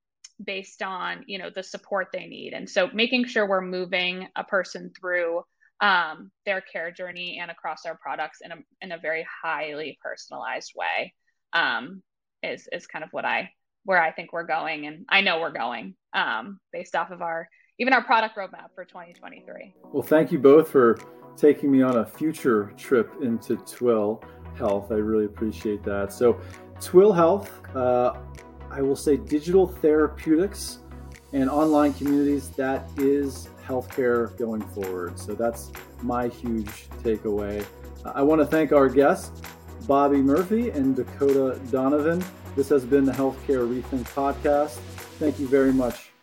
based 0.44 0.82
on 0.82 1.22
you 1.26 1.38
know 1.38 1.50
the 1.54 1.62
support 1.62 2.08
they 2.12 2.26
need. 2.26 2.54
And 2.54 2.68
so 2.68 2.88
making 2.92 3.26
sure 3.26 3.48
we're 3.48 3.60
moving 3.60 4.26
a 4.34 4.42
person 4.42 4.90
through 4.98 5.42
um, 5.80 6.30
their 6.44 6.60
care 6.60 6.90
journey 6.90 7.38
and 7.40 7.50
across 7.50 7.86
our 7.86 7.96
products 7.96 8.38
in 8.42 8.52
a, 8.52 8.56
in 8.80 8.92
a 8.92 8.98
very 8.98 9.26
highly 9.42 9.98
personalized 10.02 10.72
way 10.74 11.14
um, 11.52 12.02
is 12.42 12.68
is 12.72 12.86
kind 12.88 13.04
of 13.04 13.10
what 13.12 13.24
I 13.24 13.50
where 13.84 14.02
I 14.02 14.12
think 14.12 14.32
we're 14.32 14.46
going 14.46 14.86
and 14.86 15.04
I 15.08 15.20
know 15.20 15.40
we're 15.40 15.52
going 15.52 15.94
um, 16.12 16.60
based 16.72 16.94
off 16.94 17.10
of 17.10 17.22
our 17.22 17.48
even 17.78 17.92
our 17.92 18.04
product 18.04 18.36
roadmap 18.36 18.68
for 18.74 18.84
2023. 18.84 19.74
Well, 19.92 20.02
thank 20.02 20.30
you 20.30 20.38
both 20.38 20.68
for 20.68 20.98
taking 21.36 21.72
me 21.72 21.82
on 21.82 21.98
a 21.98 22.06
future 22.06 22.72
trip 22.76 23.12
into 23.20 23.56
Twill 23.56 24.22
Health. 24.56 24.92
I 24.92 24.96
really 24.96 25.24
appreciate 25.24 25.82
that. 25.82 26.12
So, 26.12 26.40
Twill 26.80 27.12
Health, 27.12 27.50
uh, 27.74 28.14
I 28.70 28.80
will 28.80 28.94
say 28.94 29.16
digital 29.16 29.66
therapeutics 29.66 30.78
and 31.32 31.50
online 31.50 31.92
communities, 31.94 32.50
that 32.50 32.88
is 32.96 33.48
healthcare 33.66 34.36
going 34.38 34.62
forward. 34.68 35.18
So 35.18 35.34
that's 35.34 35.72
my 36.00 36.28
huge 36.28 36.88
takeaway. 37.02 37.64
I 38.04 38.22
want 38.22 38.40
to 38.40 38.46
thank 38.46 38.72
our 38.72 38.88
guests, 38.88 39.42
Bobby 39.86 40.18
Murphy 40.18 40.70
and 40.70 40.94
Dakota 40.94 41.58
Donovan. 41.70 42.24
This 42.56 42.68
has 42.68 42.84
been 42.84 43.04
the 43.04 43.12
Healthcare 43.12 43.66
Rethink 43.68 44.04
podcast. 44.14 44.78
Thank 45.18 45.40
you 45.40 45.48
very 45.48 45.72
much 45.72 46.13